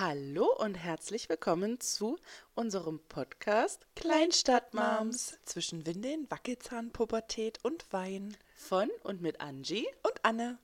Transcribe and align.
Hallo 0.00 0.46
und 0.56 0.76
herzlich 0.76 1.28
willkommen 1.28 1.78
zu 1.78 2.18
unserem 2.54 3.00
Podcast 3.10 3.86
Kleinstadtmoms 3.96 5.38
Zwischen 5.44 5.84
Windeln, 5.84 6.26
Wackelzahn, 6.30 6.90
Pubertät 6.90 7.62
und 7.62 7.84
Wein. 7.92 8.34
von 8.56 8.88
und 9.02 9.20
mit 9.20 9.42
Angie. 9.42 9.86
Und 10.02 10.24
Anne. 10.24 10.56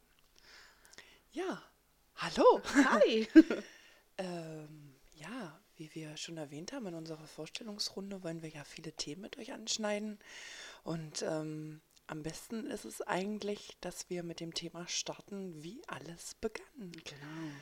Ja, 1.33 1.63
hallo. 2.17 2.63
Hi. 2.75 3.29
Ähm, 4.17 4.95
ja, 5.17 5.61
wie 5.77 5.95
wir 5.95 6.17
schon 6.17 6.39
erwähnt 6.39 6.73
haben 6.73 6.87
in 6.87 6.95
unserer 6.95 7.27
Vorstellungsrunde, 7.27 8.25
wollen 8.25 8.41
wir 8.41 8.49
ja 8.49 8.65
viele 8.65 8.93
Themen 8.93 9.21
mit 9.21 9.37
euch 9.37 9.53
anschneiden. 9.53 10.19
Und 10.83 11.21
ähm, 11.21 11.83
am 12.07 12.23
besten 12.23 12.65
ist 12.71 12.87
es 12.87 13.03
eigentlich, 13.03 13.77
dass 13.83 14.09
wir 14.09 14.23
mit 14.23 14.41
dem 14.41 14.55
Thema 14.55 14.89
starten, 14.89 15.63
wie 15.63 15.83
alles 15.89 16.37
begann. 16.37 16.93
Genau. 17.05 17.53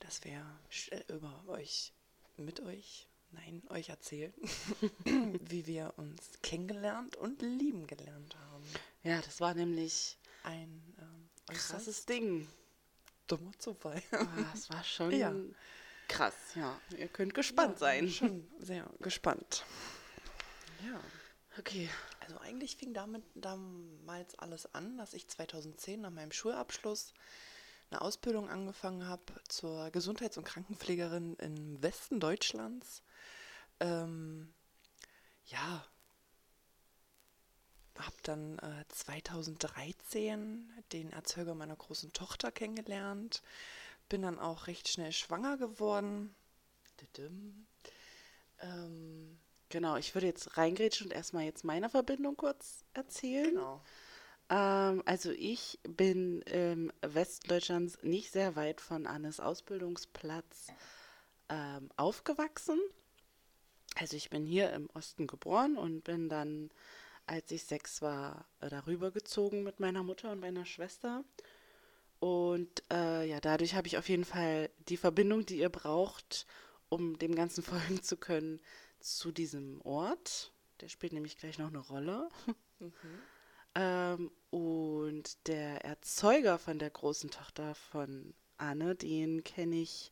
Dass 0.00 0.22
wir 0.24 0.44
äh, 0.90 1.02
über 1.12 1.42
euch, 1.48 1.92
mit 2.36 2.60
euch, 2.60 3.08
nein, 3.32 3.62
euch 3.70 3.88
erzählen, 3.88 4.32
wie 5.04 5.66
wir 5.66 5.92
uns 5.96 6.22
kennengelernt 6.42 7.16
und 7.16 7.42
lieben 7.42 7.86
gelernt 7.86 8.36
haben. 8.36 8.64
Ja, 9.02 9.20
das 9.20 9.40
war 9.40 9.54
nämlich 9.54 10.18
Ein 10.44 10.94
ähm, 11.00 11.28
krasses 11.54 12.06
Ding. 12.06 12.48
dummer 13.26 13.52
Zufall. 13.58 14.02
Ah, 14.12 14.26
Das 14.52 14.70
war 14.70 14.84
schon 14.84 15.10
Ja. 15.12 15.34
krass, 16.06 16.34
ja. 16.54 16.80
Ihr 16.96 17.08
könnt 17.08 17.34
gespannt 17.34 17.78
sein. 17.78 18.08
Schon 18.08 18.46
sehr 18.60 18.88
gespannt. 19.00 19.64
Ja. 20.84 21.00
Okay. 21.58 21.88
Also 22.20 22.38
eigentlich 22.38 22.76
fing 22.76 22.94
damit 22.94 23.24
damals 23.34 24.38
alles 24.38 24.72
an, 24.74 24.96
dass 24.98 25.12
ich 25.14 25.26
2010 25.28 26.00
nach 26.02 26.10
meinem 26.10 26.30
Schulabschluss 26.30 27.14
eine 27.90 28.00
Ausbildung 28.02 28.48
angefangen 28.48 29.06
habe 29.06 29.22
zur 29.48 29.90
Gesundheits- 29.90 30.36
und 30.36 30.44
Krankenpflegerin 30.44 31.34
im 31.36 31.82
Westen 31.82 32.20
Deutschlands. 32.20 33.02
Ähm, 33.80 34.52
ja, 35.46 35.84
habe 37.98 38.16
dann 38.22 38.58
äh, 38.58 38.84
2013 38.88 40.70
den 40.92 41.10
Erzeuger 41.10 41.54
meiner 41.54 41.76
großen 41.76 42.12
Tochter 42.12 42.52
kennengelernt, 42.52 43.42
bin 44.08 44.22
dann 44.22 44.38
auch 44.38 44.66
recht 44.66 44.88
schnell 44.88 45.12
schwanger 45.12 45.56
geworden. 45.56 46.34
Ähm, 48.60 49.38
genau, 49.68 49.96
ich 49.96 50.14
würde 50.14 50.26
jetzt 50.26 50.56
reingrätschen 50.56 51.08
und 51.08 51.12
erstmal 51.12 51.44
jetzt 51.44 51.64
meine 51.64 51.88
Verbindung 51.88 52.36
kurz 52.36 52.84
erzählen. 52.94 53.50
Genau. 53.50 53.82
Ähm, 54.50 55.02
also 55.04 55.30
ich 55.30 55.78
bin 55.82 56.42
im 56.42 56.92
Westen 57.02 57.48
Deutschlands 57.48 57.98
nicht 58.02 58.32
sehr 58.32 58.56
weit 58.56 58.80
von 58.80 59.06
Annes 59.06 59.40
Ausbildungsplatz 59.40 60.68
ähm, 61.48 61.90
aufgewachsen. 61.96 62.78
Also 63.96 64.16
ich 64.16 64.30
bin 64.30 64.46
hier 64.46 64.72
im 64.72 64.88
Osten 64.94 65.26
geboren 65.26 65.76
und 65.76 66.04
bin 66.04 66.28
dann, 66.28 66.70
als 67.26 67.50
ich 67.50 67.64
sechs 67.64 68.00
war, 68.00 68.46
darüber 68.60 69.10
gezogen 69.10 69.64
mit 69.64 69.80
meiner 69.80 70.02
Mutter 70.02 70.30
und 70.30 70.40
meiner 70.40 70.64
Schwester. 70.64 71.24
Und 72.20 72.82
äh, 72.90 73.28
ja, 73.28 73.40
dadurch 73.40 73.74
habe 73.74 73.86
ich 73.86 73.96
auf 73.96 74.08
jeden 74.08 74.24
Fall 74.24 74.70
die 74.88 74.96
Verbindung, 74.96 75.46
die 75.46 75.58
ihr 75.58 75.68
braucht, 75.68 76.46
um 76.88 77.18
dem 77.18 77.34
Ganzen 77.34 77.62
folgen 77.64 78.02
zu 78.02 78.16
können, 78.16 78.60
zu 79.00 79.30
diesem 79.30 79.80
Ort. 79.82 80.52
Der 80.80 80.88
spielt 80.88 81.12
nämlich 81.12 81.38
gleich 81.38 81.58
noch 81.58 81.68
eine 81.68 81.78
Rolle. 81.78 82.28
Ähm, 83.78 84.32
und 84.50 85.46
der 85.46 85.84
Erzeuger 85.84 86.58
von 86.58 86.80
der 86.80 86.90
großen 86.90 87.30
Tochter 87.30 87.76
von 87.76 88.34
Anne, 88.56 88.96
den 88.96 89.44
kenne 89.44 89.76
ich 89.76 90.10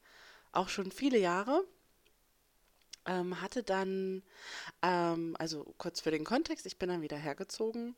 auch 0.53 0.69
schon 0.69 0.93
viele 0.93 1.19
Jahre. 1.19 1.65
Ähm, 3.07 3.41
hatte 3.41 3.65
dann, 3.65 4.23
ähm, 4.83 5.35
also 5.39 5.65
kurz 5.79 6.01
für 6.01 6.13
den 6.13 6.25
Kontext, 6.25 6.65
ich 6.67 6.79
bin 6.79 6.89
dann 6.89 7.03
wieder 7.03 7.17
hergezogen 7.17 7.97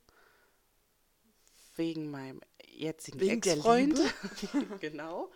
wegen 1.76 2.10
meinem 2.10 2.40
jetzigen 2.66 3.20
Ex-Freund. 3.20 4.00
genau. 4.80 5.30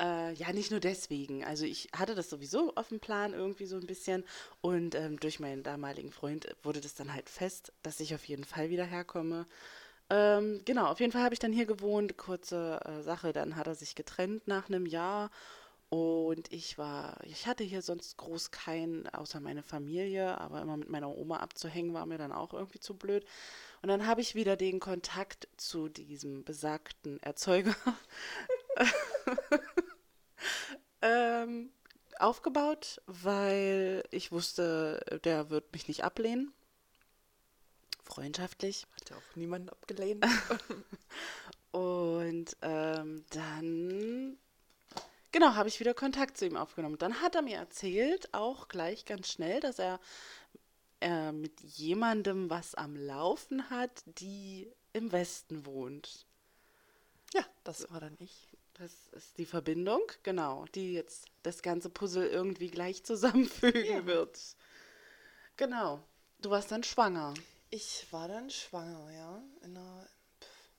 Äh, 0.00 0.32
ja, 0.34 0.52
nicht 0.52 0.70
nur 0.70 0.80
deswegen. 0.80 1.44
Also 1.44 1.64
ich 1.64 1.88
hatte 1.96 2.14
das 2.14 2.30
sowieso 2.30 2.74
auf 2.74 2.88
dem 2.88 3.00
Plan 3.00 3.34
irgendwie 3.34 3.66
so 3.66 3.76
ein 3.76 3.86
bisschen 3.86 4.24
und 4.60 4.94
ähm, 4.94 5.18
durch 5.20 5.38
meinen 5.40 5.62
damaligen 5.62 6.10
Freund 6.12 6.46
wurde 6.62 6.80
das 6.80 6.94
dann 6.94 7.12
halt 7.12 7.28
fest, 7.28 7.72
dass 7.82 8.00
ich 8.00 8.14
auf 8.14 8.24
jeden 8.24 8.44
Fall 8.44 8.70
wieder 8.70 8.84
herkomme. 8.84 9.46
Ähm, 10.10 10.62
genau, 10.64 10.86
auf 10.86 11.00
jeden 11.00 11.12
Fall 11.12 11.22
habe 11.22 11.34
ich 11.34 11.40
dann 11.40 11.52
hier 11.52 11.66
gewohnt, 11.66 12.16
kurze 12.18 12.80
äh, 12.84 13.02
Sache, 13.02 13.32
dann 13.32 13.56
hat 13.56 13.66
er 13.66 13.74
sich 13.74 13.94
getrennt 13.94 14.48
nach 14.48 14.68
einem 14.68 14.86
Jahr 14.86 15.30
und 15.90 16.52
ich 16.52 16.78
war, 16.78 17.18
ich 17.24 17.46
hatte 17.46 17.64
hier 17.64 17.82
sonst 17.82 18.16
groß 18.16 18.50
keinen, 18.50 19.08
außer 19.10 19.40
meine 19.40 19.62
Familie, 19.62 20.38
aber 20.40 20.62
immer 20.62 20.76
mit 20.78 20.88
meiner 20.90 21.10
Oma 21.16 21.38
abzuhängen 21.38 21.94
war 21.94 22.06
mir 22.06 22.18
dann 22.18 22.32
auch 22.32 22.54
irgendwie 22.54 22.80
zu 22.80 22.94
blöd. 22.96 23.24
Und 23.82 23.88
dann 23.90 24.06
habe 24.06 24.20
ich 24.22 24.34
wieder 24.34 24.56
den 24.56 24.80
Kontakt 24.80 25.48
zu 25.58 25.88
diesem 25.88 26.44
besagten 26.44 27.22
Erzeuger 27.22 27.74
ähm, 31.02 31.70
aufgebaut, 32.18 33.00
weil 33.06 34.04
ich 34.10 34.32
wusste, 34.32 35.20
der 35.24 35.50
wird 35.50 35.72
mich 35.72 35.88
nicht 35.88 36.04
ablehnen. 36.04 36.52
Freundschaftlich. 38.04 38.86
Hat 39.00 39.10
ja 39.10 39.16
auch 39.16 39.36
niemand 39.36 39.70
abgelehnt. 39.70 40.24
Und 41.72 42.56
ähm, 42.60 43.24
dann, 43.30 44.36
genau, 45.30 45.54
habe 45.54 45.68
ich 45.68 45.80
wieder 45.80 45.94
Kontakt 45.94 46.36
zu 46.36 46.46
ihm 46.46 46.56
aufgenommen. 46.56 46.98
Dann 46.98 47.22
hat 47.22 47.34
er 47.34 47.42
mir 47.42 47.56
erzählt, 47.56 48.32
auch 48.34 48.68
gleich 48.68 49.06
ganz 49.06 49.28
schnell, 49.32 49.60
dass 49.60 49.78
er 49.78 49.98
äh, 51.00 51.32
mit 51.32 51.60
jemandem 51.62 52.50
was 52.50 52.74
am 52.74 52.94
Laufen 52.94 53.70
hat, 53.70 54.02
die 54.06 54.70
im 54.92 55.10
Westen 55.12 55.64
wohnt. 55.64 56.26
ja, 57.32 57.44
das 57.64 57.90
war 57.90 58.00
dann 58.00 58.16
ich. 58.20 58.51
Das 58.82 59.06
ist 59.12 59.38
die 59.38 59.46
Verbindung, 59.46 60.02
genau, 60.24 60.64
die 60.74 60.94
jetzt 60.94 61.26
das 61.44 61.62
ganze 61.62 61.88
Puzzle 61.88 62.26
irgendwie 62.26 62.68
gleich 62.68 63.04
zusammenfügen 63.04 63.84
Ja. 63.84 64.06
wird. 64.06 64.40
Genau. 65.56 66.02
Du 66.40 66.50
warst 66.50 66.72
dann 66.72 66.82
schwanger. 66.82 67.32
Ich 67.70 68.08
war 68.10 68.26
dann 68.26 68.50
schwanger, 68.50 69.08
ja. 69.12 69.40
In 69.62 69.76
einer, 69.76 70.08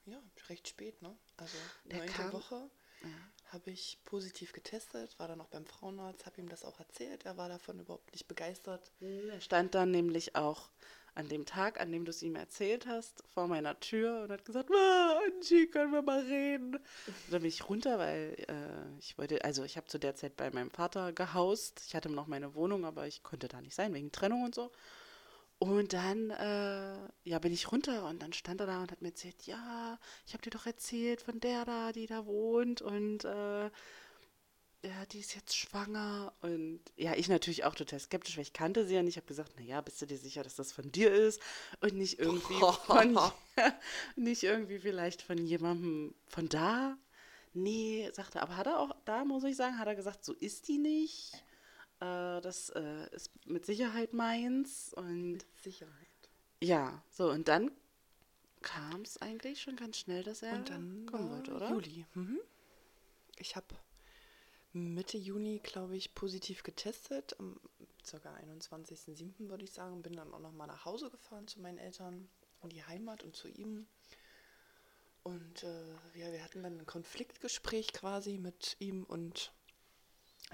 ja, 0.06 0.22
recht 0.50 0.68
spät, 0.68 1.02
ne? 1.02 1.16
Also 1.38 1.56
Der 1.86 2.00
neunte 2.00 2.34
Woche 2.34 2.70
habe 3.46 3.72
ich 3.72 4.00
positiv 4.04 4.52
getestet, 4.52 5.18
war 5.18 5.30
dann 5.30 5.38
noch 5.38 5.48
beim 5.48 5.66
Frauenarzt, 5.66 6.26
habe 6.26 6.42
ihm 6.42 6.50
das 6.50 6.66
auch 6.66 6.80
erzählt. 6.82 7.24
Er 7.24 7.38
war 7.38 7.48
davon 7.48 7.80
überhaupt 7.80 8.12
nicht 8.12 8.28
begeistert. 8.28 8.92
Er 9.00 9.40
stand 9.40 9.76
dann 9.76 9.92
nämlich 9.92 10.36
auch 10.36 10.70
an 11.16 11.30
dem 11.30 11.46
Tag, 11.46 11.80
an 11.80 11.92
dem 11.92 12.06
du 12.06 12.10
es 12.10 12.24
ihm 12.24 12.36
erzählt 12.36 12.88
hast, 12.88 13.24
vor 13.34 13.48
meiner 13.48 13.80
Tür 13.80 14.24
und 14.24 14.32
hat 14.32 14.46
gesagt, 14.46 14.70
Angie, 14.72 15.68
können 15.68 15.92
wir 15.92 16.02
mal 16.02 16.22
reden? 16.22 16.76
Und 16.76 17.32
dann 17.32 17.42
bin 17.42 17.50
ich 17.50 17.70
runter, 17.70 18.00
weil 18.00 18.36
äh, 18.48 19.00
ich 19.00 19.18
wollte, 19.18 19.44
also 19.44 19.64
ich 19.64 19.78
habe 19.78 19.88
zu 19.88 20.00
der 20.00 20.16
Zeit 20.16 20.36
bei 20.36 20.50
meinem 20.52 20.72
Vater 20.72 21.14
gehaust. 21.14 21.84
Ich 21.88 21.96
hatte 21.96 22.10
noch 22.10 22.28
meine 22.28 22.56
Wohnung, 22.56 22.86
aber 22.86 23.08
ich 23.08 23.24
konnte 23.24 23.48
da 23.48 23.62
nicht 23.62 23.76
sein, 23.76 23.94
wegen 23.94 24.12
Trennung 24.12 24.44
und 24.44 24.56
so. 24.56 24.72
Und 25.60 25.94
dann, 25.94 26.30
äh, 26.32 26.98
ja, 27.24 27.40
bin 27.40 27.54
ich 27.54 27.72
runter 27.72 28.06
und 28.10 28.22
dann 28.22 28.34
stand 28.34 28.60
er 28.60 28.68
da 28.68 28.82
und 28.82 28.92
hat 28.92 29.02
mir 29.02 29.10
erzählt, 29.10 29.44
ja, 29.44 29.98
ich 30.26 30.34
habe 30.34 30.44
dir 30.44 30.50
doch 30.50 30.66
erzählt 30.66 31.22
von 31.22 31.40
der 31.40 31.64
da, 31.64 31.94
die 31.94 32.06
da 32.06 32.26
wohnt 32.26 32.82
und 32.82 33.24
äh, 33.24 33.70
ja, 34.84 35.06
die 35.06 35.20
ist 35.20 35.34
jetzt 35.34 35.56
schwanger. 35.56 36.34
Und 36.42 36.82
ja, 36.98 37.14
ich 37.16 37.30
natürlich 37.30 37.64
auch 37.64 37.76
total 37.76 38.00
skeptisch, 38.00 38.36
weil 38.36 38.44
ich 38.44 38.54
kannte 38.54 38.86
sie 38.86 38.96
ja 38.96 39.02
nicht. 39.02 39.14
Ich 39.14 39.18
habe 39.18 39.28
gesagt, 39.28 39.58
naja, 39.58 39.80
bist 39.82 40.02
du 40.02 40.06
dir 40.06 40.18
sicher, 40.18 40.44
dass 40.44 40.56
das 40.56 40.74
von 40.74 40.92
dir 40.92 41.14
ist 41.14 41.42
und 41.80 41.94
nicht 41.94 42.20
irgendwie 42.20 42.60
von, 42.86 43.18
nicht 44.16 44.44
irgendwie 44.44 44.80
vielleicht 44.80 45.22
von 45.22 45.38
jemandem 45.38 46.14
von 46.28 46.50
da? 46.50 46.98
Nee, 47.54 48.10
sagte, 48.14 48.42
aber 48.42 48.58
hat 48.58 48.68
er 48.68 48.80
auch, 48.80 48.96
da 49.06 49.24
muss 49.26 49.44
ich 49.44 49.56
sagen, 49.56 49.78
hat 49.78 49.88
er 49.88 49.96
gesagt, 49.96 50.26
so 50.26 50.34
ist 50.34 50.68
die 50.68 50.80
nicht. 50.80 51.34
Äh, 52.00 52.42
das 52.42 52.70
äh, 52.72 53.16
ist 53.16 53.32
mit 53.46 53.66
Sicherheit 53.66 54.14
meins. 54.14 54.94
Und 54.96 55.46
Sicherheit. 55.62 55.94
ja, 56.62 57.04
so, 57.10 57.30
und 57.30 57.48
dann 57.48 57.72
kam 58.62 59.02
es 59.02 59.22
eigentlich 59.22 59.62
schon 59.62 59.76
ganz 59.76 59.98
schnell, 59.98 60.24
dass 60.24 60.42
er 60.42 60.54
Und 60.54 60.70
dann 60.70 61.06
kommen 61.06 61.30
wollte, 61.30 61.54
oder? 61.54 61.70
Juli. 61.70 62.06
Mhm. 62.16 62.40
Ich 63.38 63.56
habe 63.56 63.68
Mitte 64.74 65.18
Juni, 65.18 65.60
glaube 65.64 65.96
ich, 65.96 66.14
positiv 66.16 66.64
getestet. 66.64 67.36
Am 67.40 67.60
ca. 68.10 68.18
21.07. 68.18 69.50
würde 69.50 69.64
ich 69.64 69.72
sagen. 69.72 70.02
Bin 70.02 70.14
dann 70.14 70.34
auch 70.34 70.40
noch 70.40 70.52
mal 70.52 70.68
nach 70.68 70.86
Hause 70.86 71.10
gefahren 71.10 71.48
zu 71.48 71.62
meinen 71.62 71.78
Eltern 71.78 72.28
in 72.64 72.70
die 72.70 72.84
Heimat 72.84 73.24
und 73.24 73.36
zu 73.36 73.48
ihm. 73.48 73.88
Und 75.24 75.64
äh, 75.64 75.92
ja, 76.16 76.32
wir 76.32 76.44
hatten 76.44 76.64
dann 76.64 76.80
ein 76.80 76.86
Konfliktgespräch 76.86 77.94
quasi 77.94 78.38
mit 78.38 78.76
ihm 78.80 79.04
und 79.04 79.54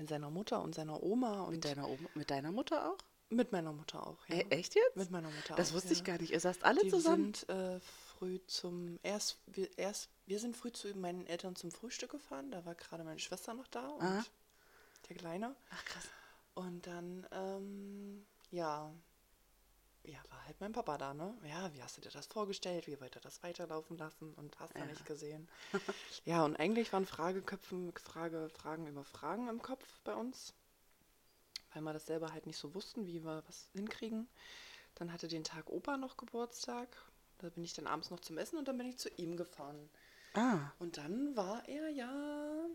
seiner 0.08 0.30
Mutter 0.30 0.62
und 0.62 0.76
seiner 0.76 1.02
Oma 1.02 1.42
und 1.42 1.56
Mit 1.56 1.66
deiner, 1.66 1.90
Oma, 1.90 2.10
mit 2.14 2.30
deiner 2.30 2.52
Mutter 2.52 2.92
auch? 2.92 2.98
mit 3.32 3.52
meiner 3.52 3.74
Mutter 3.74 4.06
auch. 4.06 4.18
Ja. 4.28 4.38
Äh, 4.38 4.46
echt 4.50 4.76
jetzt? 4.76 4.96
Mit 4.96 5.12
meiner 5.12 5.30
Mutter 5.30 5.56
Das 5.56 5.70
auch, 5.72 5.76
wusste 5.76 5.90
ja. 5.90 5.94
ich 5.96 6.04
gar 6.04 6.18
nicht. 6.20 6.32
Ihr 6.32 6.40
saßt 6.40 6.64
alle 6.64 6.82
Die 6.82 6.90
zusammen? 6.90 7.34
sind 7.34 7.50
äh, 7.50 7.80
früh 8.20 8.40
zum 8.48 9.00
erst 9.04 9.38
wir 9.48 9.70
erst 9.78 10.10
wir 10.26 10.40
sind 10.40 10.56
früh 10.56 10.72
zu 10.72 10.94
meinen 10.96 11.26
Eltern 11.26 11.56
zum 11.56 11.72
Frühstück 11.72 12.12
gefahren. 12.12 12.52
Da 12.52 12.66
war 12.66 12.76
gerade 12.76 13.04
meine 13.04 13.20
Schwester 13.20 13.54
noch 13.54 13.68
da 13.68 13.88
und 13.88 14.04
Aha. 14.04 14.26
der 15.10 15.16
Kleine. 15.16 15.56
Ach 15.72 15.86
krass. 15.86 16.10
Und 16.54 16.86
dann, 16.86 17.26
ähm, 17.32 18.26
ja, 18.52 18.92
ja, 20.04 20.20
war 20.30 20.46
halt 20.46 20.60
mein 20.60 20.72
Papa 20.72 20.98
da, 20.98 21.14
ne? 21.14 21.38
Ja, 21.44 21.74
wie 21.74 21.82
hast 21.82 21.98
du 21.98 22.02
dir 22.02 22.10
das 22.12 22.28
vorgestellt? 22.28 22.88
Wie 22.88 23.00
wollt 23.00 23.16
ihr 23.16 23.22
das 23.22 23.42
weiterlaufen 23.44 23.98
lassen? 23.98 24.34
Und 24.36 24.60
hast 24.60 24.74
du 24.76 24.80
Ja. 24.80 24.86
nicht 24.86 25.06
gesehen. 25.06 25.48
ja, 26.26 26.44
und 26.44 26.56
eigentlich 26.60 26.92
waren 26.94 27.06
Frageköpfen, 27.06 27.94
Frage, 27.94 28.50
Fragen 28.50 28.88
über 28.88 29.04
Fragen 29.04 29.48
im 29.48 29.62
Kopf 29.62 30.00
bei 30.04 30.14
uns, 30.16 30.54
weil 31.74 31.82
wir 31.84 31.94
das 31.94 32.06
selber 32.06 32.32
halt 32.34 32.46
nicht 32.46 32.58
so 32.58 32.74
wussten, 32.74 33.08
wie 33.08 33.24
wir 33.24 33.44
was 33.48 33.70
hinkriegen. 33.74 34.28
Dann 34.96 35.14
hatte 35.14 35.28
den 35.28 35.44
Tag 35.44 35.70
Opa 35.70 35.98
noch 35.98 36.18
Geburtstag. 36.18 36.90
Da 37.40 37.50
bin 37.50 37.64
ich 37.64 37.74
dann 37.74 37.88
abends 37.88 38.10
noch 38.12 38.20
zum 38.20 38.38
Essen 38.38 38.58
und 38.58 38.68
dann 38.68 38.78
bin 38.78 38.88
ich 38.88 38.98
zu 38.98 39.10
ihm 39.18 39.36
gefahren. 39.38 39.90
Ah, 40.34 40.72
Und 40.80 40.98
dann 40.98 41.36
war 41.36 41.68
er 41.68 41.90
ja 41.90 42.66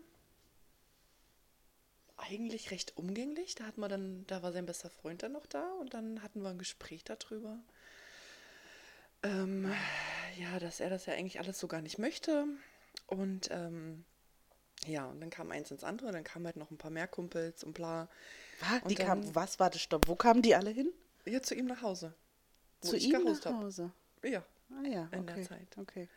eigentlich 2.17 2.71
recht 2.71 2.97
umgänglich. 2.97 3.55
Da 3.55 3.65
hat 3.65 3.77
man 3.77 3.89
dann, 3.89 4.25
da 4.27 4.41
war 4.43 4.51
sein 4.51 4.65
bester 4.65 4.89
Freund 4.89 5.23
dann 5.23 5.31
noch 5.33 5.45
da 5.45 5.71
und 5.79 5.93
dann 5.93 6.21
hatten 6.23 6.41
wir 6.41 6.49
ein 6.49 6.57
Gespräch 6.57 7.03
darüber. 7.03 7.59
Ähm, 9.23 9.71
ja, 10.37 10.59
dass 10.59 10.79
er 10.79 10.89
das 10.89 11.05
ja 11.05 11.13
eigentlich 11.13 11.39
alles 11.39 11.59
so 11.59 11.67
gar 11.67 11.81
nicht 11.81 11.97
möchte. 11.97 12.45
Und 13.07 13.49
ähm, 13.51 14.05
ja, 14.85 15.05
und 15.07 15.19
dann 15.21 15.29
kam 15.29 15.51
eins 15.51 15.71
ins 15.71 15.83
andere, 15.83 16.11
dann 16.11 16.23
kamen 16.23 16.45
halt 16.45 16.57
noch 16.57 16.71
ein 16.71 16.77
paar 16.77 16.91
mehr 16.91 17.07
Kumpels 17.07 17.63
und 17.63 17.73
bla. 17.73 18.07
war, 18.61 18.81
Und 18.83 18.91
die 18.91 18.95
dann- 18.95 19.07
kamen, 19.07 19.35
was, 19.35 19.59
warte, 19.59 19.79
stopp, 19.79 20.07
wo 20.07 20.15
kamen 20.15 20.41
die 20.41 20.55
alle 20.55 20.69
hin? 20.71 20.91
Ja, 21.25 21.41
zu 21.41 21.55
ihm 21.55 21.65
nach 21.65 21.81
Hause. 21.81 22.13
Wo 22.81 22.89
Zu 22.89 22.97
ich 22.97 23.05
ihm 23.05 23.23
nach 23.23 23.43
hab. 23.45 23.53
Hause. 23.55 23.91
Ja. 24.23 24.43
Ah 24.71 24.87
ja, 24.87 25.07
In 25.11 25.27
der. 25.27 25.41
Zeit. 25.43 25.77
Okay. 25.77 26.09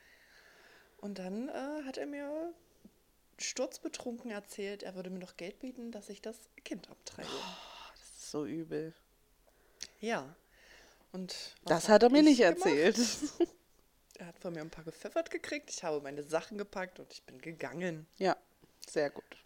Und 0.99 1.19
dann 1.19 1.49
äh, 1.49 1.85
hat 1.85 1.97
er 1.97 2.07
mir 2.07 2.53
sturzbetrunken 3.39 4.31
erzählt, 4.31 4.83
er 4.83 4.95
würde 4.95 5.11
mir 5.11 5.19
noch 5.21 5.37
Geld 5.37 5.61
bieten, 5.61 5.93
dass 5.93 6.09
ich 6.09 6.21
das 6.21 6.37
Kind 6.65 6.91
abtreibe. 6.91 7.29
Das 7.93 8.01
ist 8.01 8.31
so 8.31 8.45
übel. 8.47 8.95
Ja. 10.01 10.35
Und 11.13 11.55
Das 11.65 11.89
hat 11.89 12.03
er 12.03 12.11
mir 12.11 12.19
ich 12.21 12.25
nicht 12.25 12.39
gemacht? 12.41 12.57
erzählt. 12.67 12.99
Er 14.19 14.27
hat 14.27 14.39
von 14.41 14.53
mir 14.53 14.63
ein 14.63 14.71
paar 14.71 14.83
gepfeffert 14.83 15.31
gekriegt. 15.31 15.71
Ich 15.71 15.85
habe 15.85 16.01
meine 16.01 16.25
Sachen 16.25 16.59
gepackt 16.59 16.99
und 16.99 17.13
ich 17.13 17.23
bin 17.23 17.41
gegangen. 17.41 18.05
ja, 18.17 18.37
sehr 18.89 19.11
gut. 19.11 19.45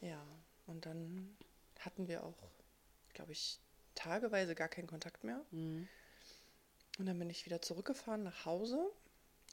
Ja. 0.00 0.22
Und 0.68 0.86
dann 0.86 1.36
hatten 1.80 2.06
wir 2.06 2.22
auch, 2.22 2.36
glaube 3.14 3.32
ich, 3.32 3.58
tageweise 3.96 4.54
gar 4.54 4.68
keinen 4.68 4.86
Kontakt 4.86 5.24
mehr. 5.24 5.44
Mhm. 5.50 5.88
Und 6.98 7.06
dann 7.06 7.18
bin 7.18 7.30
ich 7.30 7.44
wieder 7.46 7.60
zurückgefahren 7.60 8.22
nach 8.22 8.44
Hause. 8.44 8.90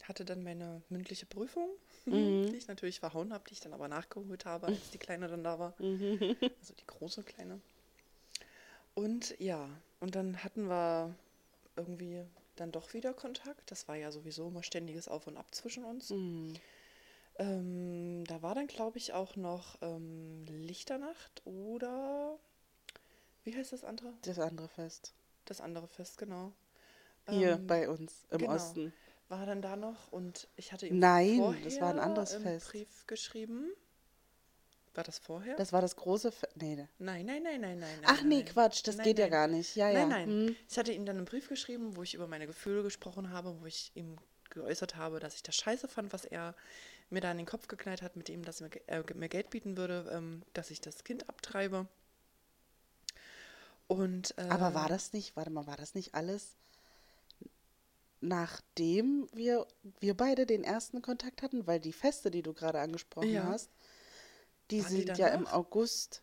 Hatte 0.04 0.26
dann 0.26 0.44
meine 0.44 0.82
mündliche 0.90 1.26
Prüfung, 1.26 1.70
Mhm. 2.06 2.50
die 2.50 2.58
ich 2.58 2.68
natürlich 2.68 3.00
verhauen 3.00 3.32
habe, 3.34 3.44
die 3.48 3.54
ich 3.54 3.60
dann 3.62 3.74
aber 3.74 3.88
nachgeholt 3.88 4.46
habe, 4.46 4.68
als 4.68 4.90
die 4.92 4.98
Kleine 4.98 5.28
dann 5.28 5.44
da 5.44 5.60
war. 5.60 5.74
Mhm. 5.80 6.36
Also 6.60 6.74
die 6.74 6.88
große 6.88 7.24
Kleine. 7.24 7.62
Und 8.96 9.40
ja, 9.40 9.70
und 10.00 10.16
dann 10.16 10.44
hatten 10.44 10.68
wir 10.68 11.16
irgendwie 11.76 12.24
dann 12.56 12.72
doch 12.72 12.94
wieder 12.94 13.14
Kontakt. 13.14 13.72
Das 13.72 13.88
war 13.88 13.96
ja 13.96 14.12
sowieso 14.12 14.48
immer 14.48 14.64
ständiges 14.64 15.08
Auf 15.08 15.28
und 15.28 15.38
Ab 15.38 15.54
zwischen 15.54 15.84
uns. 15.84 16.10
Mhm. 16.12 16.54
Ähm, 17.40 18.24
da 18.28 18.42
war 18.42 18.54
dann, 18.54 18.68
glaube 18.68 18.98
ich, 19.00 19.14
auch 19.14 19.36
noch 19.36 19.78
ähm, 19.82 20.46
Lichternacht 20.46 21.42
oder 21.46 22.38
wie 23.44 23.56
heißt 23.56 23.74
das 23.74 23.84
andere? 23.84 24.14
Das 24.22 24.40
andere 24.40 24.68
Fest. 24.70 25.14
Das 25.46 25.60
andere 25.60 25.88
Fest, 25.88 26.18
genau. 26.18 26.54
Hier 27.30 27.54
Ähm, 27.54 27.68
bei 27.68 27.90
uns 27.90 28.26
im 28.32 28.40
genau. 28.40 28.54
Osten. 28.54 28.94
War 29.30 29.46
dann 29.46 29.62
da 29.62 29.76
noch 29.76 30.12
und 30.12 30.48
ich 30.58 30.72
hatte 30.74 30.88
ihm 30.88 31.00
Nein, 31.00 31.38
vorher 31.38 31.64
das 31.64 31.80
war 31.82 31.90
ein 31.90 32.00
anderes 32.00 32.34
im 32.34 32.44
Fest. 32.44 32.70
Brief 32.72 33.08
geschrieben. 33.08 33.72
War 34.94 35.04
das 35.04 35.18
vorher? 35.18 35.56
Das 35.56 35.74
war 35.74 35.82
das 35.82 35.96
große 35.96 36.32
Fest. 36.32 36.56
Nee, 36.56 36.76
ne. 36.76 36.88
nein, 37.00 37.26
nein, 37.26 37.42
nein, 37.42 37.62
nein, 37.62 37.80
nein. 37.80 37.90
Ach 38.06 38.18
nein, 38.20 38.28
nee, 38.30 38.36
nein. 38.44 38.46
Quatsch, 38.46 38.86
das 38.86 38.98
Nein, 38.98 39.06
geht 39.06 39.18
ja 39.18 39.26
nein. 39.26 39.32
gar 39.32 39.48
nicht. 39.48 39.76
Ja, 39.76 39.90
ja. 39.90 40.06
Nein, 40.06 40.10
nein. 40.28 40.46
Mhm. 40.46 40.56
Ich 40.70 40.78
hatte 40.78 40.92
ihm 40.92 41.06
dann 41.06 41.18
einen 41.18 41.26
Brief 41.26 41.48
geschrieben, 41.50 41.96
wo 41.96 42.04
ich 42.04 42.14
über 42.14 42.28
meine 42.28 42.46
Gefühle 42.46 42.84
gesprochen 42.84 43.32
habe, 43.32 43.60
wo 43.60 43.66
ich 43.66 43.92
ihm 43.96 44.18
geäußert 44.52 44.96
habe, 44.96 45.20
dass 45.20 45.34
ich 45.36 45.42
das 45.42 45.56
scheiße 45.56 45.88
fand, 45.88 46.14
was 46.14 46.26
er 46.26 46.54
mir 47.10 47.22
da 47.22 47.32
in 47.32 47.38
den 47.38 47.48
Kopf 47.48 47.68
geknallt 47.68 48.04
hat, 48.04 48.16
mit 48.18 48.30
ihm, 48.30 48.44
dass 48.44 48.62
er 48.62 48.70
äh, 48.88 49.04
mir 49.16 49.30
Geld 49.30 49.50
bieten 49.50 49.78
würde, 49.78 50.12
ähm, 50.12 50.44
dass 50.54 50.70
ich 50.70 50.80
das 50.80 51.04
Kind 51.04 51.28
abtreibe. 51.28 51.88
Und, 53.88 54.38
äh, 54.38 54.44
Aber 54.50 54.74
war 54.76 54.90
das 54.90 55.14
nicht, 55.14 55.36
warte 55.36 55.50
mal, 55.50 55.66
war 55.66 55.76
das 55.78 55.96
nicht 55.96 56.14
alles, 56.14 56.56
nachdem 58.24 59.28
wir, 59.34 59.68
wir 60.00 60.16
beide 60.16 60.46
den 60.46 60.64
ersten 60.64 61.02
Kontakt 61.02 61.42
hatten? 61.42 61.68
Weil 61.68 61.80
die 61.80 61.94
Feste, 61.94 62.32
die 62.32 62.42
du 62.42 62.54
gerade 62.54 62.80
angesprochen 62.80 63.30
Ja. 63.30 63.44
hast, 63.46 63.70
die 64.72 64.84
Waren 64.84 64.90
die 64.96 65.02
sind 65.06 65.18
ja 65.18 65.28
im 65.28 65.42
danach? 65.46 65.54
August. 65.54 66.22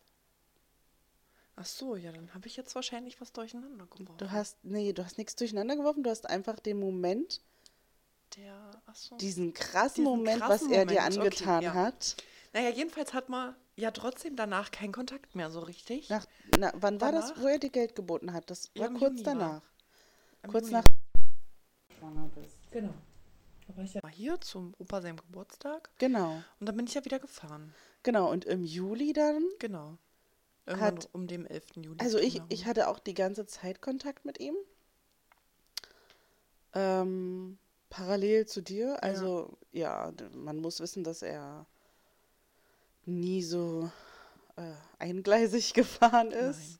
Ach 1.56 1.66
so, 1.66 1.94
ja, 1.96 2.10
dann 2.10 2.32
habe 2.34 2.46
ich 2.46 2.56
jetzt 2.56 2.74
wahrscheinlich 2.74 3.20
was 3.20 3.32
durcheinander 3.32 3.86
geworfen. 3.86 4.16
Du 4.18 4.30
hast, 4.30 4.56
nee, 4.64 4.92
du 4.92 5.04
hast 5.04 5.18
nichts 5.18 5.36
durcheinander 5.36 5.76
geworfen, 5.76 6.02
du 6.02 6.10
hast 6.10 6.26
einfach 6.28 6.58
den 6.58 6.80
Moment, 6.80 7.42
Der, 8.36 8.82
so. 8.94 9.16
diesen 9.18 9.52
krassen 9.52 10.04
Diesen 10.04 10.16
Moment, 10.16 10.38
krassen 10.40 10.70
was 10.70 10.76
er 10.76 10.86
dir 10.86 11.00
Moment, 11.02 11.18
okay, 11.18 11.44
angetan 11.44 11.62
ja. 11.64 11.74
hat. 11.74 12.16
Naja, 12.52 12.70
jedenfalls 12.70 13.12
hat 13.12 13.28
man 13.28 13.54
ja 13.76 13.90
trotzdem 13.90 14.36
danach 14.36 14.70
keinen 14.70 14.92
Kontakt 14.92 15.34
mehr 15.34 15.50
so 15.50 15.60
richtig. 15.60 16.08
Nach, 16.08 16.26
na, 16.58 16.72
wann 16.74 17.00
war 17.00 17.12
das, 17.12 17.28
Danach? 17.28 17.42
wo 17.42 17.46
er 17.46 17.58
dir 17.58 17.70
Geld 17.70 17.94
geboten 17.94 18.32
hat? 18.32 18.50
Das 18.50 18.70
Ja, 18.74 18.82
war 18.82 18.88
im 18.88 18.94
kurz 18.94 19.20
Juni 19.20 19.24
war. 19.34 19.34
danach. 19.34 19.62
Im 20.42 20.50
kurz 20.50 20.70
Juni. 20.70 20.72
nach. 20.72 20.84
Schwanger 22.00 22.28
bist. 22.34 22.56
Genau. 22.70 22.94
Da 23.68 23.76
war 23.76 23.84
ich 23.84 23.94
ja 23.94 24.00
mal 24.02 24.10
hier 24.10 24.40
zum 24.40 24.74
Opa 24.78 25.00
seinem 25.00 25.16
Geburtstag 25.18 25.90
Genau, 25.98 26.42
und 26.58 26.66
dann 26.68 26.76
bin 26.76 26.86
ich 26.86 26.94
ja 26.94 27.04
wieder 27.04 27.18
gefahren. 27.20 27.72
genau. 28.02 28.30
Und 28.30 28.44
im 28.46 28.64
Juli 28.64 29.12
dann 29.12 29.44
Genau. 29.60 29.96
Irgendwann 30.66 30.96
Hat- 30.96 31.08
um 31.12 31.26
den 31.26 31.46
11. 31.46 31.76
Juli. 31.76 31.98
Also 32.00 32.18
ich, 32.18 32.34
genau. 32.34 32.46
ich 32.48 32.66
hatte 32.66 32.88
auch 32.88 32.98
die 32.98 33.14
ganze 33.14 33.46
Zeit 33.46 33.80
Kontakt 33.80 34.24
mit 34.24 34.38
ihm. 34.40 34.54
Ähm, 36.74 37.58
parallel 37.88 38.46
zu 38.46 38.60
dir. 38.60 39.02
Also 39.02 39.56
ja, 39.72 40.10
d- 40.12 40.28
man 40.34 40.58
muss 40.58 40.80
wissen, 40.80 41.02
dass 41.04 41.22
er 41.22 41.66
nie 43.06 43.42
so 43.42 43.90
äh, 44.56 44.72
eingleisig 44.98 45.74
gefahren 45.74 46.30
ist. 46.30 46.79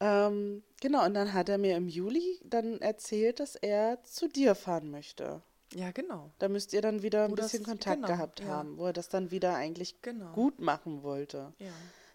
Ähm, 0.00 0.62
genau, 0.80 1.04
und 1.04 1.14
dann 1.14 1.32
hat 1.32 1.48
er 1.48 1.58
mir 1.58 1.76
im 1.76 1.88
Juli 1.88 2.40
dann 2.44 2.80
erzählt, 2.80 3.38
dass 3.40 3.54
er 3.56 4.02
zu 4.04 4.28
dir 4.28 4.54
fahren 4.54 4.90
möchte. 4.90 5.42
Ja, 5.74 5.92
genau. 5.92 6.30
Da 6.38 6.48
müsst 6.48 6.72
ihr 6.72 6.82
dann 6.82 7.02
wieder 7.02 7.24
ein 7.26 7.30
Wo 7.32 7.34
das- 7.36 7.52
bisschen 7.52 7.64
Kontakt 7.64 7.96
genau, 7.96 8.08
gehabt 8.08 8.40
ja. 8.40 8.46
haben, 8.46 8.76
wo 8.78 8.86
er 8.86 8.92
das 8.92 9.08
dann 9.08 9.30
wieder 9.30 9.54
eigentlich 9.54 10.00
Genau. 10.02 10.32
gut 10.32 10.58
machen 10.60 11.02
wollte. 11.02 11.52
Ja. 11.58 11.70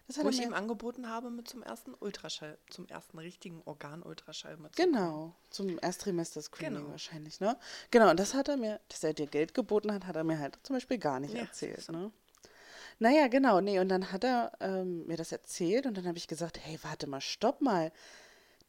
Das 0.08 0.22
Wo 0.22 0.28
ich 0.28 0.40
ihm 0.40 0.54
angeboten 0.54 1.08
habe, 1.08 1.30
mit 1.30 1.48
zum 1.48 1.64
ersten 1.64 1.92
Ultraschall, 1.98 2.58
zum 2.70 2.86
ersten 2.86 3.18
richtigen 3.18 3.60
Organ-Ultraschall 3.64 4.56
mit 4.56 4.76
Genau, 4.76 5.34
zum 5.50 5.80
Erstrimester-Screening 5.80 6.78
Genau. 6.82 6.90
wahrscheinlich, 6.90 7.40
ne? 7.40 7.56
Genau, 7.90 8.10
und 8.10 8.20
das 8.20 8.32
hat 8.34 8.46
er 8.46 8.56
mir, 8.56 8.78
dass 8.88 9.02
er 9.02 9.14
dir 9.14 9.26
Geld 9.26 9.52
geboten 9.52 9.92
hat, 9.92 10.06
hat 10.06 10.14
er 10.14 10.22
mir 10.22 10.38
halt 10.38 10.58
zum 10.62 10.76
Beispiel 10.76 10.98
gar 10.98 11.18
nicht 11.18 11.34
Ja, 11.34 11.40
erzählt, 11.40 11.76
siehste. 11.78 11.92
ne? 11.92 12.12
Naja, 12.98 13.28
genau, 13.28 13.60
nee, 13.60 13.78
und 13.78 13.88
dann 13.88 14.10
hat 14.12 14.24
er 14.24 14.52
ähm, 14.60 15.06
mir 15.06 15.16
das 15.16 15.32
erzählt 15.32 15.86
und 15.86 15.96
dann 15.96 16.06
habe 16.06 16.18
ich 16.18 16.28
gesagt, 16.28 16.58
hey, 16.62 16.78
warte 16.82 17.06
mal, 17.06 17.20
stopp 17.20 17.60
mal, 17.60 17.92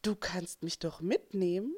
du 0.02 0.14
kannst 0.14 0.62
mich 0.62 0.78
doch 0.78 1.00
mitnehmen 1.00 1.74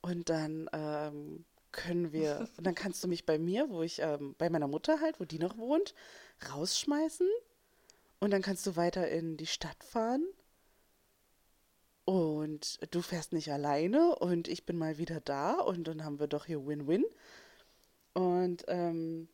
und 0.00 0.28
dann 0.28 0.68
ähm, 0.72 1.44
können 1.70 2.12
wir, 2.12 2.48
und 2.56 2.66
dann 2.66 2.74
kannst 2.74 3.04
du 3.04 3.08
mich 3.08 3.26
bei 3.26 3.38
mir, 3.38 3.70
wo 3.70 3.82
ich, 3.82 4.00
ähm, 4.00 4.34
bei 4.38 4.50
meiner 4.50 4.66
Mutter 4.66 5.00
halt, 5.00 5.20
wo 5.20 5.24
die 5.24 5.38
noch 5.38 5.56
wohnt, 5.56 5.94
rausschmeißen 6.52 7.28
und 8.18 8.30
dann 8.32 8.42
kannst 8.42 8.66
du 8.66 8.76
weiter 8.76 9.08
in 9.08 9.36
die 9.36 9.46
Stadt 9.46 9.84
fahren 9.84 10.24
und 12.04 12.80
du 12.92 13.00
fährst 13.02 13.32
nicht 13.32 13.52
alleine 13.52 14.16
und 14.16 14.48
ich 14.48 14.66
bin 14.66 14.76
mal 14.76 14.98
wieder 14.98 15.20
da 15.20 15.54
und 15.54 15.84
dann 15.84 16.04
haben 16.04 16.18
wir 16.18 16.26
doch 16.26 16.46
hier 16.46 16.66
Win-Win. 16.66 17.04
Und 18.14 18.64
ähm, 18.68 19.28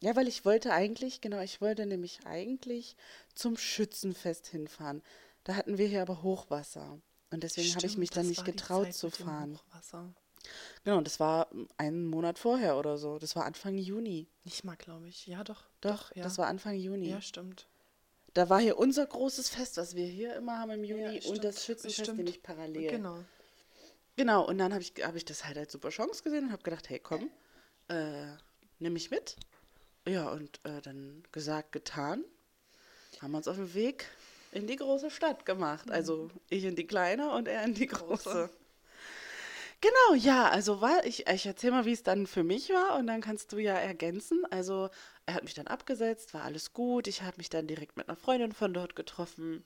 ja, 0.00 0.16
weil 0.16 0.28
ich 0.28 0.44
wollte 0.44 0.72
eigentlich, 0.72 1.20
genau, 1.20 1.40
ich 1.40 1.60
wollte 1.60 1.86
nämlich 1.86 2.20
eigentlich 2.26 2.96
zum 3.34 3.56
Schützenfest 3.56 4.46
hinfahren. 4.46 5.02
Da 5.44 5.54
hatten 5.54 5.78
wir 5.78 5.86
hier 5.86 6.02
aber 6.02 6.22
Hochwasser. 6.22 7.00
Und 7.30 7.42
deswegen 7.42 7.74
habe 7.74 7.86
ich 7.86 7.96
mich 7.96 8.10
dann 8.10 8.26
nicht 8.26 8.44
getraut 8.44 8.92
zu 8.92 9.10
fahren. 9.10 9.58
Genau, 10.84 10.98
und 10.98 11.06
das 11.06 11.20
war 11.20 11.48
einen 11.76 12.06
Monat 12.06 12.38
vorher 12.38 12.78
oder 12.78 12.98
so. 12.98 13.18
Das 13.18 13.36
war 13.36 13.44
Anfang 13.44 13.76
Juni. 13.76 14.26
Nicht 14.44 14.64
mal, 14.64 14.76
glaube 14.76 15.08
ich. 15.08 15.26
Ja, 15.26 15.44
doch. 15.44 15.64
Doch, 15.80 16.14
ja. 16.16 16.22
das 16.22 16.38
war 16.38 16.46
Anfang 16.46 16.74
Juni. 16.74 17.10
Ja, 17.10 17.20
stimmt. 17.20 17.68
Da 18.32 18.48
war 18.48 18.60
hier 18.60 18.78
unser 18.78 19.06
großes 19.06 19.50
Fest, 19.50 19.76
was 19.76 19.96
wir 19.96 20.06
hier 20.06 20.34
immer 20.36 20.58
haben 20.58 20.70
im 20.70 20.84
Juni 20.84 21.18
Ja, 21.18 21.30
und 21.30 21.44
das 21.44 21.64
Schützenfest 21.64 22.00
stimmt. 22.00 22.18
nämlich 22.18 22.42
parallel. 22.42 22.90
Genau. 22.90 23.18
Genau, 24.16 24.46
und 24.46 24.58
dann 24.58 24.72
habe 24.72 24.82
ich, 24.82 24.92
hab 25.02 25.14
ich 25.14 25.24
das 25.24 25.44
halt 25.44 25.56
als 25.58 25.72
super 25.72 25.90
Chance 25.90 26.22
gesehen 26.22 26.46
und 26.46 26.52
habe 26.52 26.62
gedacht, 26.62 26.88
hey, 26.88 26.98
komm, 26.98 27.30
äh, 27.88 28.26
nimm 28.78 28.92
mich 28.92 29.10
mit. 29.10 29.36
Ja, 30.06 30.30
und 30.30 30.64
äh, 30.64 30.80
dann 30.80 31.22
gesagt, 31.32 31.72
getan, 31.72 32.24
haben 33.20 33.32
wir 33.32 33.38
uns 33.38 33.48
auf 33.48 33.56
den 33.56 33.74
Weg 33.74 34.06
in 34.52 34.66
die 34.66 34.76
große 34.76 35.10
Stadt 35.10 35.44
gemacht. 35.46 35.90
Also 35.90 36.30
ich 36.48 36.64
in 36.64 36.76
die 36.76 36.86
kleine 36.86 37.30
und 37.30 37.48
er 37.48 37.64
in 37.64 37.74
die 37.74 37.86
große. 37.86 38.50
Genau, 39.80 40.14
ja, 40.14 40.50
also 40.50 40.82
war 40.82 41.06
ich, 41.06 41.26
ich 41.26 41.46
erzähle 41.46 41.72
mal, 41.72 41.84
wie 41.86 41.92
es 41.92 42.02
dann 42.02 42.26
für 42.26 42.42
mich 42.42 42.68
war 42.68 42.98
und 42.98 43.06
dann 43.06 43.22
kannst 43.22 43.52
du 43.52 43.58
ja 43.58 43.74
ergänzen. 43.74 44.44
Also 44.50 44.90
er 45.24 45.34
hat 45.34 45.44
mich 45.44 45.54
dann 45.54 45.68
abgesetzt, 45.68 46.34
war 46.34 46.42
alles 46.42 46.74
gut. 46.74 47.06
Ich 47.06 47.22
habe 47.22 47.38
mich 47.38 47.48
dann 47.48 47.66
direkt 47.66 47.96
mit 47.96 48.08
einer 48.08 48.16
Freundin 48.16 48.52
von 48.52 48.74
dort 48.74 48.94
getroffen. 48.94 49.64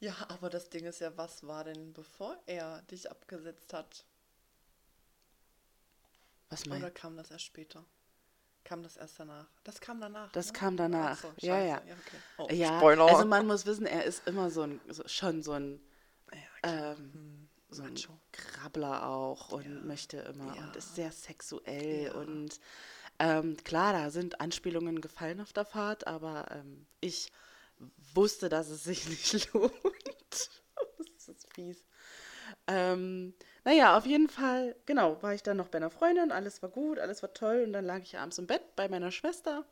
Ja, 0.00 0.14
aber 0.28 0.50
das 0.50 0.68
Ding 0.68 0.84
ist 0.84 1.00
ja, 1.00 1.16
was 1.16 1.46
war 1.46 1.64
denn, 1.64 1.94
bevor 1.94 2.38
er 2.44 2.82
dich 2.82 3.10
abgesetzt 3.10 3.72
hat? 3.72 4.04
Was 6.50 6.66
Oder 6.66 6.80
meinst 6.80 6.94
kam 6.94 7.16
das 7.16 7.30
erst 7.30 7.44
später? 7.44 7.86
Kam 8.64 8.82
das 8.82 8.96
erst 8.96 9.20
danach? 9.20 9.46
Das 9.62 9.80
kam 9.80 10.00
danach. 10.00 10.32
Das 10.32 10.46
ne? 10.46 10.52
kam 10.54 10.76
danach. 10.76 11.18
Ach 11.18 11.22
so, 11.22 11.46
Ja, 11.46 11.54
scheiße. 11.56 11.66
ja. 11.88 11.94
okay. 11.94 12.16
Oh, 12.38 12.48
Ja, 12.50 12.78
Spoiler. 12.78 13.06
also 13.06 13.24
man 13.26 13.46
muss 13.46 13.66
wissen, 13.66 13.84
er 13.86 14.04
ist 14.04 14.26
immer 14.26 14.50
so 14.50 14.62
ein, 14.62 14.80
so, 14.88 15.06
schon 15.06 15.42
so 15.42 15.52
ein, 15.52 15.80
ja, 16.32 16.92
ähm, 16.92 16.96
Hm, 17.12 17.48
so 17.68 17.82
ein 17.82 17.92
Macho. 17.92 18.18
Krabbler 18.32 19.06
auch 19.06 19.50
und 19.52 19.64
Ja. 19.64 19.80
möchte 19.82 20.16
immer 20.18 20.56
Ja. 20.56 20.62
und 20.64 20.76
ist 20.76 20.94
sehr 20.94 21.12
sexuell 21.12 22.04
Ja. 22.06 22.14
und 22.14 22.58
ähm, 23.18 23.56
klar, 23.64 23.92
da 23.92 24.10
sind 24.10 24.40
Anspielungen 24.40 25.00
gefallen 25.00 25.40
auf 25.40 25.52
der 25.52 25.64
Fahrt, 25.64 26.06
aber 26.06 26.46
ähm, 26.50 26.86
ich 27.00 27.30
wusste, 28.14 28.48
dass 28.48 28.68
es 28.70 28.82
sich 28.84 29.06
nicht 29.08 29.52
lohnt. 29.52 29.72
das 30.30 31.28
ist 31.28 31.46
fies. 31.54 31.84
Ähm, 32.66 33.34
naja, 33.64 33.96
auf 33.96 34.06
jeden 34.06 34.28
Fall, 34.28 34.76
genau, 34.86 35.22
war 35.22 35.34
ich 35.34 35.42
dann 35.42 35.56
noch 35.56 35.68
bei 35.68 35.76
einer 35.76 35.90
Freundin, 35.90 36.32
alles 36.32 36.62
war 36.62 36.70
gut, 36.70 36.98
alles 36.98 37.22
war 37.22 37.32
toll 37.34 37.64
und 37.66 37.72
dann 37.72 37.84
lag 37.84 38.00
ich 38.00 38.18
abends 38.18 38.38
im 38.38 38.46
Bett 38.46 38.74
bei 38.76 38.88
meiner 38.88 39.10
Schwester. 39.10 39.64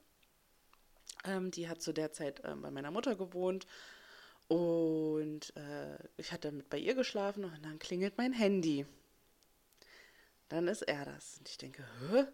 Ähm, 1.25 1.51
die 1.51 1.69
hat 1.69 1.81
zu 1.81 1.93
der 1.93 2.13
Zeit 2.13 2.43
ähm, 2.45 2.63
bei 2.63 2.71
meiner 2.71 2.91
Mutter 2.91 3.15
gewohnt 3.15 3.67
und 4.49 5.57
äh, 5.57 5.97
ich 6.17 6.33
hatte 6.33 6.53
mit 6.53 6.69
bei 6.69 6.79
ihr 6.79 6.95
geschlafen 6.95 7.45
und 7.45 7.65
dann 7.65 7.79
klingelt 7.79 8.19
mein 8.19 8.33
Handy. 8.33 8.87
Dann 10.49 10.69
ist 10.69 10.83
er 10.83 11.07
das. 11.07 11.39
Und 11.39 11.49
ich 11.49 11.57
denke, 11.57 11.83
Hä? 12.11 12.27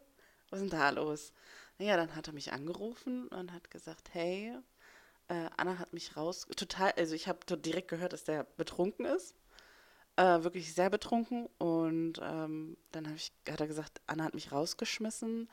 was 0.50 0.60
ist 0.60 0.72
denn 0.72 0.78
da 0.78 0.90
los? 0.90 1.32
Naja, 1.78 1.96
dann 1.96 2.16
hat 2.16 2.26
er 2.26 2.32
mich 2.32 2.52
angerufen 2.52 3.28
und 3.28 3.52
hat 3.52 3.70
gesagt, 3.70 4.08
hey, 4.12 4.56
äh, 5.28 5.48
Anna 5.56 5.78
hat 5.78 5.92
mich 5.92 6.16
raus, 6.16 6.46
total, 6.56 6.92
also 6.92 7.14
ich 7.14 7.28
habe 7.28 7.38
direkt 7.58 7.88
gehört, 7.88 8.12
dass 8.12 8.24
der 8.24 8.44
betrunken 8.56 9.04
ist. 9.04 9.36
Äh, 10.18 10.42
wirklich 10.42 10.75
sehr 10.75 10.90
betrunken. 10.90 11.46
Und 11.58 12.14
ähm, 12.20 12.76
dann 12.90 13.06
hab 13.06 13.14
ich, 13.14 13.30
hat 13.48 13.60
er 13.60 13.68
gesagt, 13.68 14.00
Anna 14.08 14.25
hat 14.25 14.34
mich 14.34 14.50
rausgeschmissen. 14.50 15.48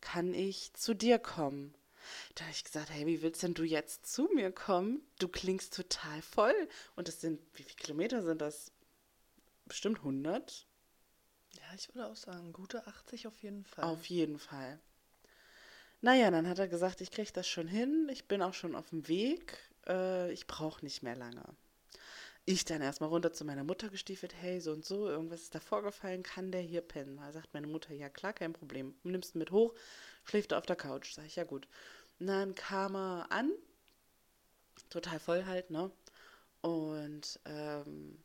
Kann 0.00 0.34
ich 0.34 0.74
zu 0.74 0.92
dir 0.92 1.20
kommen? 1.20 1.72
Da 2.34 2.42
habe 2.42 2.50
ich 2.52 2.64
gesagt, 2.64 2.90
hey, 2.90 3.06
wie 3.06 3.22
willst 3.22 3.44
denn 3.44 3.54
du 3.54 3.62
jetzt 3.62 4.12
zu 4.12 4.28
mir 4.34 4.50
kommen? 4.50 5.02
Du 5.20 5.28
klingst 5.28 5.72
total 5.72 6.20
voll. 6.20 6.68
Und 6.96 7.06
das 7.06 7.20
sind, 7.20 7.40
wie 7.54 7.62
viele 7.62 7.76
Kilometer 7.76 8.24
sind 8.24 8.40
das? 8.40 8.72
Bestimmt 9.66 9.98
100? 9.98 10.66
Ja, 11.52 11.74
ich 11.76 11.94
würde 11.94 12.08
auch 12.08 12.16
sagen, 12.16 12.52
gute 12.52 12.88
80 12.88 13.28
auf 13.28 13.40
jeden 13.40 13.64
Fall. 13.64 13.84
Auf 13.84 14.06
jeden 14.06 14.40
Fall. 14.40 14.80
Naja, 16.00 16.32
dann 16.32 16.48
hat 16.48 16.58
er 16.58 16.66
gesagt, 16.66 17.02
ich 17.02 17.12
kriege 17.12 17.32
das 17.32 17.46
schon 17.46 17.68
hin. 17.68 18.08
Ich 18.10 18.26
bin 18.26 18.42
auch 18.42 18.54
schon 18.54 18.74
auf 18.74 18.88
dem 18.90 19.06
Weg. 19.06 19.58
Äh, 19.86 20.32
ich 20.32 20.48
brauche 20.48 20.84
nicht 20.84 21.04
mehr 21.04 21.14
lange. 21.14 21.44
Ich 22.50 22.64
dann 22.64 22.80
erstmal 22.80 23.10
runter 23.10 23.34
zu 23.34 23.44
meiner 23.44 23.62
Mutter 23.62 23.90
gestiefelt. 23.90 24.32
Hey, 24.34 24.58
so 24.58 24.72
und 24.72 24.82
so, 24.82 25.06
irgendwas 25.06 25.42
ist 25.42 25.54
da 25.54 25.60
vorgefallen. 25.60 26.22
Kann 26.22 26.50
der 26.50 26.62
hier 26.62 26.80
pennen? 26.80 27.18
Da 27.18 27.30
sagt 27.30 27.52
meine 27.52 27.66
Mutter, 27.66 27.92
ja 27.92 28.08
klar, 28.08 28.32
kein 28.32 28.54
Problem. 28.54 28.94
Nimmst 29.02 29.34
ihn 29.34 29.40
mit 29.40 29.50
hoch, 29.50 29.74
schläft 30.24 30.52
er 30.52 30.58
auf 30.58 30.64
der 30.64 30.74
Couch. 30.74 31.12
Sag 31.12 31.26
ich, 31.26 31.36
ja 31.36 31.44
gut. 31.44 31.68
Und 32.18 32.28
dann 32.28 32.54
kam 32.54 32.96
er 32.96 33.26
an. 33.28 33.52
Total 34.88 35.20
voll 35.20 35.44
halt, 35.44 35.68
ne? 35.68 35.90
Und 36.62 37.38
ähm, 37.44 38.16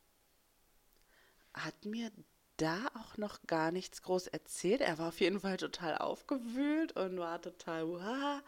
hat 1.53 1.84
mir 1.84 2.10
da 2.56 2.80
auch 2.96 3.18
noch 3.18 3.46
gar 3.46 3.74
nichts 3.74 4.03
groß 4.03 4.27
erzählt. 4.27 4.80
Er 4.80 5.00
war 5.00 5.10
auf 5.10 5.20
jeden 5.20 5.42
Fall 5.42 5.58
total 5.58 5.98
aufgewühlt 5.98 6.94
und 6.96 7.18
war 7.18 7.42
total, 7.42 7.89
wow. 7.89 8.42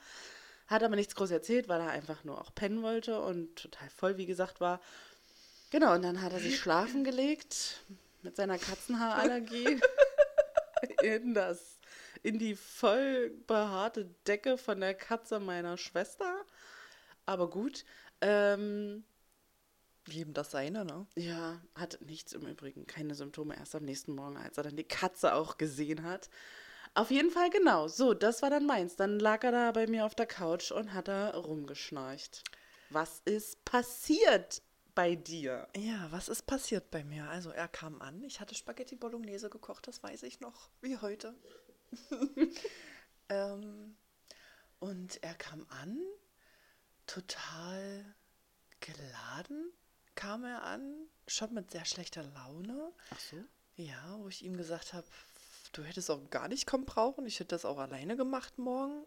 Hat 0.67 0.83
aber 0.83 0.95
nichts 0.95 1.15
groß 1.15 1.31
erzählt, 1.31 1.67
weil 1.67 1.81
er 1.81 1.89
einfach 1.89 2.23
nur 2.23 2.39
auch 2.39 2.55
pennen 2.55 2.81
wollte 2.81 3.19
und 3.19 3.57
total 3.57 3.89
voll, 3.89 4.15
wie 4.15 4.25
gesagt, 4.25 4.61
war. 4.61 4.79
Genau, 5.75 5.93
und 5.93 6.03
dann 6.03 6.21
hat 6.21 6.31
er 6.31 6.39
sich 6.39 6.57
schlafen 6.57 7.03
gelegt 7.03 7.81
mit 8.21 8.37
seiner 8.37 8.57
Katzenhaarallergie 8.57 9.77
in 11.03 11.33
das, 11.33 11.81
in 12.23 12.39
die 12.39 12.55
voll 12.55 13.31
behaarte 13.45 14.05
Decke 14.25 14.57
von 14.57 14.79
der 14.79 14.93
Katze 14.93 15.41
meiner 15.41 15.77
Schwester. 15.77 16.45
Aber 17.25 17.49
gut. 17.49 17.83
Ähm, 18.21 19.03
Jedem 20.07 20.33
das 20.33 20.51
seine, 20.51 20.85
ne? 20.85 21.07
ja, 21.17 21.61
hat 21.77 21.99
nichts 21.99 22.31
im 22.31 22.47
Übrigen, 22.47 22.87
keine 22.87 23.13
Symptome 23.13 23.57
erst 23.57 23.75
am 23.75 23.83
nächsten 23.83 24.15
Morgen, 24.15 24.37
als 24.37 24.57
er 24.57 24.63
dann 24.63 24.77
die 24.77 24.85
Katze 24.85 25.35
auch 25.35 25.57
gesehen 25.57 26.03
hat. 26.03 26.29
Auf 26.93 27.11
jeden 27.11 27.31
Fall 27.31 27.49
genau. 27.49 27.89
So, 27.89 28.13
das 28.13 28.41
war 28.41 28.49
dann 28.49 28.65
meins. 28.65 28.95
Dann 28.95 29.19
lag 29.19 29.43
er 29.43 29.51
da 29.51 29.71
bei 29.73 29.87
mir 29.87 30.05
auf 30.05 30.15
der 30.15 30.25
Couch 30.25 30.71
und 30.71 30.93
hat 30.93 31.09
da 31.09 31.31
rumgeschnarcht. 31.31 32.45
Was 32.91 33.19
ist 33.25 33.65
passiert 33.65 34.61
bei 34.95 35.15
dir? 35.15 35.67
Ja, 35.75 36.07
was 36.11 36.29
ist 36.29 36.43
passiert 36.47 36.89
bei 36.89 37.03
mir? 37.03 37.29
Also 37.29 37.51
er 37.51 37.67
kam 37.67 38.01
an, 38.01 38.23
ich 38.23 38.39
hatte 38.39 38.55
Spaghetti 38.55 38.95
Bolognese 38.95 39.49
gekocht, 39.49 39.87
das 39.87 40.01
weiß 40.01 40.23
ich 40.23 40.39
noch, 40.39 40.69
wie 40.81 40.97
heute. 40.97 41.35
ähm, 43.29 43.95
und 44.79 45.21
er 45.23 45.35
kam 45.35 45.65
an, 45.69 45.99
total 47.05 48.15
geladen 48.79 49.71
kam 50.15 50.45
er 50.45 50.63
an, 50.63 51.07
schon 51.27 51.53
mit 51.53 51.71
sehr 51.71 51.85
schlechter 51.85 52.23
Laune. 52.23 52.91
Ach 53.11 53.19
so? 53.19 53.37
Ja, 53.75 54.17
wo 54.19 54.29
ich 54.29 54.43
ihm 54.43 54.57
gesagt 54.57 54.93
habe, 54.93 55.05
du 55.73 55.83
hättest 55.83 56.09
auch 56.09 56.29
gar 56.29 56.47
nicht 56.47 56.65
kommen 56.65 56.85
brauchen, 56.85 57.25
ich 57.25 57.39
hätte 57.39 57.49
das 57.49 57.65
auch 57.65 57.77
alleine 57.77 58.15
gemacht 58.15 58.57
morgen. 58.57 59.05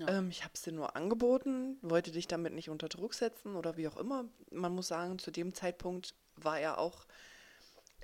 Ja. 0.00 0.08
Ähm, 0.08 0.30
ich 0.30 0.42
habe 0.42 0.52
es 0.54 0.62
dir 0.62 0.72
nur 0.72 0.96
angeboten, 0.96 1.78
wollte 1.82 2.10
dich 2.10 2.26
damit 2.26 2.54
nicht 2.54 2.70
unter 2.70 2.88
Druck 2.88 3.14
setzen 3.14 3.54
oder 3.54 3.76
wie 3.76 3.86
auch 3.86 3.96
immer. 3.96 4.24
Man 4.50 4.74
muss 4.74 4.88
sagen, 4.88 5.18
zu 5.18 5.30
dem 5.30 5.54
Zeitpunkt 5.54 6.14
war 6.36 6.58
er 6.58 6.78
auch 6.78 7.06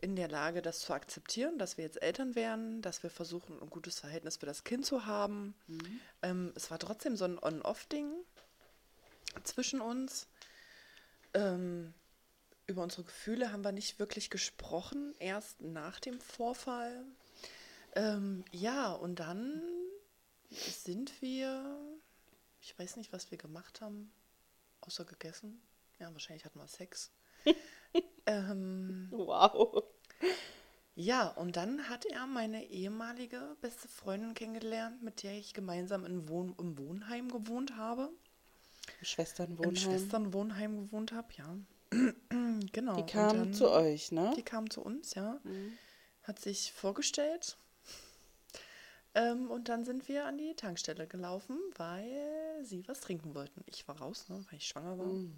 in 0.03 0.15
der 0.15 0.29
Lage, 0.29 0.61
das 0.61 0.81
zu 0.81 0.93
akzeptieren, 0.93 1.59
dass 1.59 1.79
wir 1.79 1.85
jetzt 1.85 2.03
Eltern 2.03 2.35
wären, 2.35 2.83
dass 2.83 3.03
wir 3.03 3.09
versuchen, 3.09 3.61
ein 3.63 3.71
gutes 3.71 3.99
Verhältnis 3.99 4.37
für 4.37 4.47
das 4.47 4.63
Kind 4.63 4.85
zu 4.85 5.07
haben. 5.07 5.55
Ähm, 6.23 6.53
es 6.55 6.71
war 6.71 6.79
trotzdem 6.79 7.17
so 7.17 7.25
ein 7.25 7.39
On-Off-Ding 7.39 8.13
zwischen 9.43 9.81
uns. 9.81 10.29
Ähm, 11.33 11.95
über 12.67 12.83
unsere 12.83 13.05
Gefühle 13.05 13.53
haben 13.53 13.65
wir 13.65 13.73
nicht 13.73 13.99
wirklich 13.99 14.29
gesprochen, 14.29 15.15
erst 15.19 15.63
nach 15.63 15.99
dem 15.99 16.21
Vorfall. 16.21 17.05
Ähm, 17.95 18.45
ja, 18.53 18.93
und 18.93 19.19
dann 19.19 19.63
sind 20.51 21.21
wir, 21.23 21.79
ich 22.61 22.79
weiß 22.79 22.97
nicht, 22.97 23.13
was 23.13 23.31
wir 23.31 23.39
gemacht 23.39 23.81
haben, 23.81 24.11
außer 24.83 25.05
gegessen. 25.05 25.61
Ja, 25.99 26.13
wahrscheinlich 26.13 26.45
hatten 26.45 26.59
wir 26.59 26.67
Sex. 26.69 27.11
ähm, 28.27 29.09
Wow. 29.11 29.85
ja, 30.95 31.29
und 31.29 31.57
dann 31.57 31.89
hat 31.89 32.05
er 32.07 32.27
meine 32.27 32.65
ehemalige 32.67 33.57
beste 33.61 33.89
Freundin 33.89 34.35
kennengelernt, 34.35 35.03
mit 35.03 35.23
der 35.23 35.33
ich 35.39 35.55
gemeinsam 35.55 36.05
in 36.05 36.29
Wohn 36.29 36.55
im 36.59 36.77
Wohnheim 36.79 37.31
gewohnt 37.31 37.77
habe. 37.77 38.11
Im 39.01 39.05
Schwesternwohnheim. 39.05 39.77
Schwesternwohnheim 39.77 40.77
gewohnt 40.87 41.13
habe, 41.13 41.29
ja. 41.35 41.57
genau. 42.73 42.97
Die 42.97 43.11
kam 43.13 43.37
dann- 43.37 43.55
zu 43.55 43.71
euch, 43.71 44.13
ne? 44.13 44.33
Die 44.37 44.43
kam 44.43 44.71
zu 44.71 44.83
uns, 44.83 45.15
ja. 45.15 45.41
Mhm. 45.45 45.73
Hat 46.23 46.41
sich 46.41 46.73
vorgestellt. 46.73 47.57
Ähm, 49.17 49.51
und 49.51 49.71
dann 49.71 49.85
sind 49.85 50.09
wir 50.09 50.27
an 50.27 50.37
die 50.37 50.55
Tankstelle 50.55 51.07
gelaufen, 51.07 51.59
weil 51.77 52.63
sie 52.63 52.87
was 52.87 53.01
trinken 53.01 53.35
wollten. 53.35 53.65
Ich 53.67 53.89
war 53.89 53.99
raus, 53.99 54.29
ne, 54.29 54.45
weil 54.51 54.59
ich 54.59 54.69
schwanger 54.69 54.99
war. 54.99 55.07
Mhm. 55.07 55.35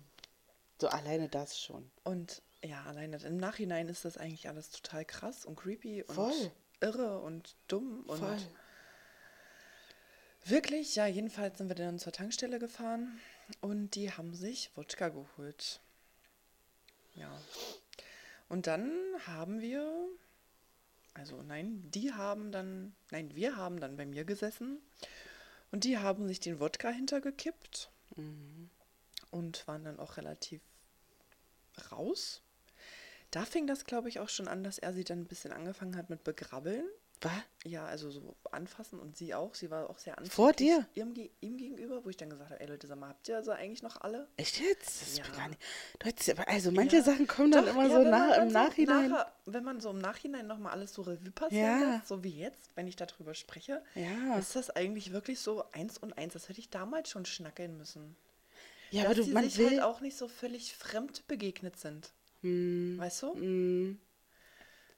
So 0.80 0.88
alleine 0.88 1.28
das 1.28 1.60
schon. 1.60 1.88
Und 2.02 2.42
ja, 2.62 2.82
alleine 2.84 3.16
im 3.18 3.36
Nachhinein 3.36 3.88
ist 3.88 4.04
das 4.04 4.16
eigentlich 4.16 4.48
alles 4.48 4.70
total 4.70 5.04
krass 5.04 5.44
und 5.46 5.54
creepy 5.56 6.02
und 6.02 6.14
Voll. 6.14 6.50
irre 6.80 7.20
und 7.20 7.54
dumm 7.68 8.02
und 8.06 8.18
Voll. 8.18 8.36
wirklich, 10.44 10.96
ja, 10.96 11.06
jedenfalls 11.06 11.58
sind 11.58 11.68
wir 11.68 11.76
dann 11.76 12.00
zur 12.00 12.12
Tankstelle 12.12 12.58
gefahren 12.58 13.20
und 13.60 13.94
die 13.94 14.12
haben 14.12 14.34
sich 14.34 14.72
Wodka 14.76 15.08
geholt. 15.08 15.80
Ja. 17.14 17.30
Und 18.48 18.66
dann 18.66 18.90
haben 19.26 19.60
wir, 19.60 20.08
also 21.14 21.42
nein, 21.42 21.90
die 21.90 22.12
haben 22.12 22.52
dann, 22.52 22.94
nein, 23.10 23.34
wir 23.34 23.56
haben 23.56 23.80
dann 23.80 23.96
bei 23.96 24.06
mir 24.06 24.24
gesessen 24.24 24.78
und 25.70 25.84
die 25.84 25.98
haben 25.98 26.28
sich 26.28 26.40
den 26.40 26.60
Wodka 26.60 26.90
hintergekippt 26.90 27.90
Mhm. 28.16 28.70
und 29.30 29.66
waren 29.68 29.84
dann 29.84 29.98
auch 29.98 30.16
relativ 30.16 30.62
raus. 31.90 32.42
Da 33.30 33.44
fing 33.44 33.66
das, 33.66 33.84
glaube 33.84 34.08
ich, 34.08 34.18
auch 34.20 34.30
schon 34.30 34.48
an, 34.48 34.64
dass 34.64 34.78
er 34.78 34.92
sie 34.94 35.04
dann 35.04 35.20
ein 35.20 35.26
bisschen 35.26 35.52
angefangen 35.52 35.96
hat 35.96 36.08
mit 36.08 36.24
Begrabbeln. 36.24 36.88
Was? 37.20 37.32
Ja, 37.64 37.84
also 37.86 38.10
so 38.10 38.36
anfassen 38.52 39.00
und 39.00 39.16
sie 39.16 39.34
auch. 39.34 39.54
Sie 39.54 39.70
war 39.70 39.90
auch 39.90 39.98
sehr 39.98 40.16
anfällig. 40.16 40.32
Vor 40.32 40.52
dir? 40.52 40.86
Ihm, 40.94 41.14
ge- 41.14 41.30
ihm 41.40 41.56
gegenüber, 41.56 42.04
wo 42.04 42.08
ich 42.10 42.16
dann 42.16 42.30
gesagt 42.30 42.50
habe, 42.50 42.60
ey 42.60 42.66
Leute, 42.68 42.86
sag 42.86 42.98
mal, 42.98 43.08
habt 43.08 43.26
ihr 43.28 43.36
also 43.36 43.50
eigentlich 43.50 43.82
noch 43.82 44.00
alle? 44.00 44.28
Echt 44.36 44.60
jetzt? 44.60 45.02
Das 45.02 45.08
ist 45.08 45.18
Ja. 45.18 45.24
gar 45.36 45.48
nicht. 45.48 45.60
Aber 46.30 46.46
also 46.48 46.70
manche 46.70 46.96
Ja. 46.98 47.02
Sachen 47.02 47.26
kommen 47.26 47.50
dann 47.50 47.64
Doch, 47.66 47.72
immer 47.72 47.88
ja, 47.88 48.02
so 48.02 48.08
nach, 48.08 48.30
dann 48.36 48.46
im 48.46 48.52
Nachhinein. 48.52 49.10
nachher- 49.10 49.32
wenn 49.46 49.64
man 49.64 49.80
so 49.80 49.90
im 49.90 49.98
Nachhinein 49.98 50.46
nochmal 50.46 50.72
alles 50.72 50.94
so 50.94 51.02
Revue 51.02 51.32
passieren 51.32 51.92
lässt, 51.94 52.06
so 52.08 52.22
wie 52.22 52.38
jetzt, 52.38 52.70
wenn 52.76 52.86
ich 52.86 52.94
darüber 52.96 53.34
spreche, 53.34 53.82
ist 54.38 54.54
das 54.54 54.70
eigentlich 54.70 55.12
wirklich 55.12 55.40
so 55.40 55.64
eins 55.72 55.98
und 55.98 56.16
eins. 56.18 56.34
Das 56.34 56.48
hätte 56.48 56.60
ich 56.60 56.70
damals 56.70 57.10
schon 57.10 57.24
schnackeln 57.26 57.76
müssen. 57.76 58.16
Ja, 58.90 59.02
dass 59.02 59.06
aber 59.06 59.14
du, 59.16 59.24
die 59.24 59.32
man 59.32 59.44
sich 59.44 59.58
will. 59.58 59.70
halt 59.70 59.82
auch 59.82 60.00
nicht 60.00 60.16
so 60.16 60.28
völlig 60.28 60.74
fremd 60.74 61.26
begegnet 61.26 61.78
sind. 61.78 62.12
Weißt 62.42 63.22
du? 63.22 63.34
Mm, 63.34 63.98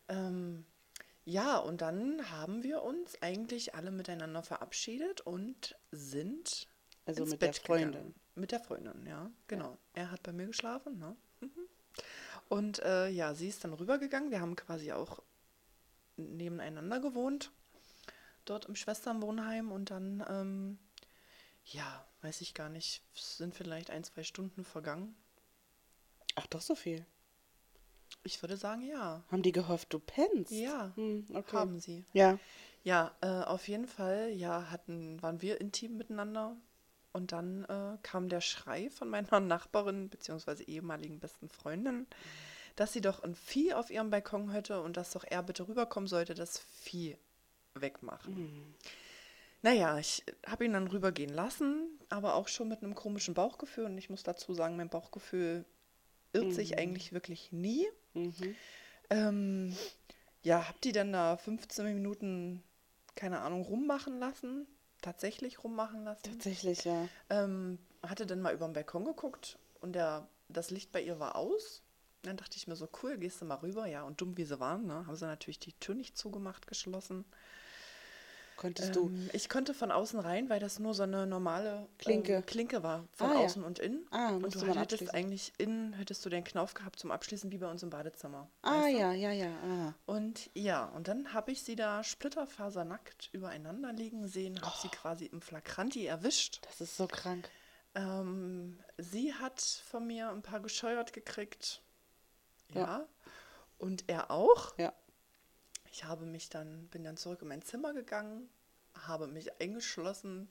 Ähm, 0.09 0.67
ja, 1.25 1.59
und 1.59 1.81
dann 1.81 2.31
haben 2.31 2.63
wir 2.63 2.83
uns 2.83 3.21
eigentlich 3.23 3.75
alle 3.75 3.91
miteinander 3.91 4.43
verabschiedet 4.43 5.21
und 5.21 5.77
sind 5.91 6.69
Also 7.05 7.23
ins 7.23 7.33
mit 7.33 7.43
der 7.43 7.47
Bett 7.49 7.59
Freundin. 7.59 7.93
Gegangen. 7.93 8.15
Mit 8.35 8.53
der 8.53 8.61
Freundin, 8.61 9.07
ja, 9.07 9.31
genau. 9.49 9.79
Er 9.93 10.11
hat 10.11 10.23
bei 10.23 10.33
mir 10.33 10.47
geschlafen, 10.47 10.99
ne? 10.99 11.17
Mhm. 11.41 11.69
Und 12.49 12.81
äh, 12.81 13.09
ja, 13.09 13.35
sie 13.35 13.49
ist 13.49 13.63
dann 13.65 13.73
rübergegangen. 13.75 14.31
Wir 14.31 14.41
haben 14.41 14.57
quasi 14.57 14.93
auch 14.93 15.23
nebeneinander 16.17 16.99
gewohnt, 17.01 17.53
dort 18.45 18.65
im 18.65 18.75
Schwesternwohnheim. 18.75 19.71
Und 19.71 19.91
dann, 19.91 20.25
ähm, 20.29 20.79
ja, 21.65 22.05
weiß 22.23 22.41
ich 22.41 22.55
gar 22.55 22.69
nicht, 22.69 23.03
sind 23.15 23.55
vielleicht 23.55 23.91
ein, 23.91 24.05
zwei 24.05 24.25
Stunden 24.25 24.65
vergangen. 24.65 25.15
Ach, 26.35 26.47
doch 26.47 26.61
so 26.61 26.75
viel. 26.75 27.07
Ich 28.23 28.43
würde 28.43 28.57
sagen, 28.57 28.83
ja. 28.83 29.23
Haben 29.31 29.43
die 29.43 29.53
gehofft, 29.53 29.93
du 29.93 29.99
pennst? 29.99 30.53
Ja, 30.53 30.93
Hm, 30.97 31.27
okay. 31.35 31.57
haben 31.57 31.81
sie. 31.81 32.05
Ja. 32.13 32.39
Ja, 32.83 33.15
äh, 33.21 33.27
auf 33.45 33.69
jeden 33.69 33.87
Fall, 33.87 34.31
ja, 34.31 34.71
hatten, 34.71 35.21
waren 35.23 35.43
wir 35.43 35.61
intim 35.61 35.97
miteinander. 35.97 36.57
Und 37.13 37.33
dann 37.33 37.65
äh, 37.65 37.99
kam 38.03 38.29
der 38.29 38.41
Schrei 38.41 38.89
von 38.91 39.09
meiner 39.09 39.41
Nachbarin 39.41 40.09
bzw. 40.09 40.63
ehemaligen 40.65 41.19
besten 41.19 41.49
Freundin, 41.49 42.07
dass 42.77 42.93
sie 42.93 43.01
doch 43.01 43.23
ein 43.23 43.35
Vieh 43.35 43.75
auf 43.75 43.91
ihrem 43.91 44.11
Balkon 44.11 44.51
hätte 44.51 44.81
und 44.81 44.97
dass 44.97 45.11
doch 45.13 45.25
er 45.29 45.43
bitte 45.43 45.67
rüberkommen 45.69 46.07
sollte, 46.07 46.35
das 46.35 46.59
Vieh 46.59 47.17
wegmachen. 47.75 48.75
Naja, 49.63 49.99
ich 49.99 50.25
habe 50.47 50.65
ihn 50.65 50.73
dann 50.73 50.87
rübergehen 50.87 51.35
lassen, 51.35 51.99
aber 52.09 52.35
auch 52.35 52.49
schon 52.49 52.69
mit 52.69 52.83
einem 52.83 52.95
komischen 52.95 53.35
Bauchgefühl. 53.35 53.85
Und 53.87 53.99
ich 53.99 54.09
muss 54.09 54.23
dazu 54.23 54.55
sagen, 54.55 54.77
mein 54.77 54.89
Bauchgefühl 54.89 55.65
irrt 56.33 56.53
sich 56.55 56.79
eigentlich 56.79 57.13
wirklich 57.13 57.53
nie. 57.53 57.87
Mhm. 58.15 58.57
Ähm, 59.11 59.77
ja, 60.43 60.69
hab 60.69 60.81
die 60.81 60.93
dann 60.93 61.13
da 61.13 61.37
15 61.37 61.85
Minuten, 61.85 62.63
keine 63.15 63.41
Ahnung, 63.41 63.63
rummachen 63.63 64.19
lassen. 64.19 64.67
Tatsächlich 65.03 65.65
rummachen 65.65 66.05
lassen. 66.05 66.23
Tatsächlich, 66.25 66.85
ja. 66.85 67.09
Ähm, 67.31 67.79
hatte 68.03 68.27
dann 68.27 68.41
mal 68.41 68.55
über 68.55 68.67
den 68.67 68.75
Balkon 68.75 69.05
geguckt 69.05 69.59
und 69.81 69.95
der, 69.95 70.29
das 70.49 70.71
Licht 70.71 70.93
bei 70.93 71.03
ihr 71.03 71.19
war 71.19 71.37
aus. 71.37 71.83
Dann 72.23 72.37
dachte 72.37 72.57
ich 72.57 72.67
mir 72.67 72.77
so, 72.77 72.89
cool, 73.03 73.17
gehst 73.17 73.41
du 73.41 73.47
mal 73.47 73.57
rüber. 73.57 73.87
Ja, 73.87 74.03
und 74.03 74.21
dumm 74.21 74.37
wie 74.37 74.45
sie 74.45 74.61
waren, 74.61 74.87
ne, 74.87 75.07
haben 75.07 75.17
sie 75.17 75.27
natürlich 75.27 75.59
die 75.59 75.73
Tür 75.75 75.95
nicht 75.95 76.19
zugemacht, 76.19 76.67
geschlossen. 76.67 77.25
Konntest 78.61 78.95
du. 78.95 79.09
Ähm, 79.09 79.31
ich 79.33 79.49
konnte 79.49 79.73
von 79.73 79.91
außen 79.91 80.21
rein, 80.21 80.51
weil 80.51 80.61
das 80.61 80.79
nur 80.79 80.93
so 80.93 81.03
eine 81.03 81.27
normale 81.27 81.89
Klinke. 81.99 82.35
ähm, 82.35 82.47
Klinke 82.47 82.83
war, 82.83 83.09
von 83.13 83.31
Ah, 83.31 83.35
ja. 83.35 83.39
außen 83.41 83.65
und 83.65 83.79
innen. 83.79 84.07
Ah, 84.11 84.35
und 84.35 84.55
du 84.55 84.75
hättest 84.75 85.15
eigentlich 85.15 85.53
innen, 85.57 85.95
hättest 85.95 86.25
du 86.27 86.29
den 86.29 86.45
Knauf 86.45 86.75
gehabt 86.75 86.99
zum 87.01 87.11
Abschließen, 87.11 87.51
wie 87.51 87.57
bei 87.57 87.71
uns 87.71 87.83
im 87.83 87.89
Badezimmer. 87.89 88.51
Ah, 88.61 88.83
weißt 88.83 88.95
du? 88.95 88.99
ja, 88.99 89.13
ja, 89.13 89.33
ja. 89.33 89.51
Ah. 89.65 89.95
Und 90.05 90.51
ja, 90.55 90.85
und 90.85 91.09
dann 91.09 91.33
habe 91.33 91.51
ich 91.53 91.63
sie 91.63 91.75
da 91.75 92.05
splitterfasernackt 92.05 93.31
übereinander 93.33 93.93
liegen 93.95 94.29
sehen, 94.29 94.61
habe 94.61 94.77
sie 94.83 94.89
Oh. 94.89 94.97
quasi 94.97 95.25
im 95.25 95.41
Flagranti 95.41 96.05
erwischt. 96.05 96.61
Das 96.67 96.83
ist 96.83 96.97
so 96.99 97.07
krank. 97.07 97.49
Ähm, 97.95 98.79
sie 98.99 99.33
hat 99.35 99.61
von 99.61 100.07
mir 100.07 100.29
ein 100.31 100.43
paar 100.43 100.61
gescheuert 100.61 101.13
gekriegt. 101.15 101.81
Ja. 102.75 102.81
Ja. 102.81 103.07
Und 103.79 104.05
er 104.09 104.31
auch. 104.31 104.77
Ja. 104.77 104.93
Ich 105.91 106.05
habe 106.05 106.25
mich 106.25 106.49
dann, 106.49 106.87
bin 106.89 107.05
dann 107.05 107.17
zurück 107.17 107.43
in 107.43 107.49
mein 107.49 107.63
Zimmer 107.63 107.93
gegangen, 107.93 108.49
habe 108.95 109.27
mich 109.27 109.61
eingeschlossen, 109.61 110.49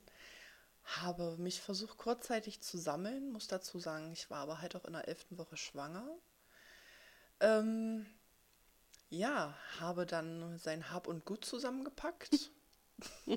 habe 0.83 1.37
mich 1.37 1.61
versucht 1.61 1.97
kurzzeitig 1.97 2.61
zu 2.61 2.77
sammeln, 2.77 3.31
muss 3.31 3.47
dazu 3.47 3.79
sagen, 3.79 4.11
ich 4.11 4.29
war 4.29 4.39
aber 4.39 4.61
halt 4.61 4.75
auch 4.75 4.85
in 4.85 4.93
der 4.93 5.07
elften 5.07 5.37
Woche 5.37 5.55
schwanger. 5.55 6.07
Ähm, 7.39 8.05
ja, 9.09 9.55
habe 9.79 10.05
dann 10.05 10.57
sein 10.57 10.91
Hab 10.91 11.07
und 11.07 11.25
Gut 11.25 11.45
zusammengepackt 11.45 12.51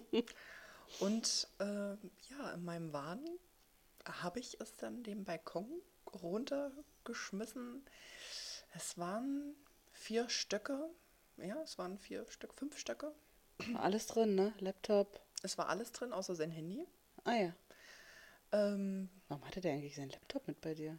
und 1.01 1.49
äh, 1.59 1.95
ja, 2.31 2.51
in 2.55 2.65
meinem 2.65 2.93
Wahn 2.93 3.25
habe 4.05 4.41
ich 4.41 4.61
es 4.61 4.77
dann 4.77 5.03
den 5.03 5.25
Balkon 5.25 5.71
runtergeschmissen. 6.13 7.85
Es 8.75 8.99
waren 8.99 9.55
vier 9.93 10.29
Stöcke, 10.29 10.91
ja, 11.43 11.61
es 11.63 11.79
waren 11.79 11.99
vier 11.99 12.27
Stück, 12.29 12.55
fünf 12.55 12.79
Stöcke. 12.79 13.13
Alles 13.75 14.07
drin, 14.07 14.35
ne? 14.35 14.53
Laptop. 14.59 15.21
Es 15.43 15.59
war 15.59 15.69
alles 15.69 15.93
drin, 15.93 16.13
außer 16.13 16.35
sein 16.35 16.51
Handy. 16.51 16.87
Ah 17.25 17.35
ja. 17.35 17.55
Ähm, 18.53 19.09
Warum 19.29 19.45
hatte 19.45 19.61
der 19.61 19.73
eigentlich 19.73 19.97
seinen 19.97 20.11
Laptop 20.11 20.47
mit 20.47 20.61
bei 20.61 20.75
dir? 20.75 20.99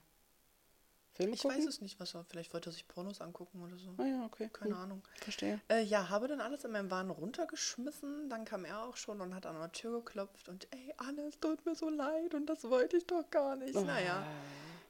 Filme 1.14 1.36
ich 1.36 1.42
gucken? 1.44 1.58
weiß 1.58 1.68
es 1.68 1.82
nicht, 1.82 2.00
was 2.00 2.16
er, 2.16 2.26
vielleicht 2.26 2.54
wollte 2.54 2.72
er 2.72 2.74
sich 2.74 2.88
Pornos 2.88 3.22
angucken 3.22 3.62
oder 3.62 3.78
so. 3.78 3.94
Ah 3.98 4.06
ja, 4.06 4.26
okay. 4.26 4.50
Keine 4.52 4.74
hm. 4.74 4.82
Ahnung. 4.82 5.04
Verstehe. 5.22 5.62
Äh, 5.70 5.84
ja, 5.84 6.10
habe 6.10 6.28
dann 6.28 6.42
alles 6.42 6.64
in 6.64 6.72
meinem 6.72 6.90
Wahn 6.90 7.12
runtergeschmissen. 7.12 8.30
Dann 8.30 8.46
kam 8.46 8.66
er 8.66 8.84
auch 8.84 8.98
schon 8.98 9.22
und 9.22 9.36
hat 9.36 9.46
an 9.46 9.60
der 9.60 9.72
Tür 9.72 10.00
geklopft 10.00 10.50
und 10.50 10.68
ey, 10.72 10.94
alles 10.98 11.40
tut 11.40 11.64
mir 11.66 11.76
so 11.76 11.90
leid 11.90 12.34
und 12.34 12.48
das 12.48 12.64
wollte 12.64 12.98
ich 12.98 13.06
doch 13.06 13.30
gar 13.30 13.56
nicht. 13.56 13.76
Naja. 13.76 14.24
Ah. 14.24 14.34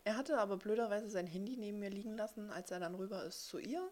Er 0.06 0.18
hatte 0.18 0.38
aber 0.38 0.58
blöderweise 0.58 1.10
sein 1.10 1.28
Handy 1.28 1.58
neben 1.58 1.80
mir 1.80 1.90
liegen 1.90 2.16
lassen, 2.16 2.50
als 2.52 2.72
er 2.72 2.80
dann 2.80 2.96
rüber 2.96 3.24
ist 3.26 3.48
zu 3.48 3.58
ihr. 3.58 3.90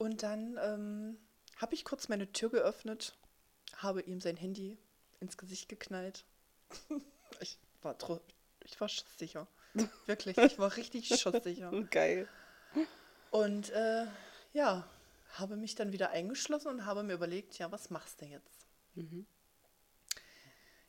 Und 0.00 0.22
dann 0.22 0.58
ähm, 0.62 1.18
habe 1.56 1.74
ich 1.74 1.84
kurz 1.84 2.08
meine 2.08 2.32
Tür 2.32 2.48
geöffnet, 2.48 3.18
habe 3.76 4.00
ihm 4.00 4.22
sein 4.22 4.38
Handy 4.38 4.78
ins 5.20 5.36
Gesicht 5.36 5.68
geknallt. 5.68 6.24
ich 7.40 7.58
war 7.82 7.94
ich 8.64 8.80
war 8.80 8.88
schusssicher. 8.88 9.46
Wirklich, 10.06 10.38
ich 10.38 10.58
war 10.58 10.74
richtig 10.78 11.08
schusssicher. 11.20 11.70
Geil. 11.90 12.26
Und 13.30 13.68
äh, 13.72 14.06
ja, 14.54 14.88
habe 15.34 15.56
mich 15.56 15.74
dann 15.74 15.92
wieder 15.92 16.08
eingeschlossen 16.12 16.68
und 16.68 16.86
habe 16.86 17.02
mir 17.02 17.12
überlegt, 17.12 17.58
ja, 17.58 17.70
was 17.70 17.90
machst 17.90 18.22
du 18.22 18.24
jetzt? 18.24 18.64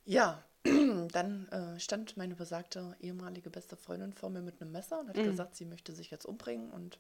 Ja, 0.05 0.41
dann 0.63 1.49
äh, 1.49 1.77
stand 1.81 2.15
meine 2.15 2.35
besagte 2.35 2.95
ehemalige 3.01 3.49
beste 3.49 3.75
Freundin 3.75 4.13
vor 4.13 4.29
mir 4.29 4.41
mit 4.41 4.61
einem 4.61 4.71
Messer 4.71 5.01
und 5.01 5.09
hat 5.09 5.17
gesagt, 5.17 5.57
sie 5.57 5.65
möchte 5.65 5.91
sich 5.91 6.11
jetzt 6.11 6.25
umbringen 6.25 6.71
und 6.71 6.97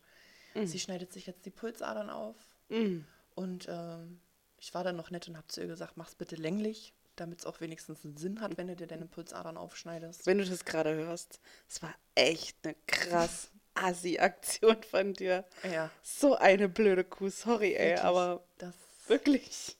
sie 0.65 0.79
schneidet 0.79 1.11
sich 1.13 1.25
jetzt 1.27 1.45
die 1.45 1.51
Pulsadern 1.51 2.09
auf. 2.09 2.35
Mm. 2.69 2.99
Und 3.35 3.67
ähm, 3.69 4.19
ich 4.57 4.73
war 4.73 4.83
dann 4.83 4.95
noch 4.95 5.09
nett 5.11 5.27
und 5.27 5.37
habe 5.37 5.47
zu 5.47 5.61
ihr 5.61 5.67
gesagt, 5.67 5.97
mach's 5.97 6.15
bitte 6.15 6.35
länglich, 6.35 6.93
damit 7.15 7.39
es 7.39 7.45
auch 7.45 7.61
wenigstens 7.61 8.03
einen 8.05 8.17
Sinn 8.17 8.41
hat, 8.41 8.57
wenn 8.57 8.67
du 8.67 8.75
dir 8.75 8.87
deine 8.87 9.05
Pulsadern 9.05 9.57
aufschneidest. 9.57 10.25
Wenn 10.25 10.37
du 10.37 10.45
das 10.45 10.65
gerade 10.65 10.93
hörst, 10.93 11.39
es 11.67 11.81
war 11.81 11.93
echt 12.15 12.57
eine 12.63 12.75
krass 12.87 13.49
Assi-Aktion 13.73 14.83
von 14.83 15.13
dir. 15.13 15.45
Ja, 15.71 15.89
So 16.03 16.35
eine 16.35 16.69
blöde 16.69 17.03
Kuh, 17.03 17.29
sorry, 17.29 17.73
ey, 17.73 17.89
wirklich, 17.91 18.03
aber 18.03 18.43
das 18.57 18.75
wirklich. 19.07 19.77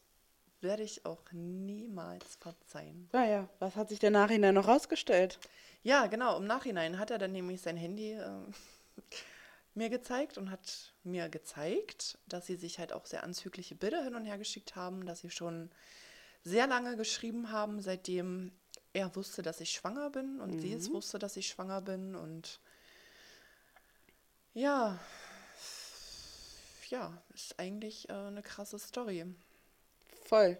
werde 0.61 0.83
ich 0.83 1.05
auch 1.05 1.21
niemals 1.31 2.35
verzeihen. 2.39 3.09
Naja, 3.11 3.49
was 3.59 3.75
hat 3.75 3.89
sich 3.89 3.99
der 3.99 4.11
Nachhinein 4.11 4.55
noch 4.55 4.67
rausgestellt? 4.67 5.39
Ja, 5.83 6.07
genau. 6.07 6.37
Im 6.37 6.45
Nachhinein 6.45 6.99
hat 6.99 7.11
er 7.11 7.17
dann 7.17 7.31
nämlich 7.31 7.61
sein 7.61 7.75
Handy 7.77 8.13
äh, 8.13 8.29
mir 9.73 9.89
gezeigt 9.89 10.37
und 10.37 10.51
hat 10.51 10.93
mir 11.03 11.29
gezeigt, 11.29 12.17
dass 12.27 12.45
sie 12.45 12.55
sich 12.55 12.79
halt 12.79 12.93
auch 12.93 13.05
sehr 13.05 13.23
anzügliche 13.23 13.75
Bilder 13.75 14.03
hin 14.03 14.15
und 14.15 14.25
her 14.25 14.37
geschickt 14.37 14.75
haben, 14.75 15.05
dass 15.05 15.21
sie 15.21 15.29
schon 15.29 15.71
sehr 16.43 16.67
lange 16.67 16.97
geschrieben 16.97 17.51
haben, 17.51 17.81
seitdem 17.81 18.51
er 18.93 19.15
wusste, 19.15 19.41
dass 19.41 19.61
ich 19.61 19.71
schwanger 19.71 20.09
bin 20.09 20.41
und 20.41 20.59
sie 20.59 20.73
es 20.73 20.91
wusste, 20.91 21.19
dass 21.19 21.37
ich 21.37 21.47
schwanger 21.47 21.81
bin 21.81 22.15
und 22.15 22.59
ja, 24.53 24.99
ja, 26.89 27.17
ist 27.33 27.57
eigentlich 27.57 28.09
äh, 28.09 28.13
eine 28.13 28.43
krasse 28.43 28.77
Story. 28.77 29.25
Voll. 30.25 30.57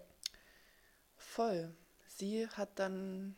Voll. 1.18 1.74
Sie 2.08 2.48
hat 2.48 2.78
dann, 2.78 3.36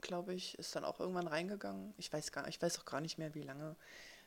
glaube 0.00 0.32
ich, 0.32 0.58
ist 0.58 0.74
dann 0.74 0.84
auch 0.84 1.00
irgendwann 1.00 1.26
reingegangen. 1.26 1.92
Ich 1.98 2.10
weiß 2.10 2.32
gar 2.32 2.48
ich 2.48 2.60
weiß 2.60 2.78
auch 2.78 2.86
gar 2.86 3.02
nicht 3.02 3.18
mehr, 3.18 3.34
wie 3.34 3.42
lange 3.42 3.76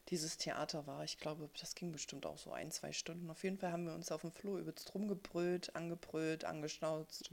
dieses 0.10 0.38
Theater 0.38 0.88
war. 0.88 1.04
Ich 1.04 1.20
glaube, 1.20 1.50
das 1.60 1.76
ging 1.76 1.92
bestimmt 1.92 2.26
auch 2.26 2.38
so 2.38 2.52
ein, 2.54 2.72
zwei 2.72 2.92
Stunden. 2.94 3.30
Auf 3.30 3.44
jeden 3.44 3.58
Fall 3.58 3.72
haben 3.72 3.86
wir 3.86 3.94
uns 3.94 4.12
auf 4.12 4.22
dem 4.22 4.32
Flur 4.32 4.60
übelst 4.60 4.94
rumgebrüllt, 4.94 5.76
angebrüllt, 5.76 6.46
angeschnauzt. 6.46 7.30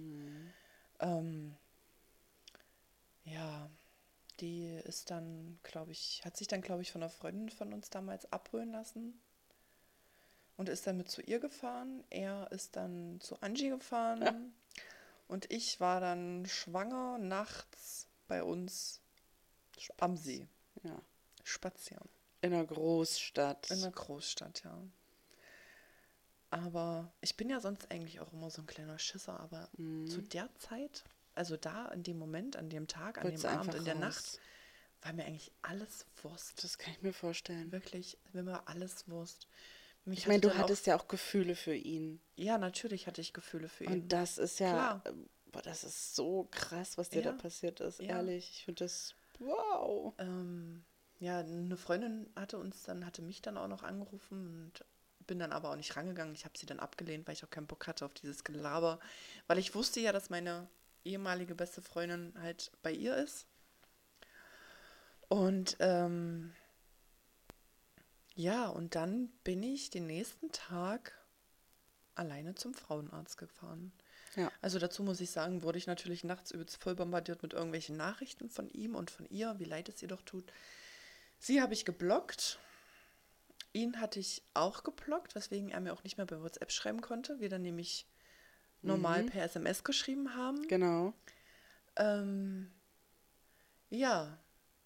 Ähm, 1.01 1.57
ja, 3.25 3.71
die 4.41 4.67
ist 4.85 5.11
dann, 5.11 5.59
glaube 5.63 5.93
ich, 5.93 6.23
hat 6.25 6.37
sich 6.37 6.49
dann, 6.49 6.61
glaube 6.63 6.83
ich, 6.83 6.93
von 6.93 7.03
einer 7.03 7.11
Freundin 7.11 7.51
von 7.51 7.73
uns 7.73 7.91
damals 7.91 8.31
abholen 8.33 8.73
lassen. 8.73 9.21
und 10.57 10.69
ist 10.69 10.87
dann 10.87 10.97
mit 10.97 11.11
zu 11.11 11.21
ihr 11.23 11.41
gefahren. 11.41 12.05
Er 12.11 12.51
ist 12.53 12.77
dann 12.77 13.21
zu 13.21 13.41
Angie 13.43 13.71
gefahren. 13.71 14.23
Ja. 14.23 14.35
Und 15.27 15.51
ich 15.51 15.81
war 15.81 16.01
dann 16.01 16.47
schwanger 16.47 17.19
nachts 17.19 18.07
bei 18.29 18.43
uns 18.45 19.01
am 19.99 20.17
See 20.17 20.47
Ja. 20.85 21.01
spazieren. 21.43 22.09
In 22.45 22.53
einer 22.53 22.65
Großstadt. 22.65 23.71
In 23.71 23.79
einer 23.83 23.91
Großstadt, 23.93 24.63
ja. 24.65 24.79
Aber 26.51 27.13
ich 27.21 27.37
bin 27.37 27.51
ja 27.51 27.61
sonst 27.61 27.91
eigentlich 27.91 28.21
auch 28.21 28.33
immer 28.33 28.51
so 28.51 28.63
ein 28.63 28.67
kleiner 28.67 28.99
Schisser, 28.99 29.41
aber 29.41 29.69
Mhm. 29.77 30.07
zu 30.07 30.21
der 30.23 30.49
Zeit, 30.57 31.05
also 31.35 31.57
da 31.57 31.87
in 31.89 32.03
dem 32.03 32.19
Moment, 32.19 32.57
an 32.57 32.69
dem 32.71 32.87
Tag, 32.87 33.19
an 33.19 33.25
Wolltest 33.25 33.45
dem 33.45 33.51
Abend, 33.51 33.75
in 33.75 33.85
der 33.85 33.95
raus. 33.95 34.01
Nacht, 34.03 34.41
war 35.03 35.13
mir 35.15 35.25
eigentlich 35.25 35.51
alles 35.63 36.07
Wurst. 36.23 36.63
Das 36.63 36.79
kann 36.79 36.93
ich 36.95 37.03
mir 37.03 37.13
vorstellen. 37.13 37.73
Wirklich, 37.73 38.19
mir 38.33 38.47
war 38.47 38.69
alles 38.69 39.09
Wurst. 39.09 39.47
Mich 40.05 40.21
Ich 40.21 40.27
meine, 40.29 40.41
du 40.41 40.49
dann 40.49 40.59
auch- 40.59 40.63
hattest 40.65 40.87
ja 40.87 40.97
auch 40.99 41.09
Gefühle 41.09 41.57
für 41.57 41.75
ihn. 41.75 42.21
Ja, 42.37 42.59
natürlich 42.59 43.07
hatte 43.07 43.21
ich 43.21 43.33
Gefühle 43.33 43.69
für 43.69 43.85
ihn. 43.85 43.93
Und 43.93 44.09
das 44.13 44.39
ist 44.39 44.61
ja, 44.61 44.71
Klar. 45.01 45.03
äh, 45.07 45.13
boah, 45.51 45.63
das 45.63 45.83
ist 45.83 46.15
so 46.15 46.47
krass, 46.51 46.99
was 46.99 47.09
dir 47.09 47.23
da 47.23 47.31
Ja. 47.31 47.37
passiert 47.37 47.81
ist. 47.81 48.01
Ja. 48.01 48.17
Ehrlich, 48.17 48.51
ich 48.51 48.65
finde 48.67 48.85
das, 48.85 49.15
wow. 49.41 50.13
ähm, 50.19 50.85
ja, 51.25 51.39
eine 51.39 51.79
Freundin 51.79 52.31
hatte 52.37 52.59
uns 52.59 52.83
dann, 52.83 53.07
hatte 53.07 53.23
mich 53.23 53.41
dann 53.41 53.57
auch 53.57 53.67
noch 53.67 53.83
angerufen 53.83 54.65
und 54.67 54.85
bin 55.27 55.39
dann 55.39 55.53
aber 55.53 55.71
auch 55.71 55.77
nicht 55.77 55.97
rangegangen. 55.97 56.35
Ich 56.35 56.45
habe 56.45 56.59
sie 56.59 56.67
dann 56.67 56.81
abgelehnt, 56.81 57.27
weil 57.27 57.33
ich 57.33 57.43
auch 57.43 57.51
keinen 57.51 57.67
Bock 57.67 57.87
hatte 57.87 58.05
auf 58.05 58.13
dieses 58.13 58.45
Gelaber. 58.45 59.01
Weil 59.47 59.57
ich 59.57 59.75
wusste 59.75 60.01
ja, 60.01 60.13
dass 60.13 60.29
meine 60.29 60.69
ehemalige 61.03 61.55
beste 61.55 61.81
Freundin 61.81 62.35
halt 62.39 62.71
bei 62.83 62.93
ihr 62.93 63.17
ist. 63.17 63.47
Und 65.29 65.79
ähm, 65.81 66.53
ja, 68.35 68.67
und 68.67 68.95
dann 68.95 69.29
bin 69.45 69.63
ich 69.63 69.89
den 69.89 70.07
nächsten 70.07 70.53
Tag 70.53 71.19
alleine 72.17 72.55
zum 72.55 72.75
Frauenarzt 72.75 73.39
gefahren. 73.39 73.93
Ja. 74.37 74.53
Also 74.61 74.79
dazu 74.79 75.03
muss 75.03 75.23
ich 75.23 75.31
sagen, 75.31 75.63
wurde 75.63 75.79
ich 75.79 75.87
natürlich 75.87 76.23
nachts 76.23 76.51
übelst 76.51 76.83
voll 76.83 76.95
bombardiert 76.95 77.43
mit 77.43 77.55
irgendwelchen 77.55 77.97
Nachrichten 77.97 78.51
von 78.51 78.69
ihm 78.69 78.95
und 78.95 79.11
von 79.11 79.25
ihr, 79.31 79.55
wie 79.59 79.65
leid 79.65 79.89
es 79.89 80.03
ihr 80.03 80.09
doch 80.09 80.23
tut. 80.23 80.45
Sie 81.45 81.61
habe 81.61 81.75
ich 81.75 81.85
geblockt. 81.85 82.59
Ihn 83.75 84.01
hatte 84.01 84.19
ich 84.19 84.43
auch 84.55 84.83
geblockt, 84.83 85.35
weswegen 85.35 85.69
er 85.69 85.81
mir 85.81 85.93
auch 85.93 86.03
nicht 86.03 86.17
mehr 86.17 86.25
bei 86.25 86.41
WhatsApp 86.41 86.73
schreiben 86.73 87.03
konnte. 87.03 87.39
Wir 87.39 87.51
dann 87.51 87.61
nämlich 87.61 88.07
normal 88.81 89.25
per 89.25 89.45
SMS 89.45 89.85
geschrieben 89.85 90.35
haben. 90.35 90.67
Genau. 90.69 91.13
Ähm, 91.97 92.73
ja, 93.91 94.39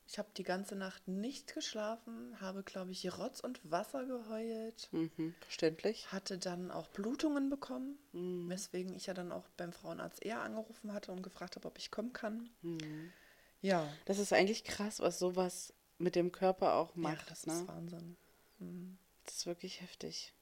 ich 0.08 0.18
habe 0.18 0.30
die 0.36 0.42
ganze 0.42 0.74
Nacht 0.74 1.06
nicht 1.06 1.54
geschlafen, 1.54 2.40
habe, 2.40 2.64
glaube 2.64 2.90
ich, 2.90 3.16
Rotz 3.16 3.38
und 3.38 3.60
Wasser 3.70 4.04
geheult, 4.04 4.88
Mhm. 4.90 5.36
Verständlich. 5.40 6.10
hatte 6.10 6.38
dann 6.38 6.72
auch 6.72 6.88
Blutungen 6.88 7.50
bekommen, 7.50 8.00
Mhm. 8.10 8.48
weswegen 8.50 8.94
ich 8.94 9.06
ja 9.06 9.14
dann 9.14 9.30
auch 9.30 9.46
beim 9.56 9.72
Frauenarzt 9.72 10.24
eher 10.24 10.40
angerufen 10.40 10.92
hatte 10.92 11.12
und 11.12 11.22
gefragt 11.22 11.54
habe, 11.54 11.68
ob 11.68 11.78
ich 11.78 11.92
kommen 11.92 12.12
kann. 12.12 12.50
Mhm. 12.62 13.12
Ja, 13.60 13.86
Das 14.06 14.18
ist 14.18 14.32
eigentlich 14.32 14.64
krass, 14.64 14.98
was 14.98 15.20
sowas 15.20 15.72
mit 15.98 16.14
dem 16.14 16.32
Körper 16.32 16.74
auch 16.74 16.94
ja 16.94 17.02
macht. 17.02 17.30
das 17.30 17.46
ne? 17.46 17.52
ist 17.54 17.68
Wahnsinn. 17.68 18.16
Mhm. 18.58 18.98
Das 19.24 19.34
ist 19.36 19.46
wirklich 19.46 19.80
heftig. 19.80 20.32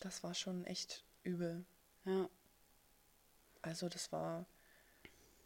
Das 0.00 0.22
war 0.22 0.34
schon 0.34 0.64
echt 0.64 1.04
übel. 1.24 1.64
Ja. 2.04 2.28
Also 3.62 3.88
das 3.88 4.12
war 4.12 4.46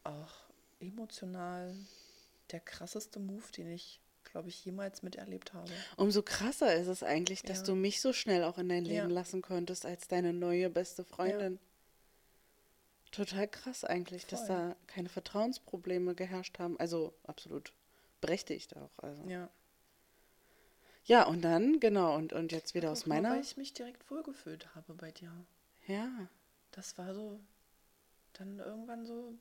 auch 0.04 0.32
emotional 0.80 1.74
der 2.50 2.60
krasseste 2.60 3.20
Move, 3.20 3.44
den 3.56 3.70
ich, 3.70 4.00
glaube 4.24 4.48
ich, 4.48 4.64
jemals 4.64 5.02
miterlebt 5.02 5.52
habe. 5.54 5.70
Umso 5.96 6.22
krasser 6.22 6.74
ist 6.74 6.88
es 6.88 7.02
eigentlich, 7.02 7.42
dass 7.42 7.58
Ja. 7.58 7.64
du 7.64 7.74
mich 7.76 8.00
so 8.00 8.12
schnell 8.12 8.44
auch 8.44 8.58
in 8.58 8.68
dein 8.68 8.84
Leben 8.84 9.08
Ja. 9.08 9.14
lassen 9.14 9.40
konntest 9.40 9.86
als 9.86 10.08
deine 10.08 10.32
neue 10.32 10.68
beste 10.68 11.04
Freundin. 11.04 11.58
Total 13.12 13.48
krass 13.48 13.84
eigentlich, 13.84 14.26
dass 14.26 14.46
Voll. 14.46 14.48
da 14.56 14.76
keine 14.86 15.08
Vertrauensprobleme 15.08 16.14
geherrscht 16.14 16.58
haben. 16.58 16.78
Also 16.78 17.12
absolut 17.24 17.72
berechtigt 18.20 18.76
auch. 18.76 18.90
Also. 18.98 19.22
Ja, 19.28 19.50
Ja. 21.04 21.26
und 21.26 21.42
dann, 21.42 21.80
genau, 21.80 22.14
und, 22.14 22.32
und 22.32 22.52
jetzt 22.52 22.74
wieder 22.74 22.90
aus 22.90 23.06
meiner. 23.06 23.30
Weil 23.30 23.40
ich 23.40 23.56
mich 23.56 23.72
direkt 23.72 24.10
wohlgefühlt 24.10 24.74
habe 24.74 24.94
bei 24.94 25.10
dir. 25.10 25.32
Ja. 25.86 26.28
Das 26.72 26.96
war 26.98 27.14
so, 27.14 27.40
dann 28.34 28.58
irgendwann 28.60 29.04
so, 29.04 29.34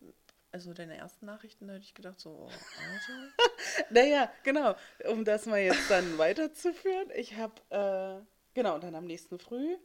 also 0.51 0.73
deine 0.73 0.97
ersten 0.97 1.25
Nachrichten, 1.25 1.67
da 1.67 1.73
hätte 1.75 1.85
ich 1.85 1.93
gedacht 1.93 2.19
so, 2.19 2.31
oh, 2.31 2.45
Alter. 2.47 3.33
Naja, 3.91 4.31
genau, 4.43 4.75
um 5.07 5.23
das 5.23 5.45
mal 5.45 5.59
jetzt 5.59 5.89
dann 5.89 6.17
weiterzuführen. 6.17 7.09
Ich 7.15 7.35
habe, 7.35 7.53
äh, 7.69 8.25
genau, 8.53 8.75
und 8.75 8.83
dann 8.83 8.95
am 8.95 9.05
nächsten 9.05 9.39
Früh 9.39 9.77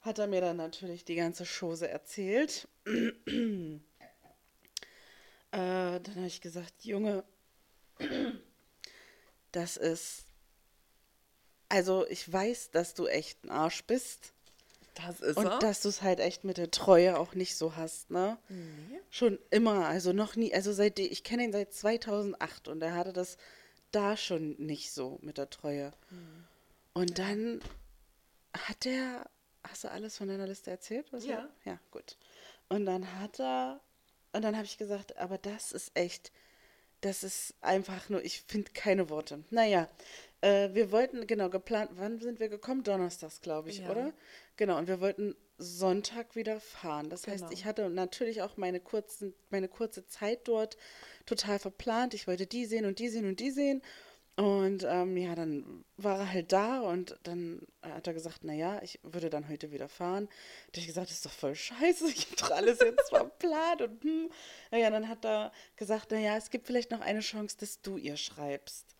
hat 0.00 0.18
er 0.18 0.26
mir 0.26 0.40
dann 0.40 0.56
natürlich 0.56 1.04
die 1.04 1.16
ganze 1.16 1.44
Chose 1.44 1.88
erzählt. 1.88 2.68
äh, 2.86 3.80
dann 5.50 6.14
habe 6.14 6.26
ich 6.26 6.40
gesagt, 6.40 6.84
Junge, 6.84 7.24
das 9.52 9.76
ist, 9.76 10.27
also 11.68 12.06
ich 12.08 12.30
weiß, 12.32 12.70
dass 12.70 12.94
du 12.94 13.06
echt 13.06 13.44
ein 13.44 13.50
Arsch 13.50 13.84
bist 13.84 14.32
Das 15.06 15.20
ist 15.20 15.36
und 15.36 15.46
er. 15.46 15.58
dass 15.58 15.82
du 15.82 15.88
es 15.88 16.02
halt 16.02 16.20
echt 16.20 16.44
mit 16.44 16.56
der 16.56 16.70
Treue 16.70 17.18
auch 17.18 17.34
nicht 17.34 17.56
so 17.56 17.76
hast, 17.76 18.10
ne? 18.10 18.38
nee. 18.48 19.00
Schon 19.10 19.38
immer, 19.50 19.86
also 19.86 20.12
noch 20.12 20.36
nie, 20.36 20.52
also 20.54 20.72
seit 20.72 20.98
ich 20.98 21.24
kenne 21.24 21.44
ihn 21.44 21.52
seit 21.52 21.72
2008 21.72 22.68
und 22.68 22.82
er 22.82 22.94
hatte 22.94 23.12
das 23.12 23.36
da 23.90 24.16
schon 24.16 24.56
nicht 24.58 24.92
so 24.92 25.18
mit 25.22 25.38
der 25.38 25.48
Treue. 25.50 25.92
Und 26.92 27.18
dann 27.18 27.60
hat 28.52 28.84
er, 28.86 29.28
hast 29.62 29.84
du 29.84 29.90
alles 29.90 30.16
von 30.16 30.28
deiner 30.28 30.46
Liste 30.46 30.70
erzählt? 30.70 31.12
Was 31.12 31.24
Ja. 31.24 31.48
Er, 31.64 31.72
ja, 31.72 31.78
gut. 31.90 32.16
Und 32.68 32.84
dann 32.86 33.18
hat 33.18 33.40
er, 33.40 33.80
und 34.32 34.42
dann 34.42 34.56
habe 34.56 34.66
ich 34.66 34.76
gesagt, 34.78 35.16
aber 35.16 35.38
das 35.38 35.72
ist 35.72 35.90
echt, 35.94 36.32
das 37.00 37.22
ist 37.22 37.54
einfach 37.60 38.08
nur, 38.08 38.22
ich 38.24 38.42
finde 38.42 38.70
keine 38.72 39.08
Worte. 39.08 39.42
Naja, 39.50 39.88
äh, 40.40 40.70
wir 40.72 40.92
wollten, 40.92 41.26
genau, 41.26 41.48
geplant, 41.50 41.90
wann 41.94 42.20
sind 42.20 42.40
wir 42.40 42.48
gekommen? 42.48 42.82
Donnerstags, 42.82 43.40
glaube 43.40 43.70
ich, 43.70 43.78
Ja. 43.78 43.90
oder? 43.90 44.12
Genau, 44.56 44.78
und 44.78 44.88
wir 44.88 45.00
wollten 45.00 45.34
Sonntag 45.58 46.36
wieder 46.36 46.60
fahren. 46.60 47.10
Das 47.10 47.26
heißt, 47.26 47.44
Genau. 47.44 47.52
ich 47.52 47.64
hatte 47.64 47.88
natürlich 47.90 48.42
auch 48.42 48.56
meine, 48.56 48.80
kurzen, 48.80 49.34
meine 49.50 49.68
kurze 49.68 50.06
Zeit 50.06 50.46
dort 50.46 50.76
total 51.26 51.58
verplant. 51.58 52.14
Ich 52.14 52.26
wollte 52.26 52.46
die 52.46 52.66
sehen 52.66 52.84
und 52.84 52.98
die 52.98 53.08
sehen 53.08 53.26
und 53.26 53.40
die 53.40 53.50
sehen. 53.50 53.82
Und 54.36 54.84
ähm, 54.88 55.16
ja, 55.16 55.34
dann 55.34 55.84
war 55.96 56.20
er 56.20 56.32
halt 56.32 56.52
da 56.52 56.80
und 56.82 57.18
dann 57.24 57.66
hat 57.82 58.06
er 58.06 58.14
gesagt, 58.14 58.44
naja, 58.44 58.80
ich 58.84 59.00
würde 59.02 59.30
dann 59.30 59.48
heute 59.48 59.72
wieder 59.72 59.88
fahren. 59.88 60.26
Da 60.70 60.74
habe 60.76 60.80
ich 60.82 60.86
gesagt, 60.86 61.08
das 61.08 61.16
ist 61.16 61.26
doch 61.26 61.32
voll 61.32 61.56
scheiße, 61.56 62.06
ich 62.08 62.26
habe 62.26 62.36
doch 62.36 62.50
alles 62.52 62.78
jetzt 62.78 63.08
verplant 63.08 63.82
und 63.82 64.04
hm. 64.04 64.30
Naja, 64.70 64.90
dann 64.90 65.08
hat 65.08 65.24
er 65.24 65.50
gesagt, 65.74 66.12
naja, 66.12 66.36
es 66.36 66.50
gibt 66.50 66.68
vielleicht 66.68 66.92
noch 66.92 67.00
eine 67.00 67.18
Chance, 67.18 67.56
dass 67.58 67.80
du 67.82 67.96
ihr 67.96 68.16
schreibst. 68.16 68.94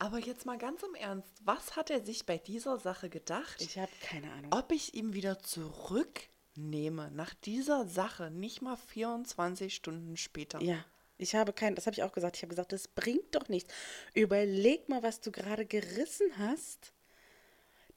Aber 0.00 0.18
jetzt 0.18 0.46
mal 0.46 0.56
ganz 0.56 0.82
im 0.82 0.94
Ernst, 0.94 1.28
was 1.44 1.76
hat 1.76 1.90
er 1.90 2.02
sich 2.02 2.24
bei 2.24 2.38
dieser 2.38 2.78
Sache 2.78 3.10
gedacht? 3.10 3.60
Ich 3.60 3.78
habe 3.78 3.92
keine 4.00 4.32
Ahnung. 4.32 4.50
ob 4.52 4.72
ich 4.72 4.94
ihm 4.94 5.12
wieder 5.12 5.38
zurücknehme 5.40 7.10
nach 7.12 7.34
dieser 7.34 7.86
Sache, 7.86 8.30
nicht 8.30 8.62
mal 8.62 8.76
24 8.76 9.74
Stunden 9.74 10.16
später. 10.16 10.62
Ja, 10.62 10.82
ich 11.18 11.34
habe 11.34 11.52
kein, 11.52 11.74
das 11.74 11.86
habe 11.86 11.94
ich 11.94 12.02
auch 12.02 12.12
gesagt. 12.12 12.36
Ich 12.36 12.42
habe 12.42 12.48
gesagt, 12.48 12.72
das 12.72 12.88
bringt 12.88 13.34
doch 13.34 13.50
nichts. 13.50 13.72
Überleg 14.14 14.88
mal, 14.88 15.02
was 15.02 15.20
du 15.20 15.30
gerade 15.30 15.66
gerissen 15.66 16.30
hast. 16.38 16.94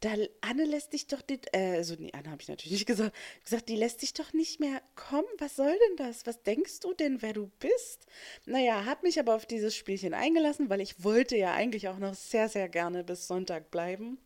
Da, 0.03 0.15
Anne 0.41 0.65
lässt 0.65 0.91
dich 0.91 1.07
doch, 1.07 1.21
die, 1.21 1.39
äh, 1.53 1.77
also 1.77 1.95
nee, 1.97 2.11
Anne 2.11 2.29
habe 2.29 2.41
ich 2.41 2.49
natürlich 2.49 2.73
nicht 2.73 2.85
gesagt, 2.85 3.15
gesagt, 3.45 3.69
die 3.69 3.77
lässt 3.77 4.01
dich 4.01 4.13
doch 4.13 4.33
nicht 4.33 4.59
mehr 4.59 4.81
kommen. 4.95 5.29
Was 5.37 5.55
soll 5.55 5.71
denn 5.71 5.95
das? 5.95 6.25
Was 6.25 6.43
denkst 6.43 6.81
du 6.81 6.93
denn, 6.93 7.21
wer 7.21 7.31
du 7.31 7.49
bist? 7.59 8.05
Naja, 8.45 8.83
habe 8.83 9.07
mich 9.07 9.17
aber 9.17 9.33
auf 9.33 9.45
dieses 9.45 9.73
Spielchen 9.73 10.13
eingelassen, 10.13 10.69
weil 10.69 10.81
ich 10.81 11.05
wollte 11.05 11.37
ja 11.37 11.53
eigentlich 11.53 11.87
auch 11.87 11.99
noch 11.99 12.15
sehr, 12.15 12.49
sehr 12.49 12.67
gerne 12.67 13.05
bis 13.05 13.27
Sonntag 13.27 13.71
bleiben. 13.71 14.17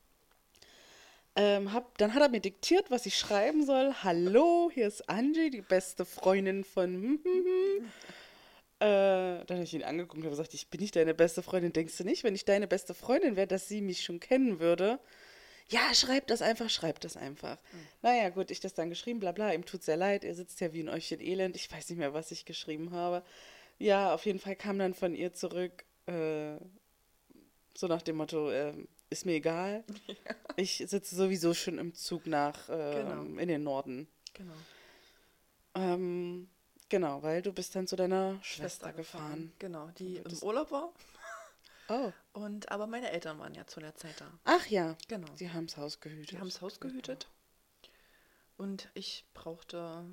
Ähm, 1.35 1.71
hab, 1.71 1.95
dann 1.99 2.15
hat 2.15 2.23
er 2.23 2.29
mir 2.29 2.41
diktiert, 2.41 2.89
was 2.89 3.05
ich 3.05 3.15
schreiben 3.15 3.63
soll. 3.63 3.93
Hallo, 4.01 4.71
hier 4.73 4.87
ist 4.87 5.07
Angie, 5.07 5.51
die 5.51 5.61
beste 5.61 6.05
Freundin 6.05 6.63
von. 6.63 7.19
Äh, 8.79 9.45
dann 9.45 9.57
habe 9.57 9.63
ich 9.63 9.75
ihn 9.75 9.83
angeguckt 9.83 10.17
und 10.17 10.23
habe 10.23 10.31
gesagt, 10.31 10.55
ich 10.55 10.69
bin 10.69 10.81
nicht 10.81 10.95
deine 10.95 11.13
beste 11.13 11.43
Freundin. 11.43 11.71
Denkst 11.71 11.97
du 11.97 12.03
nicht, 12.03 12.23
wenn 12.23 12.33
ich 12.33 12.45
deine 12.45 12.67
beste 12.67 12.95
Freundin 12.95 13.35
wäre, 13.35 13.45
dass 13.45 13.67
sie 13.67 13.81
mich 13.81 14.03
schon 14.03 14.19
kennen 14.19 14.59
würde? 14.59 14.99
Ja, 15.69 15.93
schreib 15.93 16.27
das 16.27 16.41
einfach, 16.41 16.69
schreib 16.69 16.99
das 17.01 17.17
einfach. 17.17 17.57
Naja, 18.01 18.29
gut, 18.29 18.51
ich 18.51 18.59
das 18.61 18.73
dann 18.73 18.89
geschrieben, 18.89 19.19
bla 19.19 19.31
bla, 19.33 19.51
ihm 19.53 19.65
tut 19.65 19.83
sehr 19.83 19.97
leid, 19.97 20.23
er 20.23 20.33
sitzt 20.33 20.61
ja 20.61 20.71
wie 20.73 20.81
ein 20.81 20.89
Äufchen 20.89 21.19
Elend. 21.19 21.55
Ich 21.55 21.69
weiß 21.71 21.89
nicht 21.89 21.99
mehr, 21.99 22.13
was 22.13 22.31
ich 22.31 22.45
geschrieben 22.45 22.91
habe. 22.91 23.23
Ja, 23.77 24.13
auf 24.13 24.25
jeden 24.25 24.39
Fall 24.39 24.55
kam 24.55 24.79
dann 24.79 24.93
von 24.93 25.13
ihr 25.13 25.33
zurück, 25.33 25.83
äh, 26.07 26.55
so 27.75 27.87
nach 27.87 28.01
dem 28.01 28.15
Motto, 28.15 28.49
äh, 28.49 28.73
ist 29.09 29.25
mir 29.25 29.33
egal. 29.35 29.83
Ich 30.59 30.77
sitze 30.77 31.15
sowieso 31.15 31.53
schon 31.53 31.77
im 31.77 31.93
Zug 31.93 32.25
nach 32.25 32.67
äh, 32.67 32.95
Genau. 33.03 33.21
in 33.39 33.47
den 33.47 33.61
Norden. 33.61 34.07
Genau. 34.33 34.55
Ähm, 35.75 36.49
genau, 36.89 37.21
weil 37.21 37.43
du 37.43 37.53
bist 37.53 37.75
dann 37.75 37.85
zu 37.85 37.95
deiner 37.95 38.39
Schwester, 38.41 38.91
gefahren. 38.91 39.53
Genau, 39.59 39.89
die 39.99 40.17
im 40.17 40.37
Urlaub 40.41 40.71
war. 40.71 40.91
Oh. 41.89 42.11
Und 42.33 42.69
aber 42.71 42.85
meine 42.87 43.11
Eltern 43.11 43.39
waren 43.39 43.53
ja 43.53 43.65
zu 43.67 43.79
der 43.79 43.95
Zeit 43.95 44.19
da. 44.19 44.31
Ach 44.43 44.65
ja. 44.67 44.97
Genau. 45.07 45.27
Sie 45.35 45.51
haben 45.51 45.67
das 45.67 45.77
Haus 45.77 45.99
gehütet. 45.99 46.31
Die 46.31 46.39
haben 46.39 46.49
das 46.49 46.61
Haus 46.61 46.79
gehütet. 46.79 47.27
Und 48.57 48.89
ich 48.93 49.25
brauchte 49.33 50.05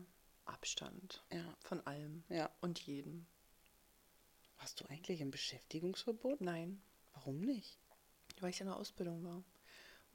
Abstand 0.45 1.25
Ja. 1.33 1.57
von 1.61 1.85
allem 1.87 2.23
Ja. 2.29 2.51
und 2.61 2.79
jedem. 2.81 3.27
Hast 4.59 4.81
du 4.81 4.87
eigentlich 4.89 5.21
ein 5.21 5.31
Beschäftigungsverbot? 5.31 6.41
Nein, 6.41 6.83
Warum 7.15 7.41
nicht? 7.41 7.79
weil 8.41 8.51
ich 8.51 8.61
in 8.61 8.67
der 8.67 8.77
Ausbildung 8.77 9.23
war. 9.25 9.43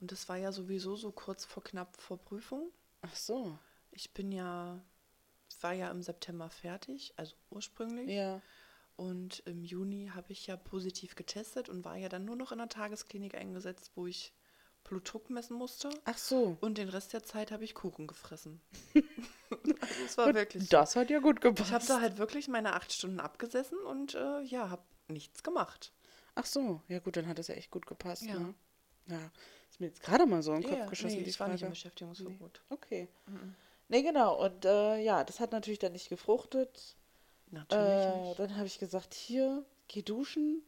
Und 0.00 0.12
das 0.12 0.28
war 0.28 0.36
ja 0.36 0.52
sowieso 0.52 0.94
so 0.96 1.10
kurz 1.12 1.44
vor 1.44 1.62
knapp 1.64 2.00
vor 2.00 2.18
Prüfung. 2.18 2.70
Ach 3.02 3.14
so. 3.16 3.58
Ich 3.92 4.12
bin 4.12 4.30
ja, 4.32 4.80
war 5.60 5.72
ja 5.72 5.90
im 5.90 6.02
September 6.02 6.48
fertig, 6.50 7.12
also 7.16 7.34
ursprünglich. 7.50 8.08
Ja. 8.08 8.40
Und 9.00 9.42
im 9.46 9.64
Juni 9.64 10.10
habe 10.14 10.30
ich 10.30 10.46
ja 10.46 10.58
positiv 10.58 11.14
getestet 11.14 11.70
und 11.70 11.86
war 11.86 11.96
ja 11.96 12.10
dann 12.10 12.26
nur 12.26 12.36
noch 12.36 12.52
in 12.52 12.58
der 12.58 12.68
Tagesklinik 12.68 13.34
eingesetzt, 13.34 13.92
wo 13.94 14.06
ich 14.06 14.34
Blutdruck 14.84 15.30
messen 15.30 15.56
musste. 15.56 15.88
Ach 16.04 16.18
so. 16.18 16.58
Und 16.60 16.76
den 16.76 16.90
Rest 16.90 17.14
der 17.14 17.22
Zeit 17.22 17.50
habe 17.50 17.64
ich 17.64 17.74
Kuchen 17.74 18.06
gefressen. 18.06 18.60
also 18.94 20.04
es 20.04 20.18
war 20.18 20.26
Gut, 20.26 20.34
wirklich. 20.34 20.68
Das 20.68 20.96
hat 20.96 21.08
ja 21.08 21.20
gut 21.20 21.40
gepasst. 21.40 21.70
Ich 21.70 21.74
habe 21.74 21.86
da 21.86 22.02
halt 22.02 22.18
wirklich 22.18 22.46
meine 22.48 22.74
acht 22.74 22.92
Stunden 22.92 23.20
abgesessen 23.20 23.78
und 23.86 24.16
äh, 24.16 24.42
ja, 24.42 24.68
habe 24.68 24.82
nichts 25.08 25.42
gemacht. 25.42 25.94
Ach 26.34 26.44
so. 26.44 26.82
Ja 26.88 26.98
gut, 26.98 27.16
dann 27.16 27.26
hat 27.26 27.38
das 27.38 27.48
ja 27.48 27.54
echt 27.54 27.70
gut 27.70 27.86
gepasst. 27.86 28.24
Ja. 28.24 28.38
Ne? 28.38 28.54
Ja. 29.06 29.30
Ist 29.70 29.80
mir 29.80 29.86
jetzt 29.86 30.02
gerade 30.02 30.26
mal 30.26 30.42
so 30.42 30.52
in 30.52 30.60
den 30.60 30.68
Kopf 30.68 30.78
Ja, 30.78 30.84
geschossen, 30.84 31.16
nee, 31.16 31.22
die 31.22 31.30
ich 31.30 31.40
war 31.40 31.48
nicht 31.48 31.62
im 31.62 31.68
Frage. 31.68 31.70
Beschäftigungsverbot. 31.70 32.60
Okay. 32.68 33.08
Nee, 33.88 34.02
genau. 34.02 34.44
Und 34.44 34.66
äh, 34.66 34.98
ja, 34.98 35.24
das 35.24 35.40
hat 35.40 35.52
natürlich 35.52 35.78
dann 35.78 35.92
nicht 35.92 36.10
gefruchtet. 36.10 36.98
Natürlich 37.50 38.08
Äh, 38.08 38.08
nicht. 38.08 38.38
dann 38.38 38.56
habe 38.56 38.66
ich 38.66 38.78
gesagt, 38.78 39.14
hier, 39.14 39.64
geh 39.88 40.02
duschen. 40.02 40.62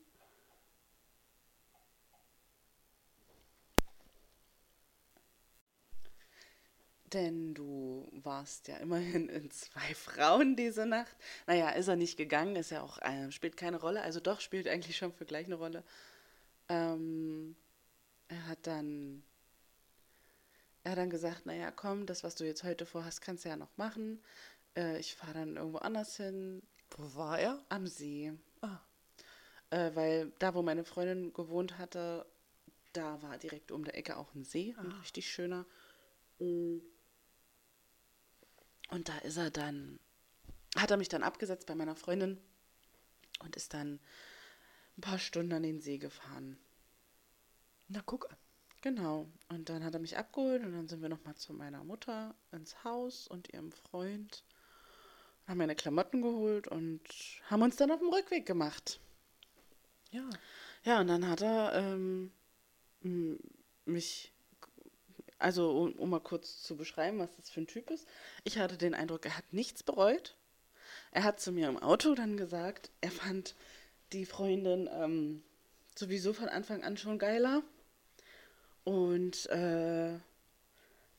Denn 7.13 7.53
du 7.55 8.09
warst 8.13 8.69
ja 8.69 8.77
immerhin 8.79 9.29
in 9.29 9.51
zwei 9.51 9.95
Frauen 9.95 10.57
diese 10.57 10.87
Nacht. 10.87 11.15
Naja, 11.47 11.71
ist 11.71 11.89
er 11.89 11.97
nicht 11.97 12.17
gegangen, 12.17 12.57
ist 12.57 12.71
ja 12.71 12.83
auch, 12.83 12.99
äh, 13.03 13.31
spielt 13.31 13.57
keine 13.57 13.79
Rolle. 13.81 14.03
Also 14.03 14.19
doch, 14.21 14.41
spielt 14.41 14.67
eigentlich 14.67 14.97
schon 14.97 15.13
für 15.13 15.27
gleich 15.27 15.47
eine 15.47 15.57
Rolle. 15.57 15.85
Ähm, 16.69 17.57
er 18.29 18.49
hat 18.49 18.67
dann, 18.67 19.25
er 20.85 20.93
hat 20.93 20.99
dann 20.99 21.11
gesagt, 21.11 21.47
naja, 21.47 21.71
komm, 21.73 22.07
das, 22.07 22.23
was 22.25 22.35
du 22.37 22.45
jetzt 22.45 22.63
heute 22.65 22.87
vorhast, 22.87 23.21
kannst 23.21 23.45
du 23.45 23.49
ja 23.49 23.57
noch 23.57 23.77
machen. 23.77 24.23
Äh, 24.77 24.99
ich 25.01 25.15
fahre 25.17 25.35
dann 25.35 25.57
irgendwo 25.57 25.79
anders 25.79 26.17
hin, 26.17 26.63
Wo 26.97 27.15
war 27.17 27.39
er? 27.39 27.65
am 27.69 27.87
See. 27.87 28.33
Ah, 28.61 28.81
Äh, 29.71 29.95
weil 29.95 30.33
da, 30.39 30.55
wo 30.55 30.63
meine 30.63 30.85
Freundin 30.85 31.33
gewohnt 31.33 31.79
hatte, 31.79 32.27
da 32.93 33.23
war 33.23 33.39
direkt 33.39 33.73
um 33.73 33.85
der 33.85 33.97
Ecke 33.97 34.17
auch 34.19 34.35
ein 34.35 34.45
See, 34.45 34.75
ein 34.79 34.93
richtig 34.93 35.31
schöner. 35.31 35.65
Mm. 36.39 36.79
Und 38.91 39.09
da 39.09 39.17
ist 39.19 39.39
er 39.39 39.51
dann, 39.51 39.99
hat 40.77 40.91
er 40.91 40.99
mich 40.99 41.09
dann 41.09 41.23
abgesetzt 41.23 41.67
bei 41.67 41.75
meiner 41.75 41.97
Freundin 41.97 42.39
und 43.41 43.57
ist 43.57 43.73
dann 43.73 43.99
ein 44.99 45.01
paar 45.01 45.19
Stunden 45.19 45.55
an 45.55 45.63
den 45.63 45.81
See 45.81 45.97
gefahren. 45.99 46.59
na 47.89 48.03
guck 48.05 48.31
an. 48.31 48.37
Genau. 48.83 49.27
Und 49.49 49.69
dann 49.69 49.85
hat 49.85 49.95
er 49.95 50.01
mich 50.01 50.19
abgeholt 50.19 50.63
und 50.65 50.73
dann 50.73 50.89
sind 50.89 51.01
wir 51.01 51.09
nochmal 51.09 51.37
zu 51.37 51.55
meiner 51.55 51.85
Mutter 51.85 52.35
ins 52.51 52.85
Haus 52.85 53.29
und 53.29 53.49
ihrem 53.55 53.71
Freund. 53.73 54.45
Haben 55.47 55.59
meine 55.59 55.75
Klamotten 55.75 56.23
geholt 56.23 56.69
und 56.69 57.01
haben 57.51 57.63
uns 57.63 57.77
dann 57.77 57.91
auf 57.91 57.99
dem 57.99 58.09
Rückweg 58.09 58.47
gemacht. 58.47 59.01
Ja. 60.11 60.29
Ja, 60.85 61.01
und 61.01 61.07
dann 61.09 61.29
hat 61.29 61.43
er 61.43 61.75
ähm, 61.75 62.33
mich, 63.85 64.33
also 65.39 65.71
um, 65.71 65.93
um 65.93 66.11
mal 66.11 66.21
kurz 66.21 66.63
zu 66.63 66.77
beschreiben, 66.77 67.19
was 67.19 67.37
das 67.37 67.51
für 67.51 67.61
ein 67.61 67.67
Typ 67.67 67.91
ist. 67.91 68.07
Ich 68.45 68.59
hatte 68.59 68.77
den 68.77 68.95
Eindruck, 68.95 69.25
er 69.25 69.37
hat 69.37 69.53
nichts 69.53 69.83
bereut. 69.83 70.37
Er 71.11 71.25
hat 71.25 71.41
zu 71.41 71.53
mir 71.53 71.69
im 71.69 71.79
Auto 71.79 72.15
dann 72.15 72.37
gesagt, 72.37 72.91
er 73.01 73.11
fand 73.11 73.55
die 74.13 74.27
Freundin 74.27 74.89
ähm, 74.93 75.43
sowieso 75.95 76.33
von 76.33 76.49
Anfang 76.49 76.83
an 76.83 76.97
schon 76.97 77.19
geiler. 77.19 77.63
Und 78.85 79.47
äh, 79.51 80.19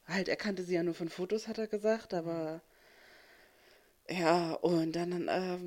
halt, 0.08 0.28
er 0.28 0.36
kannte 0.36 0.64
sie 0.64 0.76
ja 0.76 0.84
nur 0.84 0.94
von 0.94 1.10
Fotos, 1.10 1.48
hat 1.48 1.58
er 1.58 1.68
gesagt, 1.68 2.14
aber 2.14 2.62
ja, 4.10 4.54
und 4.54 4.94
dann 4.96 5.28
äh, 5.28 5.58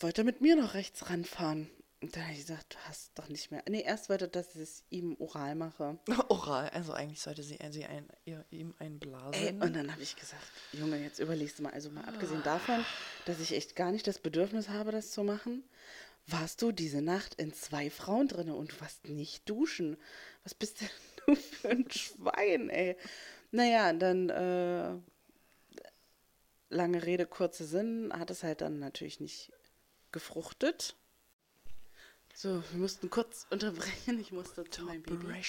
wollte 0.00 0.22
er 0.22 0.24
mit 0.24 0.40
mir 0.40 0.56
noch 0.56 0.74
rechts 0.74 1.10
ranfahren. 1.10 1.70
Und 2.02 2.14
dann 2.14 2.24
habe 2.24 2.34
ich 2.34 2.46
gesagt, 2.46 2.74
du 2.74 2.78
hast 2.88 3.18
doch 3.18 3.28
nicht 3.28 3.50
mehr. 3.50 3.62
Nee, 3.68 3.82
erst 3.82 4.10
wollte, 4.10 4.26
er, 4.26 4.28
dass 4.28 4.54
ich 4.54 4.60
es 4.62 4.84
ihm 4.90 5.16
oral 5.18 5.54
mache. 5.54 5.98
Oral, 6.28 6.68
also 6.68 6.92
eigentlich 6.92 7.22
sollte 7.22 7.42
sie, 7.42 7.58
äh, 7.58 7.72
sie 7.72 7.86
ein, 7.86 8.06
ihr, 8.26 8.44
ihm 8.50 8.74
einblasen. 8.78 9.42
Ey, 9.42 9.52
und 9.54 9.74
dann 9.74 9.90
habe 9.90 10.02
ich 10.02 10.14
gesagt, 10.14 10.42
Junge, 10.72 11.02
jetzt 11.02 11.18
überlegst 11.20 11.58
du 11.58 11.62
mal, 11.62 11.72
also 11.72 11.90
mal 11.90 12.04
abgesehen 12.04 12.42
davon, 12.42 12.84
dass 13.24 13.40
ich 13.40 13.54
echt 13.54 13.76
gar 13.76 13.92
nicht 13.92 14.06
das 14.06 14.18
Bedürfnis 14.18 14.68
habe, 14.68 14.92
das 14.92 15.10
zu 15.10 15.24
machen, 15.24 15.64
warst 16.26 16.60
du 16.60 16.70
diese 16.70 17.00
Nacht 17.00 17.34
in 17.36 17.54
zwei 17.54 17.88
Frauen 17.88 18.28
drinne 18.28 18.54
und 18.54 18.72
du 18.72 18.80
warst 18.80 19.08
nicht 19.08 19.48
duschen. 19.48 19.96
Was 20.44 20.54
bist 20.54 20.82
denn 20.82 20.88
du 21.26 21.34
für 21.34 21.70
ein 21.70 21.90
Schwein, 21.90 22.68
ey? 22.68 22.96
Naja, 23.52 23.94
dann, 23.94 24.28
äh, 24.28 24.98
lange 26.68 27.04
Rede, 27.04 27.26
kurzer 27.26 27.64
Sinn, 27.64 28.12
hat 28.12 28.30
es 28.30 28.42
halt 28.42 28.60
dann 28.60 28.78
natürlich 28.78 29.20
nicht 29.20 29.52
gefruchtet. 30.12 30.96
So, 32.34 32.62
wir 32.70 32.78
mussten 32.78 33.10
kurz 33.10 33.46
unterbrechen. 33.50 34.20
Ich 34.20 34.32
musste 34.32 34.64
zu 34.64 34.84
meinem 34.84 35.02
Baby. 35.02 35.42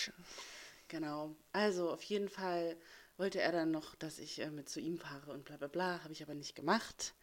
Genau. 0.88 1.36
Also 1.52 1.92
auf 1.92 2.04
jeden 2.04 2.30
Fall 2.30 2.78
wollte 3.18 3.42
er 3.42 3.52
dann 3.52 3.72
noch, 3.72 3.96
dass 3.96 4.20
ich 4.20 4.40
äh, 4.40 4.50
mit 4.52 4.70
zu 4.70 4.80
ihm 4.80 4.98
fahre 4.98 5.32
und 5.32 5.44
bla 5.44 5.58
bla 5.58 5.68
bla. 5.68 6.04
Habe 6.04 6.14
ich 6.14 6.24
aber 6.24 6.34
nicht 6.34 6.56
gemacht. 6.56 7.14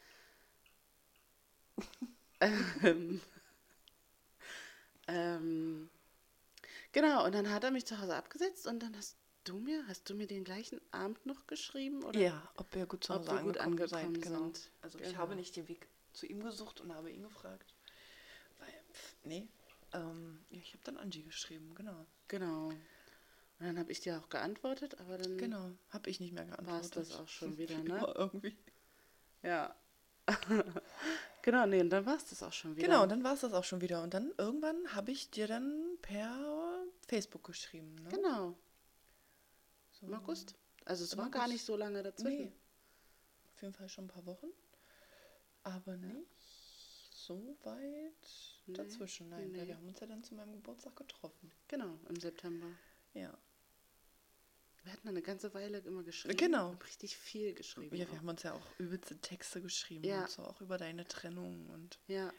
ähm, 2.41 3.21
ähm, 5.09 5.91
genau, 6.93 7.25
und 7.25 7.35
dann 7.35 7.51
hat 7.51 7.65
er 7.65 7.71
mich 7.71 7.87
zu 7.87 8.01
Hause 8.01 8.17
abgesetzt 8.17 8.67
und 8.67 8.81
dann 8.81 8.97
hast 8.97 9.17
du 9.45 9.59
mir, 9.59 9.87
hast 9.89 10.09
du 10.11 10.15
mir 10.15 10.27
den 10.27 10.45
gleichen 10.45 10.81
Abend 10.91 11.25
noch 11.27 11.47
geschrieben? 11.47 12.03
Oder? 12.05 12.19
Ja, 12.19 12.49
ob 12.57 12.75
wir 12.75 12.87
gut 12.87 13.05
zu 13.05 13.15
Hause 13.15 13.31
wir 13.31 13.41
gut 13.43 13.59
angekommen, 13.59 13.81
angekommen 14.05 14.15
seid, 14.15 14.23
genau. 14.23 14.39
sind. 14.45 14.71
Also 14.83 14.99
ich 14.99 15.05
Genau. 15.09 15.19
habe 15.19 15.37
nicht 15.37 15.55
den 15.57 15.69
Weg 15.69 15.87
zu 16.13 16.27
ihm 16.27 16.43
gesucht 16.43 16.81
und 16.81 16.95
habe 16.95 17.11
ihn 17.11 17.23
gefragt. 17.23 17.75
Weil, 18.59 18.73
pff, 18.93 19.15
nee, 19.25 19.49
ähm, 19.93 20.45
ja, 20.51 20.59
ich 20.59 20.73
habe 20.73 20.85
dann 20.85 20.97
Angie 20.97 21.23
geschrieben, 21.23 21.75
genau. 21.75 22.07
Genau. 22.29 22.69
Und 22.69 23.67
dann 23.67 23.79
habe 23.79 23.93
ich 23.93 24.01
dir 24.01 24.19
auch 24.19 24.29
geantwortet, 24.29 24.99
aber 24.99 25.17
dann 25.19 25.39
Genau, 25.39 25.71
habe 25.91 26.11
ich 26.11 26.19
nicht 26.21 26.33
mehr 26.33 26.47
war 26.49 26.81
es 26.81 26.91
geantwortet. 26.91 26.97
das 26.97 27.15
auch 27.21 27.29
schon 27.29 27.57
wieder, 27.59 27.75
Immer 27.75 27.99
ne? 28.01 28.15
irgendwie. 28.17 28.57
Ja. 29.43 29.75
genau, 31.43 31.67
nee, 31.67 31.81
und 31.81 31.91
dann 31.91 32.07
war 32.07 32.17
es 32.17 32.25
das 32.27 32.43
auch 32.43 32.53
schon 32.53 32.77
wieder. 32.77 32.87
Genau, 32.87 33.03
und 33.03 33.11
dann 33.11 33.23
war 33.25 33.35
es 33.35 33.41
das 33.41 33.53
auch 33.53 33.65
schon 33.65 33.81
wieder. 33.81 34.03
Und 34.03 34.15
dann 34.15 34.33
irgendwann 34.39 34.95
habe 34.95 35.13
ich 35.13 35.31
dir 35.31 35.47
dann 35.47 35.99
per 36.03 36.85
Facebook 37.07 37.45
geschrieben. 37.45 37.95
Ne? 37.97 38.09
Genau. 38.11 38.57
Im 40.07 40.15
August. 40.15 40.55
Also 40.85 41.05
es 41.05 41.13
Im 41.13 41.19
war 41.19 41.31
gar 41.31 41.43
August. 41.43 41.53
nicht 41.55 41.65
so 41.65 41.77
lange 41.77 42.03
dazwischen. 42.03 42.45
Nee. 42.45 42.53
Auf 43.55 43.63
jeden 43.63 43.75
Fall 43.75 43.89
schon 43.89 44.05
ein 44.05 44.09
paar 44.09 44.27
Wochen. 44.27 44.49
Aber 45.63 45.97
nicht 45.97 46.27
so 47.11 47.57
weit 47.63 48.13
Nee, 48.67 48.75
dazwischen. 48.75 49.29
Nein, 49.29 49.53
nee. 49.53 49.67
wir 49.67 49.77
haben 49.77 49.87
uns 49.89 50.01
ja 50.01 50.07
dann 50.07 50.23
zu 50.23 50.35
meinem 50.35 50.53
Geburtstag 50.53 50.97
getroffen. 50.97 51.51
Genau, 51.69 51.99
im 52.09 52.17
September. 52.21 52.67
Ja. 53.15 53.37
Wir 54.83 54.93
hatten 54.93 55.09
eine 55.09 55.23
ganze 55.23 55.53
Weile 55.55 55.79
immer 55.79 56.03
geschrieben. 56.03 56.37
Genau. 56.37 56.73
Richtig 56.85 57.17
viel 57.17 57.55
geschrieben. 57.55 57.97
Ja, 57.97 58.05
auch. 58.05 58.11
wir 58.11 58.19
haben 58.19 58.29
uns 58.29 58.43
ja 58.43 58.53
auch 58.53 58.67
übelste 58.79 59.19
Texte 59.19 59.63
geschrieben. 59.63 60.05
Ja. 60.05 60.23
Und 60.23 60.31
so 60.31 60.43
auch 60.43 60.61
über 60.61 60.77
deine 60.77 61.07
Trennung 61.09 61.69
und 61.71 61.99
ja, 62.07 62.31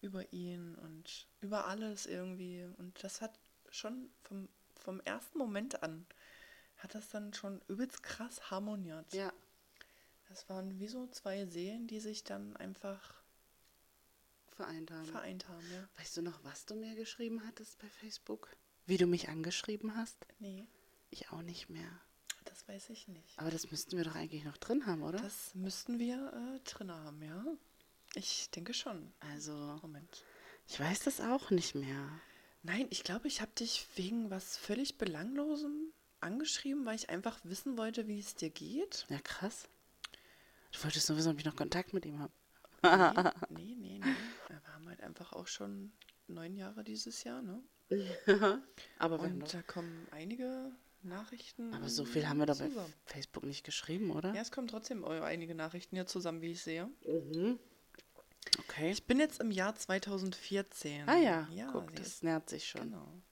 über 0.00 0.32
ihn 0.32 0.74
und 0.76 1.28
über 1.40 1.66
alles 1.66 2.06
irgendwie. 2.06 2.64
Und 2.78 3.02
das 3.04 3.20
hat 3.20 3.38
schon 3.70 4.10
vom, 4.22 4.48
vom 4.74 5.00
ersten 5.00 5.38
Moment 5.38 5.82
an, 5.84 6.06
hat 6.84 6.94
das 6.94 7.08
dann 7.08 7.32
schon 7.34 7.60
übelst 7.68 8.02
krass 8.04 8.50
harmoniert. 8.50 9.12
ja. 9.12 9.32
Das 10.28 10.48
waren 10.48 10.78
wie 10.80 10.88
so 10.88 11.06
zwei 11.08 11.46
Seelen, 11.46 11.86
die 11.86 12.00
sich 12.00 12.24
dann 12.24 12.56
einfach 12.56 13.14
Vereint 14.56 14.90
haben. 14.90 15.04
vereint 15.06 15.48
haben, 15.48 15.64
ja. 15.72 15.88
Weißt 15.98 16.16
du 16.16 16.22
noch, 16.22 16.42
was 16.44 16.64
du 16.66 16.74
mir 16.74 16.94
geschrieben 16.94 17.42
hattest 17.46 17.78
bei 17.78 17.88
Facebook? 17.88 18.48
Wie 18.86 18.96
du 18.96 19.06
mich 19.06 19.28
angeschrieben 19.28 19.96
hast? 19.96 20.16
Nee, 20.38 20.66
Ich 21.10 21.30
auch 21.30 21.42
nicht 21.42 21.68
mehr. 21.70 21.88
das 22.44 22.66
weiß 22.68 22.90
ich 22.90 23.06
nicht. 23.08 23.38
Aber 23.38 23.50
das 23.50 23.70
müssten 23.70 23.96
wir 23.96 24.04
doch 24.04 24.14
eigentlich 24.16 24.44
noch 24.44 24.56
drin 24.56 24.86
haben, 24.86 25.02
oder? 25.02 25.18
Das 25.18 25.54
müssten 25.54 25.98
wir 25.98 26.32
äh, 26.32 26.60
drin 26.68 26.90
haben, 26.90 27.22
ja. 27.22 27.44
Ich 28.14 28.50
denke 28.50 28.74
schon. 28.74 29.12
also, 29.20 29.52
Moment. 29.82 30.24
ich 30.68 30.78
weiß 30.80 31.00
das 31.00 31.20
auch 31.20 31.50
nicht 31.50 31.74
mehr. 31.74 32.08
Nein, 32.62 32.86
ich 32.90 33.04
glaube, 33.04 33.28
ich 33.28 33.40
habe 33.40 33.52
dich 33.52 33.86
wegen 33.96 34.30
was 34.30 34.56
völlig 34.56 34.96
Belanglosem 34.98 35.83
angeschrieben, 36.24 36.84
weil 36.86 36.96
ich 36.96 37.10
einfach 37.10 37.38
wissen 37.44 37.76
wollte, 37.76 38.08
wie 38.08 38.18
es 38.18 38.34
dir 38.34 38.50
geht. 38.50 39.06
Ja, 39.08 39.18
krass. 39.20 39.68
Du 40.72 40.82
wolltest 40.82 41.08
nur 41.08 41.18
wissen, 41.18 41.30
ob 41.30 41.38
ich 41.38 41.44
noch 41.44 41.56
Kontakt 41.56 41.92
mit 41.92 42.04
ihm 42.04 42.18
habe. 42.18 42.32
Nee, 43.50 43.74
nee, 43.74 43.74
nee, 43.76 43.98
nee. 43.98 44.14
Wir 44.48 44.62
haben 44.74 44.88
halt 44.88 45.00
einfach 45.02 45.32
auch 45.32 45.46
schon 45.46 45.92
neun 46.26 46.56
Jahre 46.56 46.84
dieses 46.84 47.24
Jahr, 47.24 47.40
ne? 47.42 47.62
Aber 48.98 49.18
wir 49.18 49.24
haben 49.24 49.34
Und 49.34 49.42
doch. 49.42 49.52
da 49.52 49.62
kommen 49.62 50.06
einige 50.10 50.72
Nachrichten. 51.02 51.72
Aber 51.74 51.88
so 51.88 52.04
viel 52.04 52.28
haben 52.28 52.38
wir 52.38 52.46
doch 52.46 52.58
bei. 52.58 52.70
Facebook 53.06 53.44
nicht 53.44 53.64
geschrieben, 53.64 54.10
oder? 54.10 54.34
Ja, 54.34 54.42
es 54.42 54.50
kommen 54.50 54.68
trotzdem 54.68 55.04
einige 55.04 55.54
Nachrichten 55.54 55.96
hier 55.96 56.06
zusammen, 56.06 56.40
wie 56.42 56.52
ich 56.52 56.62
sehe. 56.62 56.90
Mhm. 57.06 57.58
Okay. 58.58 58.90
Ich 58.90 59.04
bin 59.06 59.18
jetzt 59.18 59.40
im 59.40 59.50
Jahr 59.50 59.74
2014. 59.74 61.08
ah 61.08 61.16
ja, 61.16 61.48
ja 61.50 61.70
guck, 61.72 61.94
das 61.96 62.22
nährt 62.22 62.48
sich 62.50 62.68
schon. 62.68 62.82
Genau. 62.82 63.22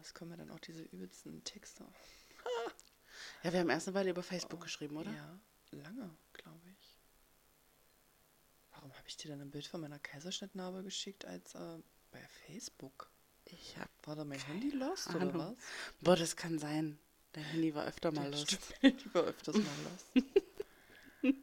Es 0.00 0.14
kommen 0.14 0.30
ja 0.32 0.36
dann 0.36 0.50
auch 0.50 0.58
diese 0.60 0.82
übelsten 0.82 1.42
Texte. 1.44 1.84
Ja, 3.42 3.52
wir 3.52 3.60
haben 3.60 3.68
erst 3.68 3.86
eine 3.88 3.94
Weile 3.94 4.10
über 4.10 4.22
Facebook 4.22 4.62
geschrieben, 4.62 4.96
oder? 4.96 5.10
Oh, 5.10 5.76
Ja, 5.76 5.82
lange, 5.82 6.10
glaube 6.32 6.70
ich. 6.70 6.98
Warum 8.72 8.92
habe 8.96 9.06
ich 9.08 9.16
dir 9.16 9.28
dann 9.28 9.40
ein 9.42 9.50
Bild 9.50 9.66
von 9.66 9.80
meiner 9.82 9.98
Kaiserschnittnarbe 9.98 10.82
geschickt 10.82 11.24
als 11.26 11.54
äh, 11.54 11.78
bei 12.12 12.20
Facebook? 12.46 13.10
Ich 13.44 13.76
hab. 13.76 13.90
War 14.06 14.16
da 14.16 14.24
mein 14.24 14.38
Handy 14.40 14.70
lost 14.70 15.08
oder 15.10 15.20
Ahnung. 15.22 15.38
was? 15.38 15.54
Boah, 16.00 16.16
das 16.16 16.34
kann 16.36 16.58
sein. 16.58 16.98
Dein 17.32 17.44
Handy 17.44 17.74
war 17.74 17.84
öfter 17.86 18.10
mal 18.10 18.30
los. 18.30 18.42
Stimmt, 18.42 18.62
ich 18.82 19.14
war 19.14 19.24
öfters 19.24 19.56
mal 19.56 19.64
lost. 19.84 20.06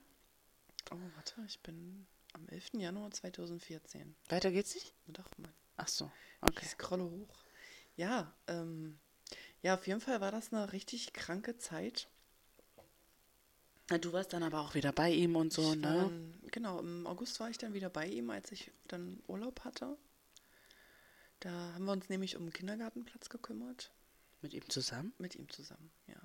oh, 0.91 0.97
warte, 1.15 1.41
ich 1.45 1.59
bin 1.61 2.07
am 2.33 2.47
11. 2.49 2.69
Januar 2.73 3.11
2014. 3.11 4.15
Weiter 4.29 4.51
geht's 4.51 4.73
nicht? 4.73 4.93
Doch, 5.07 5.29
Mann. 5.37 5.53
Ach 5.75 5.87
so, 5.87 6.11
Ich 6.43 6.49
okay. 6.49 6.65
scrolle 6.65 7.03
hoch. 7.03 7.43
Ja, 7.97 8.33
ähm, 8.47 8.99
ja, 9.62 9.73
auf 9.73 9.86
jeden 9.88 9.99
Fall 9.99 10.21
war 10.21 10.31
das 10.31 10.53
eine 10.53 10.71
richtig 10.71 11.13
kranke 11.13 11.57
Zeit. 11.57 12.07
Du 14.01 14.13
warst 14.13 14.33
dann 14.33 14.43
aber 14.43 14.62
auch 14.62 14.75
wieder 14.75 14.91
bei 14.91 15.12
ihm 15.12 15.36
und 15.36 15.51
so, 15.51 15.73
ne? 15.73 15.81
Dann, 15.81 16.39
genau, 16.51 16.79
im 16.79 17.07
August 17.07 17.39
war 17.39 17.49
ich 17.49 17.57
dann 17.57 17.73
wieder 17.73 17.89
bei 17.89 18.05
ihm, 18.05 18.29
als 18.29 18.51
ich 18.51 18.71
dann 18.88 19.21
Urlaub 19.27 19.62
hatte. 19.63 19.97
Da 21.39 21.51
haben 21.73 21.86
wir 21.86 21.93
uns 21.93 22.10
nämlich 22.10 22.36
um 22.36 22.45
den 22.45 22.53
Kindergartenplatz 22.53 23.29
gekümmert. 23.29 23.91
Mit 24.41 24.53
ihm 24.53 24.67
zusammen? 24.69 25.13
Mit 25.17 25.36
ihm 25.36 25.49
zusammen, 25.49 25.91
ja. 26.07 26.21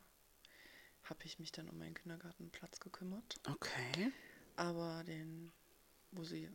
Habe 1.04 1.24
ich 1.24 1.38
mich 1.38 1.52
dann 1.52 1.68
um 1.68 1.78
meinen 1.78 1.94
Kindergartenplatz 1.94 2.80
gekümmert. 2.80 3.36
Okay. 3.48 4.12
Aber 4.56 5.04
den, 5.04 5.52
wo 6.10 6.24
sie 6.24 6.50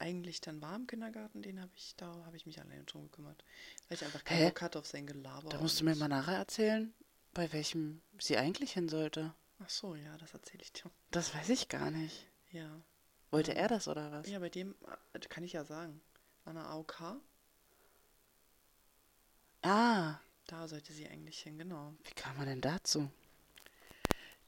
eigentlich 0.00 0.40
dann 0.40 0.60
war 0.60 0.76
im 0.76 0.86
Kindergarten, 0.86 1.42
den 1.42 1.60
habe 1.60 1.70
ich, 1.74 1.94
da 1.96 2.06
habe 2.24 2.36
ich 2.36 2.46
mich 2.46 2.60
alleine 2.60 2.84
drum 2.84 3.04
gekümmert. 3.04 3.44
Weil 3.88 3.96
ich 3.96 4.04
einfach 4.04 4.24
keinen? 4.24 4.48
Bock 4.48 4.62
hatte 4.62 4.78
auf 4.78 4.86
sein 4.86 5.06
Gelaber. 5.06 5.48
Da 5.48 5.60
musst 5.60 5.80
du 5.80 5.84
mir 5.84 5.94
mal 5.96 6.08
nachher 6.08 6.36
erzählen, 6.36 6.92
bei 7.34 7.52
welchem 7.52 8.00
sie 8.18 8.36
eigentlich 8.36 8.72
hin 8.72 8.88
sollte. 8.88 9.34
Ach 9.62 9.68
so, 9.68 9.94
ja, 9.94 10.16
das 10.18 10.32
erzähle 10.34 10.62
ich 10.62 10.72
dir. 10.72 10.90
Das 11.10 11.34
weiß 11.34 11.48
ich 11.50 11.68
gar 11.68 11.90
nicht. 11.90 12.26
Ja. 12.50 12.80
Wollte 13.30 13.54
er 13.54 13.68
das 13.68 13.86
oder 13.88 14.10
was? 14.10 14.28
Ja, 14.28 14.38
bei 14.38 14.48
dem 14.48 14.74
äh, 15.12 15.18
kann 15.20 15.44
ich 15.44 15.52
ja 15.52 15.64
sagen. 15.64 16.00
An 16.44 16.54
der 16.56 16.64
AOK, 16.64 17.20
Ah, 19.62 20.18
da 20.46 20.66
sollte 20.68 20.92
sie 20.92 21.06
eigentlich 21.08 21.40
hin, 21.40 21.58
genau. 21.58 21.94
wie 22.04 22.14
kam 22.14 22.36
man 22.38 22.46
denn 22.46 22.60
dazu? 22.62 23.10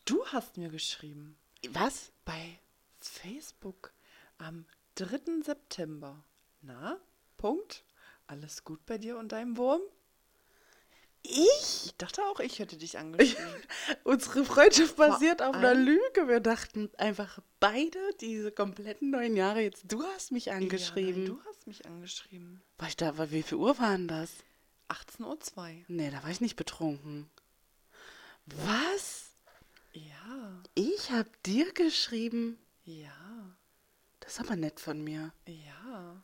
Du 0.04 0.24
hast 0.26 0.56
mir 0.56 0.68
geschrieben 0.70 1.36
Was? 1.68 2.10
bei 2.24 2.58
Facebook 3.00 3.92
am 4.38 4.64
3. 5.06 5.42
September. 5.44 6.22
Na, 6.60 6.98
Punkt. 7.36 7.84
Alles 8.26 8.64
gut 8.64 8.84
bei 8.86 8.98
dir 8.98 9.18
und 9.18 9.32
deinem 9.32 9.56
Wurm? 9.56 9.80
Ich? 11.24 11.86
Ich 11.86 11.94
dachte 11.98 12.22
auch, 12.24 12.40
ich 12.40 12.58
hätte 12.58 12.76
dich 12.76 12.98
angeschrieben. 12.98 13.54
Unsere 14.04 14.44
Freundschaft 14.44 14.96
basiert 14.96 15.40
auf 15.42 15.54
einer 15.54 15.74
Lüge. 15.74 16.26
Wir 16.26 16.40
dachten 16.40 16.90
einfach 16.98 17.38
beide 17.60 17.98
diese 18.20 18.50
kompletten 18.50 19.10
neun 19.10 19.36
Jahre 19.36 19.60
jetzt. 19.60 19.84
Du 19.86 20.02
hast 20.02 20.32
mich 20.32 20.46
Ja, 20.46 20.54
angeschrieben. 20.54 21.24
nein, 21.24 21.26
du 21.26 21.40
hast 21.48 21.66
mich 21.66 21.86
angeschrieben. 21.86 22.60
war 22.78 22.88
ich 22.88 22.96
da, 22.96 23.16
war, 23.18 23.30
wie 23.30 23.42
viel 23.42 23.58
Uhr 23.58 23.78
waren 23.78 24.08
das? 24.08 24.30
18.02 24.88 25.78
Uhr. 25.78 25.84
Nee, 25.88 26.10
da 26.10 26.22
war 26.24 26.30
ich 26.30 26.40
nicht 26.40 26.56
betrunken. 26.56 27.30
Was? 28.46 29.30
Ja, 29.92 30.62
Ich 30.74 31.10
hab 31.12 31.26
dir 31.44 31.72
geschrieben? 31.72 32.58
ja, 32.84 33.12
Das 34.22 34.34
ist 34.34 34.40
aber 34.40 34.56
nett 34.56 34.80
von 34.80 35.02
mir. 35.02 35.32
ja. 35.46 36.22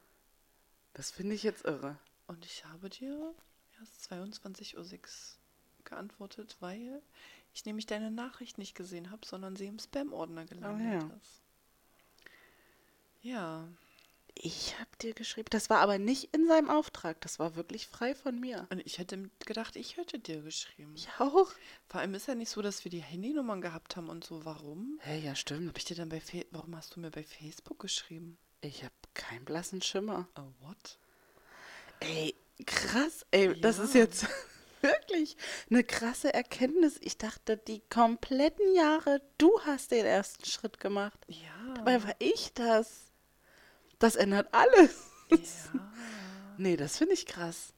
Das 0.94 1.12
finde 1.12 1.34
ich 1.34 1.44
jetzt 1.44 1.64
irre. 1.64 1.96
Und 2.26 2.44
ich 2.44 2.64
habe 2.64 2.88
dir 2.90 3.34
erst 3.78 4.10
22.06 4.12 4.76
Uhr 4.76 5.84
geantwortet, 5.84 6.56
weil 6.60 7.02
ich 7.54 7.64
nämlich 7.64 7.86
deine 7.86 8.10
Nachricht 8.10 8.58
nicht 8.58 8.74
gesehen 8.74 9.10
habe, 9.10 9.26
sondern 9.26 9.54
sie 9.54 9.66
im 9.66 9.78
Spam-Ordner 9.78 10.44
gelandet 10.44 11.02
ja. 11.02 11.16
ist. 11.16 11.42
Ja, 13.20 13.68
Ich 14.34 14.78
hab 14.78 14.98
dir 15.00 15.14
geschrieben. 15.14 15.48
Das 15.50 15.68
war 15.68 15.78
aber 15.80 15.98
nicht 15.98 16.32
in 16.34 16.46
seinem 16.46 16.70
Auftrag. 16.70 17.20
Das 17.22 17.38
war 17.38 17.56
wirklich 17.56 17.88
frei 17.88 18.14
von 18.14 18.38
mir. 18.38 18.66
und 18.70 18.80
ich 18.86 18.98
hätte 18.98 19.30
gedacht, 19.44 19.74
ich 19.76 19.96
hätte 19.96 20.18
dir 20.20 20.42
geschrieben. 20.42 20.92
Ich 20.96 21.08
auch. 21.18 21.50
Vor 21.88 22.00
allem 22.00 22.14
ist 22.14 22.28
ja 22.28 22.34
nicht 22.36 22.50
so, 22.50 22.62
dass 22.62 22.84
wir 22.84 22.90
die 22.90 23.00
Handynummern 23.02 23.60
gehabt 23.60 23.96
haben 23.96 24.08
und 24.08 24.22
so. 24.24 24.44
Warum? 24.44 25.00
Hä, 25.02 25.18
ja, 25.20 25.34
stimmt. 25.34 25.68
Hab 25.68 25.78
ich 25.78 25.84
dir 25.86 25.96
dann 25.96 26.08
bei 26.08 26.20
Fa 26.20 26.38
Warum 26.52 26.76
hast 26.76 26.94
du 26.94 27.00
mir 27.00 27.10
bei 27.10 27.24
Facebook 27.24 27.80
geschrieben? 27.80 28.38
Ich 28.60 28.84
hab 28.84 28.92
keinen 29.14 29.44
blassen 29.44 29.82
Schimmer. 29.82 30.28
Oh, 30.38 30.66
what? 30.66 30.98
Ey, 32.00 32.34
krass. 32.64 33.26
Ey, 33.32 33.60
das 33.60 33.78
Ja. 33.78 33.84
ist 33.84 33.94
jetzt 33.94 34.26
wirklich 34.82 35.36
eine 35.70 35.82
krasse 35.82 36.32
Erkenntnis. 36.32 36.98
Ich 37.00 37.18
dachte, 37.18 37.56
die 37.56 37.80
kompletten 37.90 38.72
Jahre, 38.74 39.20
du 39.38 39.60
hast 39.62 39.90
den 39.90 40.06
ersten 40.06 40.44
Schritt 40.44 40.78
gemacht. 40.78 41.18
Ja. 41.26 41.74
Dabei 41.74 42.02
war 42.04 42.14
ich 42.20 42.52
das. 42.54 43.07
Das 43.98 44.16
ändert 44.16 44.52
alles. 44.52 45.10
ja. 45.30 45.38
Nee, 46.60 46.76
das 46.76 46.96
finde 46.98 47.14
ich 47.14 47.24
krass. 47.26 47.72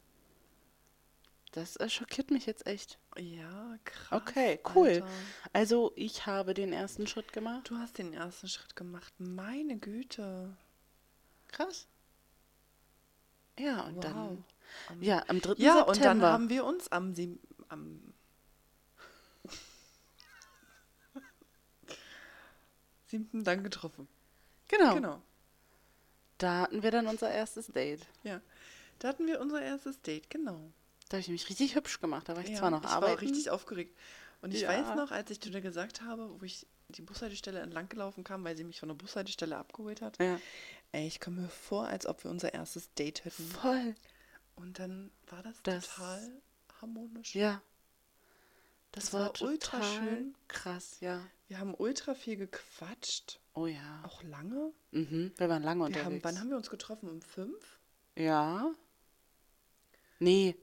Das 1.53 1.77
äh, 1.77 1.91
schockiert 1.91 2.31
mich 2.31 2.47
jetzt 2.47 2.67
echt. 2.67 2.99
Ja, 3.19 3.77
krass. 3.85 4.23
Okay, 4.23 4.59
cool. 4.75 4.89
Alter. 4.89 5.07
Also, 5.53 5.93
ich 5.97 6.25
habe 6.27 6.55
den 6.55 6.73
ersten 6.73 7.07
Schritt 7.07 7.33
gemacht. 7.35 7.69
Du 7.69 7.77
hast 7.77 7.99
den 7.99 8.15
ersten 8.15 8.49
Schritt 8.49 8.77
gemacht. 8.77 9.13
Meine 9.19 9.77
Güte. 9.77 10.57
Krass. 11.49 11.89
Ja, 13.59 13.83
und 13.83 13.97
Wow. 13.97 14.03
dann. 14.03 14.45
Am- 14.89 15.03
Ja, 15.03 15.25
am 15.29 15.41
3. 15.43 15.55
Ja, 15.59 15.75
September. 15.75 15.89
und 15.89 16.01
dann 16.03 16.23
haben 16.23 16.49
wir 16.49 16.65
uns 16.65 16.89
am, 16.91 17.13
am 17.69 18.15
7. 23.09 23.45
dann 23.45 23.63
getroffen. 23.63 24.09
genau, 24.69 24.95
Genau. 24.95 25.23
Da 26.41 26.63
hatten 26.63 26.83
wir 26.83 26.91
dann 26.91 27.07
unser 27.07 27.31
erstes 27.31 27.67
Date. 27.69 28.01
Ja. 28.23 28.41
Da 28.99 29.09
hatten 29.09 29.27
wir 29.27 29.41
unser 29.41 29.63
erstes 29.63 30.01
Date, 30.03 30.29
genau. 30.31 30.59
Da 31.09 31.17
habe 31.17 31.21
ich 31.21 31.29
mich 31.29 31.49
richtig 31.49 31.75
hübsch 31.75 32.01
gemacht. 32.01 32.29
Da 32.29 32.37
war 32.37 32.43
ich 32.43 32.51
ja, 32.51 32.57
zwar 32.59 32.71
noch 32.71 32.83
ich 32.85 32.89
arbeiten. 32.91 33.13
war 33.15 33.21
richtig 33.21 33.51
aufgeregt. 33.51 33.97
Und 34.43 34.55
ich 34.55 34.63
Ja. 34.63 34.69
weiß 34.69 34.97
noch, 34.97 35.11
als 35.11 35.31
ich 35.31 35.41
zu 35.41 35.51
dir 35.51 35.61
gesagt 35.61 36.03
habe, 36.03 36.41
wo 36.41 36.45
ich 36.45 36.67
die 36.89 37.03
Bushaltestelle 37.03 37.61
entlang 37.61 37.89
gelaufen 37.89 38.25
kam, 38.25 38.43
weil 38.45 38.57
sie 38.57 38.65
mich 38.65 38.81
von 38.81 38.89
der 38.89 38.97
Bushaltestelle 38.97 39.57
abgeholt 39.57 40.01
hat. 40.03 40.19
Ja. 40.21 40.41
Ey, 40.93 41.07
ich 41.07 41.21
komme 41.21 41.43
mir 41.43 41.49
vor, 41.49 41.87
als 41.87 42.07
ob 42.07 42.25
wir 42.25 42.31
unser 42.31 42.53
erstes 42.55 42.93
Date 42.95 43.25
hätten. 43.25 43.45
Voll. 43.49 43.95
Und 44.57 44.79
dann 44.79 45.11
war 45.29 45.43
das, 45.43 45.63
Das- 45.63 45.87
total 45.95 46.43
harmonisch. 46.81 47.35
Ja. 47.35 47.61
Das, 48.93 49.05
Das 49.05 49.13
war, 49.13 49.21
war 49.27 49.43
ultra 49.43 49.83
schön. 49.83 50.35
krass, 50.49 50.99
ja. 51.01 51.25
Wir 51.49 51.59
haben 51.59 51.75
ultra 51.75 52.15
viel 52.15 52.37
gequatscht. 52.37 53.41
Oh 53.55 53.67
ja. 53.67 54.03
Auch 54.05 54.23
lange. 54.23 54.73
Mhm. 54.93 55.33
Wir 55.37 55.49
waren 55.49 55.63
lange 55.63 55.81
Wir 55.81 55.87
unterwegs. 55.87 56.07
haben, 56.07 56.25
wann 56.25 56.39
haben 56.41 56.51
wir 56.51 56.57
uns 56.57 56.71
getroffen? 56.71 57.09
Um 57.09 57.23
fünf? 57.23 57.79
ja. 58.17 58.73
Nee, 60.23 60.55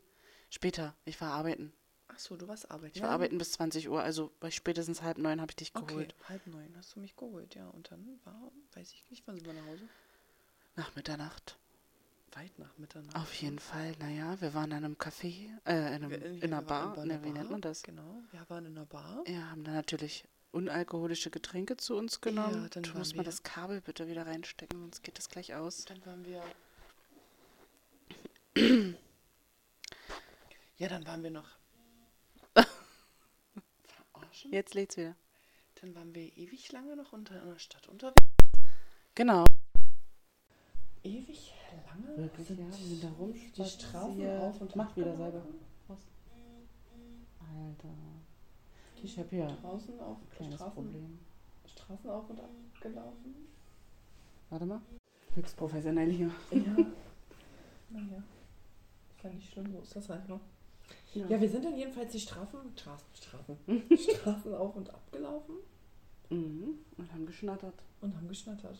später. 0.51 0.95
Ich 1.05 1.19
war 1.19 1.31
arbeiten. 1.33 1.73
Ach 2.09 2.19
so, 2.19 2.35
du 2.37 2.47
warst 2.47 2.69
arbeiten. 2.69 2.95
Ich 2.95 3.01
war 3.01 3.09
arbeiten 3.09 3.37
bis 3.39 3.53
20 3.53 3.89
Uhr, 3.89 4.03
also 4.03 4.31
bei 4.39 4.51
spätestens 4.51 5.01
halb 5.01 5.17
neun 5.17 5.41
habe 5.41 5.51
ich 5.51 5.55
dich 5.55 5.75
Okay, 5.75 5.85
geholt. 5.87 6.15
halb 6.29 6.45
neun 6.47 6.71
hast 6.77 6.95
du 6.95 6.99
mich 6.99 7.15
geholt, 7.15 7.55
ja. 7.55 7.67
Und 7.69 7.89
dann 7.91 8.19
war, 8.23 8.51
weiß 8.73 8.91
ich 8.93 9.09
nicht, 9.09 9.23
wann 9.25 9.35
sind 9.35 9.47
wir 9.47 9.53
nach 9.53 9.65
Hause? 9.65 9.87
Nach 10.75 10.95
Mitternacht. 10.95 11.57
Weit 12.37 12.59
nach 12.59 12.77
Mitternacht. 12.77 13.15
Auf 13.15 13.33
jeden 13.35 13.57
Fall, 13.59 13.93
naja, 13.99 14.39
wir 14.41 14.53
waren 14.53 14.69
dann 14.69 14.83
im 14.83 14.95
Café, 14.97 15.49
äh, 15.65 15.73
in, 15.73 16.03
einem, 16.03 16.09
Wir- 16.11 16.23
in 16.23 16.35
wir 16.35 16.43
einer 16.43 16.69
waren 16.69 16.93
Bar. 16.93 17.05
Ne, 17.05 17.13
einer 17.15 17.23
wie 17.23 17.31
nennt 17.31 17.49
man 17.49 17.61
das? 17.61 17.81
Genau, 17.83 18.21
wir 18.31 18.47
waren 18.49 18.65
in 18.65 18.77
einer 18.77 18.85
Bar. 18.85 19.23
Ja, 19.27 19.49
haben 19.49 19.63
dann 19.63 19.73
natürlich 19.73 20.23
unalkoholische 20.51 21.31
Getränke 21.31 21.77
zu 21.77 21.95
uns 21.97 22.21
genommen. 22.21 22.63
Ja, 22.63 22.69
dann 22.69 22.83
du 22.83 22.95
musst 22.97 23.15
mal 23.15 23.21
wir- 23.23 23.25
das 23.31 23.41
Kabel 23.43 23.81
bitte 23.81 24.07
wieder 24.07 24.27
reinstecken, 24.27 24.79
sonst 24.79 25.01
geht 25.03 25.17
das 25.17 25.29
gleich 25.29 25.55
aus. 25.55 25.85
Dann 25.85 26.05
waren 26.05 26.25
wir. 26.25 26.43
ja, 30.77 30.87
dann 30.89 31.05
waren 31.07 31.23
wir 31.23 31.31
noch. 31.31 31.49
Verarschen? 34.13 34.53
Jetzt 34.53 34.73
lädt's 34.75 34.95
wieder. 34.97 35.15
Dann 35.81 35.95
waren 35.95 36.13
wir 36.13 36.35
ewig 36.37 36.71
lange 36.71 36.95
noch 36.95 37.13
unter 37.13 37.41
in 37.41 37.49
der 37.49 37.59
Stadt 37.59 37.87
unterwegs. 37.87 38.21
Genau. 39.15 39.43
Ewig 41.03 41.53
lange? 42.05 42.17
Wirklich, 42.17 42.47
sind 42.47 42.59
ja, 42.59 42.71
sind 42.71 43.03
da 43.03 43.07
die 43.19 43.63
Straßen 43.65 44.09
rumspaziert. 44.09 44.41
auf 44.41 44.61
und 44.61 44.75
Mach 44.75 44.89
ab 44.89 44.97
wieder 44.97 45.15
selber. 45.15 45.41
Prost. 45.85 46.07
Alter. 47.39 47.89
Ich 49.03 49.19
hab 49.19 49.29
hier 49.29 49.47
Draußen 49.47 49.99
auf 49.99 50.17
ein 50.17 50.29
kleines 50.35 50.55
Straßen, 50.55 50.73
Problem. 50.73 51.19
Straßen 51.65 52.09
auf 52.09 52.29
und 52.29 52.39
ab 52.39 52.49
gelaufen. 52.81 53.35
Warte 54.49 54.65
mal. 54.65 54.81
Höchst 55.35 55.55
professionell 55.55 56.11
hier. 56.11 56.31
Ja. 56.51 56.59
naja. 57.89 58.23
Ist 59.15 59.23
ja 59.23 59.29
nicht 59.29 59.51
schlimm, 59.51 59.71
so 59.71 59.79
ist 59.79 59.95
das 59.95 60.09
halt, 60.09 60.27
ne? 60.27 60.39
Ja, 61.13 61.39
wir 61.41 61.49
sind 61.49 61.65
dann 61.65 61.75
jedenfalls 61.75 62.11
die 62.11 62.19
Straßen, 62.19 62.59
Straßen, 62.75 63.07
Straßen, 63.13 63.57
Straßen 63.97 64.53
auf 64.53 64.75
und 64.75 64.89
ab 64.89 65.01
gelaufen 65.11 65.55
Mhm. 66.29 66.79
Und 66.97 67.13
haben 67.13 67.25
geschnattert. 67.25 67.73
und 68.01 68.15
haben 68.15 68.27
geschnattert. 68.27 68.77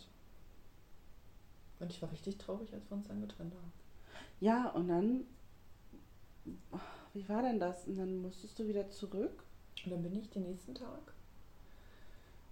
Und 1.80 1.92
ich 1.92 2.02
war 2.02 2.12
richtig 2.12 2.38
traurig, 2.38 2.74
als 2.74 2.90
wir 2.90 2.98
uns 2.98 3.08
dann 3.08 3.22
getrennt 3.22 3.54
haben. 3.54 3.72
Ja, 4.40 4.70
und 4.70 4.88
dann, 4.88 5.26
wie 7.14 7.28
war 7.30 7.42
denn 7.42 7.60
das? 7.60 7.88
Und 7.88 7.98
dann 7.98 8.18
musstest 8.22 8.58
du 8.60 8.68
wieder 8.68 8.90
zurück? 8.90 9.44
Und 9.86 9.92
dann 9.92 10.02
bin 10.04 10.16
ich 10.16 10.30
den 10.30 10.44
nächsten 10.44 10.74
Tag, 10.74 11.14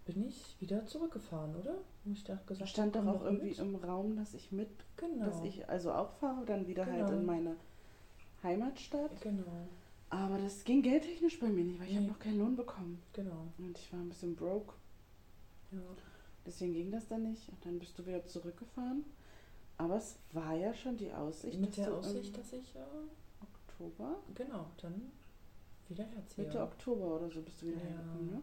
bin 0.06 0.28
ich 0.28 0.56
wieder 0.60 0.86
zurückgefahren, 0.86 1.56
oder? 1.56 1.76
Ich 2.06 2.24
da 2.24 2.36
gesagt 2.46 2.70
Stand 2.70 2.96
doch 2.96 3.06
auch 3.08 3.24
irgendwie 3.24 3.50
mit. 3.50 3.60
im 3.60 3.76
Raum, 3.76 4.16
dass 4.16 4.34
ich 4.36 4.52
mit, 4.52 4.70
Genau. 4.98 5.26
dass 5.26 5.42
ich 5.44 5.68
also 5.68 5.92
auch 5.92 6.12
fahre, 6.20 6.46
dann 6.46 6.68
wieder 6.68 6.86
halt 6.86 7.08
Genau. 7.08 7.20
in 7.20 7.26
meine 7.26 7.56
Heimatstadt. 8.44 9.20
Genau, 9.22 9.68
Aber 10.12 10.38
das 10.38 10.64
ging 10.64 10.84
geldtechnisch 10.84 11.40
bei 11.40 11.48
mir 11.48 11.64
nicht, 11.64 11.80
weil 11.80 11.88
ich 11.88 11.96
habe 11.96 12.06
Nee. 12.06 12.12
noch 12.12 12.20
keinen 12.20 12.38
Lohn 12.38 12.56
bekommen. 12.56 13.02
genau. 13.14 13.48
Und 13.58 13.76
ich 13.78 13.92
war 13.92 14.00
ein 14.00 14.10
bisschen 14.10 14.36
broke. 14.36 14.74
Ja. 15.72 15.80
Deswegen 16.46 16.74
ging 16.74 16.92
das 16.92 17.08
dann 17.08 17.24
nicht. 17.24 17.50
Und 17.50 17.66
dann 17.66 17.80
bist 17.80 17.98
du 17.98 18.06
wieder 18.06 18.26
zurückgefahren. 18.26 19.04
Aber 19.78 19.98
es 19.98 20.18
war 20.32 20.54
ja 20.56 20.74
schon 20.74 20.96
die 20.98 21.12
Aussicht, 21.12 21.60
Mit 21.60 21.70
dass 21.72 21.76
der 21.76 21.86
du 21.90 21.96
Aussicht, 21.98 22.36
im 22.36 22.42
dass 22.42 22.54
ich, 22.54 22.76
äh, 22.76 22.80
Oktober, 23.42 24.18
genau, 24.34 24.68
dann 24.82 25.12
wieder 25.90 26.06
herziehe. 26.06 26.46
Mitte 26.48 26.62
Oktober 26.62 27.16
oder 27.18 27.30
so 27.30 27.42
bist 27.42 27.62
du 27.62 27.68
wieder 27.68 27.78
Ja. 27.82 27.84
hergekommen, 27.90 28.32
ne? 28.32 28.42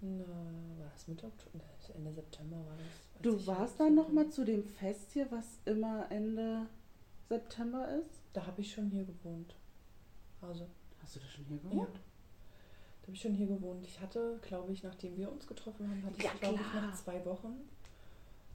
Na, 0.00 0.24
war 0.82 0.90
das 0.92 1.08
Mitte 1.08 1.26
Oktober? 1.26 1.64
Ende 1.94 2.12
September 2.12 2.56
war 2.56 2.76
das. 2.76 3.22
Du 3.22 3.32
warst 3.46 3.80
dann 3.80 3.86
hergezogen 3.88 3.94
noch 3.96 4.08
mal 4.12 4.24
bin. 4.24 4.32
zu 4.32 4.44
dem 4.44 4.64
Fest 4.64 5.10
hier, 5.12 5.30
was 5.30 5.58
immer 5.64 6.10
Ende 6.10 6.66
September 7.28 7.88
ist? 7.98 8.20
Da 8.32 8.46
habe 8.46 8.60
ich 8.60 8.72
schon 8.72 8.90
hier 8.90 9.04
gewohnt. 9.04 9.54
Also, 10.40 10.66
Hast 11.02 11.16
du 11.16 11.20
das 11.20 11.28
schon 11.30 11.44
hier 11.46 11.56
ja. 11.56 11.62
gewohnt? 11.70 11.96
Da 11.96 12.00
habe 13.08 13.16
ich 13.16 13.22
schon 13.22 13.32
hier 13.34 13.46
gewohnt. 13.46 13.82
Ich 13.82 13.98
hatte, 14.00 14.38
glaube 14.42 14.70
ich, 14.70 14.82
nachdem 14.82 15.16
wir 15.16 15.32
uns 15.32 15.46
getroffen 15.46 15.88
haben, 15.88 16.04
hatte 16.04 16.22
Ja, 16.22 16.30
ich, 16.34 16.40
glaube 16.40 16.58
ich, 16.60 16.74
noch 16.82 16.94
zwei 16.94 17.24
Wochen. 17.24 17.54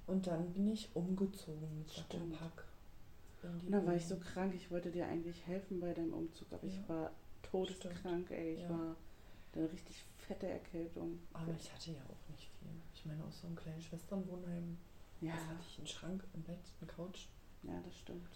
Und 0.06 0.28
dann 0.28 0.54
bin 0.54 0.68
ich 0.68 0.89
umgezogen 0.95 1.76
mit 1.80 1.89
Sack 1.89 2.14
und 3.41 3.72
dann 3.72 3.86
war 3.86 3.95
ich 3.95 4.06
so 4.06 4.16
krank, 4.18 4.54
ich 4.56 4.70
wollte 4.72 4.89
dir 4.91 5.06
eigentlich 5.08 5.45
helfen 5.47 5.80
bei 5.82 5.93
deinem 5.93 6.14
Umzug, 6.14 6.47
aber 6.54 6.64
ich 6.66 6.76
Ja. 6.78 6.88
war 6.89 7.12
todeskrank, 7.41 8.30
ey. 8.32 8.54
Ich 8.54 8.62
Ja. 8.62 8.70
war 8.70 8.95
eine 9.56 9.72
richtig 9.72 10.06
fette 10.18 10.47
Erkältung. 10.47 11.20
Aber 11.34 11.51
ich 11.60 11.74
hatte 11.74 11.91
ja 11.91 11.99
auch 12.10 12.30
nicht 12.32 12.49
viel. 12.60 12.70
Ich 12.93 13.06
meine, 13.06 13.24
aus 13.26 13.41
so 13.41 13.47
einem 13.47 13.56
kleinen 13.58 13.82
Schwesternwohnheim. 13.82 14.78
ja, 15.22 15.34
hatte 15.34 15.64
ich? 15.68 15.78
Einen 15.80 15.88
Schrank, 15.88 16.24
ein 16.36 16.43
Bett, 16.43 16.60
eine 16.80 16.89
Couch, 16.91 17.28
ja, 17.64 17.82
das 17.84 17.97
stimmt. 17.97 18.30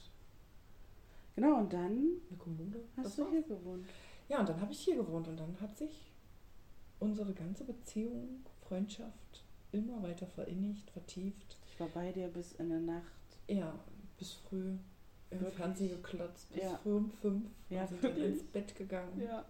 Genau, 1.35 1.59
und 1.59 1.71
dann 1.71 1.91
eine 2.29 2.37
Kommode. 2.39 2.83
hast 2.97 3.05
Das 3.05 3.15
du 3.17 3.21
war's. 3.23 3.31
hier 3.31 3.43
gewohnt. 3.43 3.85
Ja, 4.29 4.39
und 4.41 4.49
dann 4.49 4.59
habe 4.59 4.71
ich 4.73 4.79
hier 4.79 4.95
gewohnt 4.95 5.27
und 5.27 5.37
dann 5.37 5.55
hat 5.61 5.77
sich 5.77 6.06
unsere 6.99 7.33
ganze 7.33 7.63
Beziehung, 7.63 8.45
Freundschaft 8.67 9.43
immer 9.71 10.01
weiter 10.03 10.27
verinnigt, 10.27 10.89
vertieft. 10.91 11.57
Ich 11.71 11.79
war 11.79 11.87
bei 11.89 12.11
dir 12.11 12.27
bis 12.29 12.53
in 12.53 12.69
der 12.69 12.79
Nacht. 12.79 13.03
Ja, 13.47 13.77
bis 14.17 14.33
früh 14.33 14.77
im 15.29 15.39
Wirklich? 15.41 15.55
Fernsehen 15.55 15.89
geklotzt, 16.01 16.49
bis 16.53 16.63
Ja. 16.63 16.77
früh 16.77 16.93
um 16.95 17.11
fünf. 17.11 17.49
Ja, 17.69 17.81
und 17.81 17.87
sind 17.89 18.03
dann 18.03 18.15
wirklich? 18.15 18.33
ins 18.41 18.43
Bett 18.51 18.75
gegangen. 18.75 19.21
Ja. 19.21 19.45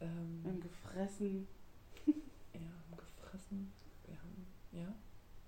Ähm, 0.00 0.40
Wir 0.42 0.50
haben 0.52 0.60
gefressen. 0.60 1.46
ja, 2.06 2.60
haben 2.60 2.96
gefressen. 2.96 3.72
Wir 4.06 4.16
haben, 4.18 4.46
ja. 4.72 4.94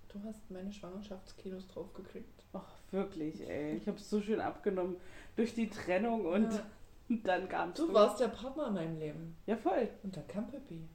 Du 0.09 0.23
hast 0.23 0.49
meine 0.51 0.71
Schwangerschaftskilos 0.71 1.67
draufgekriegt. 1.67 2.45
Ach, 2.53 2.71
wirklich, 2.91 3.41
ey. 3.49 3.75
Ich 3.77 3.87
habe 3.87 3.99
so 3.99 4.21
schön 4.21 4.39
abgenommen 4.39 4.95
durch 5.35 5.53
die 5.55 5.69
Trennung 5.69 6.25
und 6.25 6.53
Ja. 6.53 6.65
Dann 7.09 7.47
kam 7.49 7.73
Du 7.73 7.93
warst 7.93 8.19
der 8.19 8.29
Partner 8.29 8.67
in 8.67 8.73
meinem 8.73 8.97
Leben. 8.99 9.35
Ja, 9.45 9.55
voll. 9.57 9.89
Und 10.03 10.15
dann 10.15 10.27
kam 10.27 10.47
Pippi. 10.47 10.87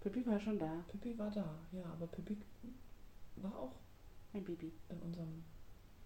Pippi 0.00 0.26
war 0.26 0.40
schon 0.40 0.58
da. 0.58 0.84
Pippi 0.88 1.18
war 1.18 1.30
da, 1.30 1.58
ja, 1.72 1.84
aber 1.92 2.06
Pippi 2.06 2.36
war 3.36 3.54
auch 3.58 3.74
Ein 4.32 4.44
Baby. 4.44 4.72
in 4.88 4.98
unserem 5.02 5.44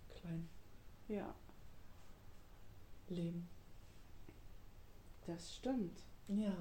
kleinen 0.09 0.49
Ja, 1.09 1.35
Leben. 3.09 3.49
das 5.27 5.55
stimmt. 5.57 6.01
Ja, 6.29 6.55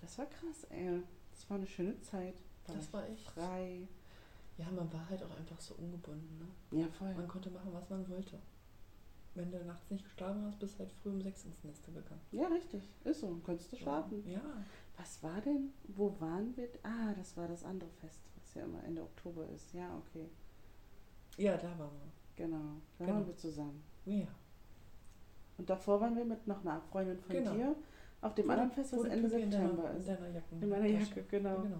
Das 0.00 0.16
war 0.18 0.26
krass, 0.26 0.64
ey. 0.70 1.02
Das 1.32 1.50
war 1.50 1.56
eine 1.56 1.66
schöne 1.66 2.00
Zeit. 2.00 2.34
das 2.66 2.76
ich 2.86 2.92
war 2.92 3.08
echt. 3.08 3.22
frei. 3.30 3.88
Ja, 4.56 4.70
man 4.70 4.92
war 4.92 5.08
halt 5.08 5.22
auch 5.22 5.36
einfach 5.36 5.60
so 5.60 5.74
ungebunden. 5.74 6.38
Ne? 6.70 6.80
Ja, 6.80 6.88
voll. 6.88 7.14
Man 7.14 7.28
konnte 7.28 7.50
machen, 7.50 7.72
was 7.72 7.88
man 7.90 8.08
wollte. 8.08 8.38
Wenn 9.38 9.50
du 9.52 9.64
nachts 9.64 9.88
nicht 9.90 10.04
geschlafen 10.04 10.44
hast, 10.46 10.58
bist 10.58 10.74
du 10.74 10.80
halt 10.80 10.92
früh 10.92 11.10
um 11.10 11.20
sechs 11.22 11.44
ins 11.44 11.62
Nest 11.64 11.84
gegangen. 11.86 12.20
Ja, 12.32 12.48
richtig. 12.48 12.82
Ist 13.04 13.20
so. 13.20 13.38
Konntest 13.44 13.72
du 13.72 13.76
schlafen. 13.76 14.22
Ja, 14.28 14.40
Was 14.96 15.22
war 15.22 15.40
denn? 15.40 15.70
Wo 15.86 16.14
waren 16.20 16.56
wir? 16.56 16.68
Ah, 16.82 17.14
das 17.16 17.36
war 17.36 17.46
das 17.46 17.62
andere 17.64 17.90
Fest, 18.00 18.20
was 18.36 18.54
ja 18.54 18.64
immer 18.64 18.82
Ende 18.84 19.02
Oktober 19.02 19.46
ist. 19.54 19.72
Ja, 19.72 19.96
okay. 19.96 20.26
ja, 21.36 21.56
da 21.56 21.68
waren 21.78 21.90
Genau. 22.36 22.56
Da 22.98 23.04
Genau. 23.04 23.16
waren 23.18 23.26
wir 23.28 23.36
zusammen. 23.36 23.82
wir. 24.04 24.18
Ja. 24.18 24.26
Und 25.56 25.70
davor 25.70 26.00
waren 26.00 26.16
wir 26.16 26.24
mit 26.24 26.46
noch 26.46 26.60
einer 26.64 26.80
Freundin 26.80 27.18
von 27.18 27.34
Genau. 27.36 27.52
dir 27.54 27.76
auf 28.20 28.34
dem 28.34 28.50
anderen 28.50 28.70
Fest, 28.72 28.92
was 28.92 29.04
Ende 29.04 29.28
Pippi 29.28 29.42
in 29.42 29.50
September 29.52 29.82
deiner, 29.84 29.98
ist. 29.98 30.08
In 30.08 30.14
deiner 30.16 30.28
Jacken. 30.34 30.62
In 30.62 30.68
meiner 30.68 30.86
Jacke, 30.86 31.24
genau. 31.30 31.62
genau. 31.62 31.78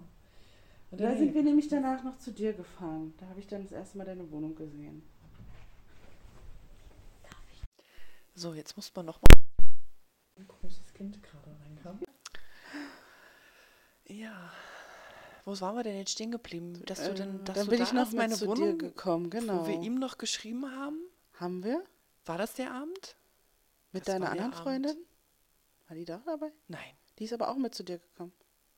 Und 0.91 1.01
Da 1.01 1.11
sind 1.11 1.19
wir 1.21 1.27
Jacke. 1.27 1.43
nämlich 1.45 1.69
danach 1.69 2.03
noch 2.05 2.19
zu 2.19 2.33
dir 2.33 2.53
gefahren. 2.53 3.15
Da 3.19 3.27
habe 3.29 3.41
ich 3.41 3.47
dann 3.49 3.63
das 3.63 3.73
erste 3.73 3.99
Mal 3.99 4.05
deine 4.05 4.31
Wohnung 4.31 4.55
gesehen. 4.55 5.03
So, 8.39 8.55
jetzt 8.55 8.77
muss 8.77 8.95
man 8.95 9.05
noch 9.07 9.21
mal 9.21 9.29
ein 10.37 10.47
großes 10.47 10.95
Kind 10.95 11.21
gerade 11.25 11.51
reinkam. 11.61 11.99
Ja. 14.07 14.53
Wo 15.45 15.61
waren 15.61 15.75
wir 15.75 15.83
denn 15.83 15.97
jetzt 15.99 16.13
stehen 16.13 16.31
geblieben? 16.31 16.81
Dass 16.87 17.03
du 17.03 17.15
denn, 17.15 17.31
Ähm, 17.41 17.45
dass 17.45 17.57
dann 17.57 17.65
du 17.65 17.71
bin 17.71 17.79
da 17.81 17.85
ich 17.85 17.93
noch 17.93 18.13
meine 18.13 18.37
zu 18.37 18.45
dir 18.45 18.51
Wohnung, 18.51 18.79
gekommen, 18.79 19.29
genau. 19.31 19.63
wo 19.63 19.67
wir 19.67 19.81
ihm 19.83 19.97
noch 19.99 20.19
geschrieben 20.19 20.71
haben? 20.71 21.01
haben 21.41 21.65
wir? 21.65 21.83
War 22.27 22.39
das 22.39 22.55
der 22.55 22.73
Abend? 22.73 23.17
Mit 23.91 24.07
Das 24.07 24.15
deiner 24.15 24.31
anderen. 24.31 24.53
Freundin? 24.53 24.97
War 25.89 25.97
die 25.97 26.05
da 26.05 26.19
dabei? 26.25 26.53
Nein. 26.69 26.97
Die 27.19 27.25
ist 27.25 27.33
aber 27.33 27.49
auch 27.49 27.57
mit 27.57 27.75
zu 27.75 27.83
dir 27.83 27.99
gekommen. 27.99 28.33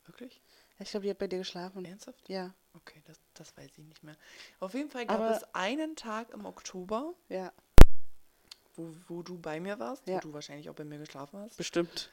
Wirklich? 0.06 0.40
Ja, 0.78 0.84
Ich 0.84 0.90
glaube, 0.90 1.04
die 1.04 1.11
hat 1.11 1.18
bei 1.18 1.26
dir 1.26 1.38
geschlafen. 1.38 1.84
Ernsthaft? 1.84 2.26
Ja, 2.30 2.54
Okay, 2.72 3.02
das, 3.04 3.18
das 3.34 3.54
weiß 3.58 3.76
ich 3.76 3.84
nicht 3.84 4.02
mehr. 4.04 4.16
Auf 4.61 4.72
jeden 4.74 4.88
Fall 4.88 5.04
gab 5.04 5.18
Aber- 5.20 5.36
es 5.36 5.42
einen 5.54 5.96
Tag 5.96 6.30
im 6.30 6.46
Oktober, 6.46 7.12
ja, 7.28 7.52
wo, 8.81 8.95
wo 9.09 9.22
du 9.22 9.39
bei 9.39 9.61
mir 9.61 9.78
warst, 9.78 10.07
Ja. 10.07 10.16
wo 10.16 10.20
du 10.20 10.33
wahrscheinlich 10.33 10.68
auch 10.70 10.74
bei 10.74 10.85
mir 10.85 10.99
geschlafen 10.99 11.39
hast, 11.41 11.57
bestimmt. 11.57 12.11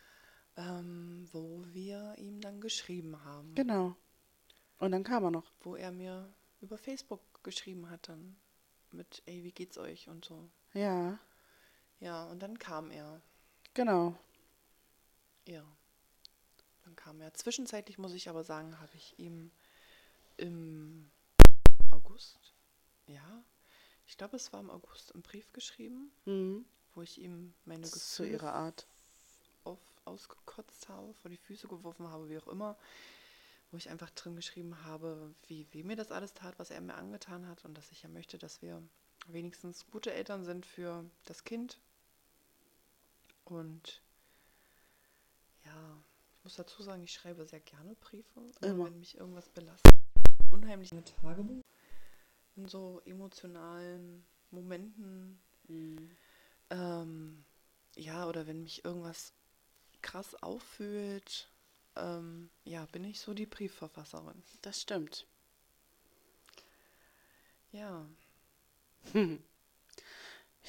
ähm, 0.55 1.27
wo 1.31 1.63
wir 1.67 2.15
ihm 2.17 2.41
dann 2.41 2.59
geschrieben 2.61 3.23
haben. 3.23 3.53
Genau. 3.55 3.95
Und 4.79 4.91
dann 4.91 5.03
kam 5.03 5.23
er 5.23 5.31
noch. 5.31 5.51
Wo 5.61 5.75
er 5.75 5.91
mir 5.91 6.31
über 6.61 6.77
Facebook 6.77 7.21
geschrieben 7.43 7.89
hat 7.89 8.09
dann 8.09 8.35
mit, 8.91 9.21
ey, 9.25 9.43
wie 9.43 9.51
geht's 9.51 9.77
euch 9.77 10.07
und 10.07 10.25
so. 10.25 10.49
Ja, 10.73 11.17
Ja, 11.99 12.25
und 12.25 12.39
dann 12.43 12.59
kam 12.59 12.91
er. 12.91 13.21
genau. 13.73 14.15
Ja. 15.47 15.63
Dann 16.83 16.95
kam 16.95 17.19
er. 17.21 17.33
Zwischenzeitlich 17.33 17.97
muss 17.97 18.13
ich 18.13 18.29
aber 18.29 18.43
sagen, 18.43 18.79
habe 18.79 18.91
ich 18.95 19.17
ihm 19.17 19.51
im 20.37 21.09
August, 21.91 22.53
ja, 23.07 23.43
ich 24.07 24.17
glaube, 24.17 24.35
es 24.37 24.51
war 24.53 24.59
im 24.59 24.69
August, 24.69 25.13
einen 25.13 25.21
Brief 25.23 25.51
geschrieben, 25.53 26.11
Mhm. 26.25 26.65
wo 26.95 27.01
ich 27.01 27.19
ihm 27.21 27.53
meine 27.65 27.83
Zu 27.85 27.93
Gefühle 28.23 28.29
ihrer 28.31 28.53
Art. 28.53 28.87
auf, 29.63 29.79
ausgekotzt 30.05 30.87
habe, 30.89 31.13
vor 31.13 31.29
die 31.29 31.37
Füße 31.37 31.67
geworfen 31.67 32.07
habe, 32.07 32.29
wie 32.29 32.37
auch 32.37 32.47
immer. 32.47 32.77
Wo 33.71 33.77
ich 33.77 33.89
einfach 33.89 34.09
drin 34.11 34.37
geschrieben 34.37 34.83
habe, 34.85 35.35
wie, 35.47 35.67
wie 35.71 35.83
mir 35.83 35.97
das 35.97 36.11
alles 36.11 36.33
tat, 36.33 36.57
was 36.57 36.69
er 36.71 36.79
mir 36.79 36.95
angetan 36.95 37.47
hat 37.47 37.65
und 37.65 37.73
dass 37.77 37.91
ich 37.91 38.01
ja 38.03 38.07
möchte, 38.09 38.37
dass 38.37 38.61
wir 38.61 38.81
wenigstens 39.27 39.85
gute 39.91 40.13
Eltern 40.13 40.45
sind 40.45 40.65
für 40.65 41.03
das 41.25 41.43
Kind. 41.43 41.77
Und 43.43 44.01
ja, 45.65 45.97
ich 46.37 46.43
muss 46.45 46.55
dazu 46.55 46.81
sagen, 46.81 47.03
ich 47.03 47.11
schreibe 47.11 47.45
sehr 47.45 47.59
gerne 47.59 47.95
Briefe, 47.95 48.41
wenn 48.61 48.99
mich 48.99 49.17
irgendwas 49.17 49.49
belastet. 49.49 49.93
Unheimlich 50.51 50.93
ein 50.93 51.03
Tagebuch 51.03 51.61
in 52.57 52.67
so 52.67 53.01
emotionalen 53.05 54.25
Momenten 54.51 55.39
Mhm. 55.69 56.09
ähm, 56.69 57.43
ja, 57.95 58.27
oder 58.27 58.47
wenn 58.47 58.63
mich 58.63 58.85
irgendwas 58.85 59.33
krass 60.01 60.33
auffühlt, 60.41 61.49
ähm, 61.95 62.49
ja, 62.63 62.85
bin 62.85 63.03
ich 63.03 63.19
so 63.19 63.33
die 63.33 63.45
Briefverfasserin. 63.45 64.43
Das 64.61 64.81
stimmt. 64.81 65.27
Ja, 67.71 68.05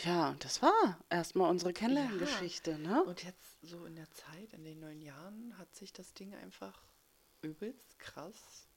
Ja, 0.05 0.31
und 0.31 0.45
das 0.45 0.63
war 0.63 0.99
erstmal 1.11 1.51
unsere 1.51 1.73
Kennenlerngeschichte, 1.73 2.79
ne? 2.79 3.03
und 3.05 3.25
jetzt 3.25 3.61
so 3.63 3.85
in 3.85 3.97
der 3.97 4.11
Zeit, 4.13 4.53
in 4.53 4.63
den 4.63 4.79
neun 4.79 5.03
Jahren, 5.03 5.57
hat 5.59 5.75
sich 5.75 5.93
das 5.93 6.15
Ding 6.15 6.35
einfach 6.35 6.81
übelst 7.43 7.99
krass 7.99 8.69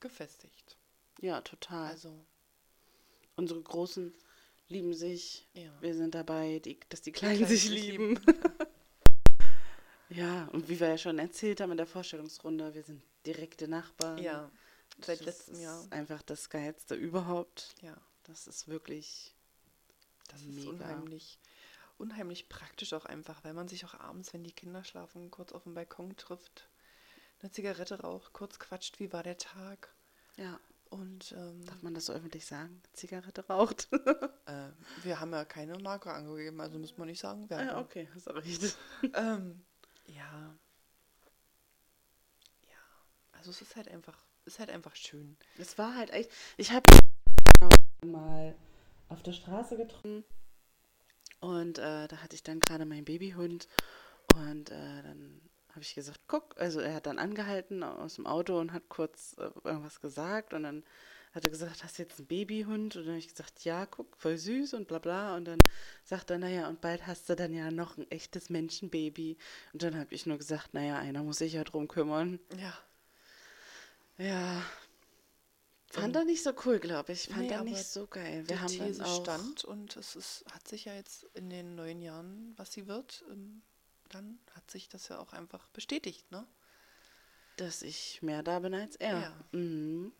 gefestigt. 0.00 0.76
Ja, 1.20 1.40
total. 1.40 1.88
Also, 1.88 2.26
Unsere 3.36 3.62
großen 3.62 4.14
lieben 4.68 4.94
sich. 4.94 5.46
Ja. 5.54 5.70
Wir 5.80 5.94
sind 5.94 6.14
dabei, 6.14 6.58
die, 6.58 6.78
dass 6.88 7.02
die 7.02 7.12
Kleinen 7.12 7.38
Kleinen 7.38 7.50
sich 7.50 7.68
lieben. 7.68 8.20
ja, 10.08 10.46
und 10.52 10.68
wie 10.68 10.78
wir 10.80 10.88
ja 10.88 10.98
schon 10.98 11.18
erzählt 11.18 11.60
haben 11.60 11.70
in 11.72 11.76
der 11.76 11.86
Vorstellungsrunde, 11.86 12.74
wir 12.74 12.82
sind 12.82 13.02
direkte 13.26 13.68
Nachbarn. 13.68 14.18
Ja, 14.18 14.50
seit 15.00 15.20
das 15.20 15.26
letztem 15.26 15.54
ist 15.54 15.60
Jahr. 15.62 15.86
einfach 15.90 16.22
das 16.22 16.50
Geilste 16.50 16.94
überhaupt. 16.94 17.74
Ja, 17.82 17.96
Das 18.24 18.46
ist 18.46 18.68
wirklich 18.68 19.34
das 20.28 20.40
ist 20.40 20.48
Mega. 20.48 20.70
unheimlich, 20.70 21.38
unheimlich 21.98 22.48
praktisch 22.48 22.92
auch 22.94 23.04
einfach, 23.04 23.44
weil 23.44 23.54
man 23.54 23.68
sich 23.68 23.84
auch 23.84 23.94
abends, 23.94 24.32
wenn 24.32 24.44
die 24.44 24.52
Kinder 24.52 24.82
schlafen, 24.84 25.30
kurz 25.30 25.52
auf 25.52 25.64
dem 25.64 25.74
Balkon 25.74 26.16
trifft, 26.16 26.68
eine 27.40 27.50
Zigarette 27.50 28.00
raucht, 28.00 28.32
kurz 28.32 28.58
quatscht, 28.58 28.98
wie 29.00 29.12
war 29.12 29.22
der 29.22 29.36
Tag. 29.36 29.94
Ja, 30.36 30.58
Und 30.92 31.32
ähm, 31.32 31.64
darf 31.64 31.82
man 31.82 31.94
das 31.94 32.04
so 32.04 32.12
öffentlich 32.12 32.44
sagen? 32.44 32.82
Zigarette 32.92 33.46
raucht. 33.46 33.88
äh, 34.44 34.68
wir 35.02 35.20
haben 35.20 35.32
ja 35.32 35.46
keine 35.46 35.78
Marke 35.78 36.12
angegeben, 36.12 36.60
also 36.60 36.78
muss 36.78 36.98
man 36.98 37.08
nicht 37.08 37.18
sagen. 37.18 37.46
wer. 37.48 37.64
ja, 37.64 37.80
okay, 37.80 38.10
hast 38.14 38.26
du 38.26 38.32
recht. 38.32 38.76
ähm, 39.14 39.64
ja. 40.04 40.54
Ja. 42.68 42.78
Also 43.32 43.52
es 43.52 43.62
ist 43.62 43.74
halt 43.74 43.88
einfach, 43.88 44.18
ist 44.44 44.58
halt 44.58 44.68
einfach 44.68 44.94
schön. 44.94 45.38
Es 45.56 45.78
war 45.78 45.96
halt 45.96 46.10
echt. 46.10 46.30
Ich 46.58 46.72
habe 46.72 46.84
mal 48.04 48.54
auf 49.08 49.22
der 49.22 49.32
Straße 49.32 49.78
getroffen 49.78 50.24
und 51.40 51.78
äh, 51.78 52.06
da 52.06 52.16
hatte 52.18 52.34
ich 52.34 52.42
dann 52.42 52.60
gerade 52.60 52.84
meinen 52.84 53.06
Babyhund 53.06 53.66
und 54.34 54.70
äh, 54.70 55.02
dann 55.02 55.40
habe 55.72 55.82
ich 55.82 55.94
gesagt, 55.94 56.20
guck, 56.28 56.58
also 56.58 56.80
er 56.80 56.94
hat 56.94 57.06
dann 57.06 57.18
angehalten 57.18 57.82
aus 57.82 58.14
dem 58.14 58.26
Auto 58.26 58.58
und 58.58 58.72
hat 58.72 58.88
kurz 58.88 59.34
äh, 59.38 59.50
irgendwas 59.64 60.00
gesagt 60.00 60.54
und 60.54 60.62
dann 60.62 60.84
hat 61.32 61.44
er 61.44 61.50
gesagt, 61.50 61.82
hast 61.82 61.98
du 61.98 62.02
jetzt 62.02 62.18
einen 62.18 62.28
Babyhund? 62.28 62.94
Und 62.94 63.04
dann 63.04 63.12
habe 63.12 63.18
ich 63.18 63.28
gesagt, 63.28 63.64
ja, 63.64 63.86
guck, 63.86 64.14
voll 64.16 64.36
süß 64.36 64.74
und 64.74 64.86
bla 64.86 64.98
bla. 64.98 65.34
Und 65.34 65.46
dann 65.46 65.58
sagt 66.04 66.30
er, 66.30 66.38
naja, 66.38 66.68
und 66.68 66.82
bald 66.82 67.06
hast 67.06 67.28
du 67.28 67.34
dann 67.34 67.54
ja 67.54 67.70
noch 67.70 67.96
ein 67.96 68.10
echtes 68.10 68.50
Menschenbaby. 68.50 69.38
Und 69.72 69.82
dann 69.82 69.98
habe 69.98 70.14
ich 70.14 70.26
nur 70.26 70.36
gesagt, 70.36 70.74
naja, 70.74 70.98
einer 70.98 71.22
muss 71.22 71.38
sich 71.38 71.54
ja 71.54 71.64
drum 71.64 71.88
kümmern. 71.88 72.38
Ja. 72.58 72.78
Ja. 74.18 74.62
Fand 75.86 76.16
er 76.16 76.24
nicht 76.24 76.42
so 76.42 76.52
cool, 76.64 76.78
glaube 76.78 77.12
ich. 77.12 77.28
Fand 77.28 77.42
nee, 77.42 77.48
er 77.48 77.64
nicht 77.64 77.84
so 77.84 78.06
geil. 78.06 78.44
Wir 78.46 78.60
haben 78.60 78.78
dann 78.78 78.88
These 78.88 79.04
auch, 79.04 79.22
stand 79.22 79.64
und 79.64 79.96
es 79.96 80.16
ist, 80.16 80.44
hat 80.50 80.68
sich 80.68 80.86
ja 80.86 80.94
jetzt 80.94 81.24
in 81.34 81.50
den 81.50 81.74
neun 81.74 82.00
Jahren, 82.00 82.54
was 82.56 82.72
sie 82.72 82.86
wird, 82.86 83.24
ähm, 83.30 83.62
dann 84.12 84.38
hat 84.54 84.70
sich 84.70 84.88
das 84.88 85.08
ja 85.08 85.18
auch 85.18 85.32
einfach 85.32 85.68
bestätigt, 85.68 86.30
ne? 86.30 86.46
dass 87.56 87.82
ich 87.82 88.22
mehr 88.22 88.42
da 88.42 88.60
bin 88.60 88.74
als 88.74 88.96
er. 88.96 89.20
Ja. 89.20 89.44
Mhm. 89.58 90.12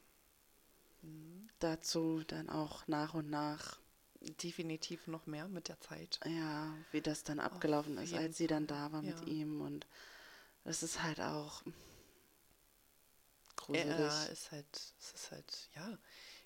Dazu 1.58 2.22
dann 2.26 2.48
auch 2.48 2.86
nach 2.86 3.14
und 3.14 3.30
nach, 3.30 3.78
Definitiv 4.20 5.08
noch 5.08 5.26
mehr 5.26 5.48
mit 5.48 5.68
der 5.68 5.80
Zeit. 5.80 6.20
ja, 6.24 6.72
wie 6.92 7.00
das 7.00 7.24
dann 7.24 7.40
abgelaufen 7.40 7.98
ist, 7.98 8.10
jeden 8.12 8.24
als 8.24 8.36
sie 8.36 8.46
dann 8.46 8.68
da 8.68 8.92
war 8.92 9.02
mit 9.02 9.18
Ja. 9.18 9.26
ihm. 9.26 9.60
Und 9.60 9.86
das 10.62 10.84
ist 10.84 11.02
halt 11.02 11.20
auch 11.20 11.62
gruselig. 13.56 13.86
Er 13.88 14.28
ist 14.30 14.52
halt, 14.52 14.94
es 15.00 15.12
ist 15.12 15.32
halt, 15.32 15.70
ja. 15.74 15.98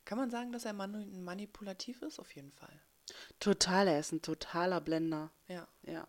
Kann 0.07 0.17
man 0.17 0.31
sagen, 0.31 0.53
dass 0.53 0.65
er 0.65 0.73
manipulativ 0.73 2.01
ist? 2.03 2.19
Auf 2.19 2.35
jeden 2.35 2.53
Fall. 2.53 2.81
Total, 3.41 3.89
er 3.89 4.01
ist 4.01 4.13
ein 4.13 4.23
totaler 4.23 4.81
Blender. 4.81 5.31
Ja. 5.49 5.69
Ja. 5.83 6.09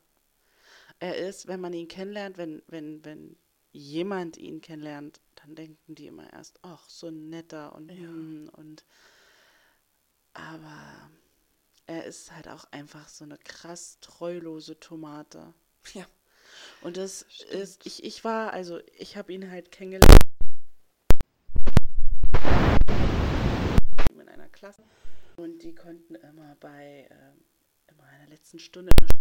Er 0.99 1.15
ist, 1.17 1.47
wenn 1.47 1.61
man 1.61 1.73
ihn 1.73 1.87
kennenlernt, 1.87 2.37
wenn, 2.37 2.63
wenn, 2.67 3.05
wenn 3.05 3.37
jemand 3.71 4.37
ihn 4.37 4.61
kennenlernt, 4.61 5.21
dann 5.35 5.53
denken 5.55 5.93
die 5.95 6.07
immer 6.07 6.31
erst, 6.33 6.59
ach, 6.63 6.89
so 6.89 7.07
ein 7.07 7.29
netter 7.29 7.75
und, 7.75 7.91
Ja. 7.91 7.97
hm, 7.97 8.49
und 8.53 8.83
aber 10.33 11.11
er 11.85 12.05
ist 12.05 12.31
halt 12.31 12.47
auch 12.47 12.65
einfach 12.71 13.07
so 13.09 13.23
eine 13.23 13.37
krass 13.37 13.99
treulose 14.01 14.79
Tomate. 14.79 15.53
Ja. 15.93 16.05
Und 16.81 16.97
das 16.97 17.25
Stimmt. 17.29 17.51
ist, 17.53 17.85
ich, 17.85 18.03
ich 18.03 18.23
war, 18.23 18.51
also 18.53 18.79
ich 18.97 19.15
habe 19.17 19.31
ihn 19.33 19.49
halt 19.51 19.71
kennengelernt 19.71 20.11
in 24.19 24.27
einer 24.27 24.49
Klasse 24.49 24.83
und 25.37 25.61
die 25.63 25.75
konnten 25.75 26.15
immer 26.15 26.55
bei 26.59 27.07
ähm, 27.11 27.43
immer 27.87 28.03
in 28.13 28.19
der 28.21 28.29
letzten 28.29 28.59
Stunde 28.59 28.91
Äh, 29.01 29.16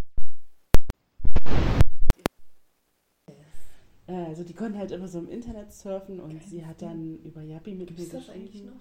Also 4.06 4.44
die 4.44 4.54
konnten 4.54 4.78
halt 4.78 4.90
immer 4.92 5.08
so 5.08 5.18
im 5.18 5.28
Internet 5.28 5.72
surfen 5.72 6.20
und 6.20 6.40
sie 6.44 6.64
hat 6.64 6.80
dann 6.82 7.18
über 7.24 7.42
Yappi 7.42 7.74
mit 7.74 7.90
mir 7.90 8.06
geschrieben. 8.06 8.72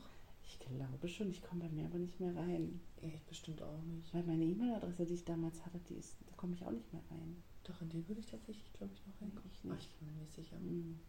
Ich 0.43 0.59
glaube 0.59 1.07
schon, 1.07 1.29
ich 1.31 1.41
komme 1.41 1.61
bei 1.63 1.69
mir 1.69 1.85
aber 1.85 1.97
nicht 1.97 2.19
mehr 2.19 2.35
rein. 2.35 2.79
Ich 3.01 3.19
bestimmt 3.23 3.61
auch 3.63 3.81
nicht. 3.83 4.13
Weil 4.13 4.23
meine 4.23 4.43
E-Mail-Adresse, 4.45 5.05
die 5.05 5.15
ich 5.15 5.25
damals 5.25 5.65
hatte, 5.65 5.79
die 5.89 5.95
ist, 5.95 6.15
da 6.27 6.35
komme 6.35 6.53
ich 6.53 6.63
auch 6.65 6.71
nicht 6.71 6.91
mehr 6.93 7.01
rein. 7.09 7.41
Doch, 7.63 7.81
in 7.81 7.89
den 7.89 8.07
würde 8.07 8.19
ich 8.21 8.27
tatsächlich, 8.27 8.71
glaube 8.73 8.93
ich, 8.93 9.01
noch 9.07 9.19
reingucken. 9.19 9.49
Ich 9.51 9.63
nicht. 9.63 9.89
ich 9.89 9.95
bin 9.95 10.13
mir 10.13 10.21
nicht 10.21 10.33
sicher. 10.33 10.57
Mhm. 10.59 10.99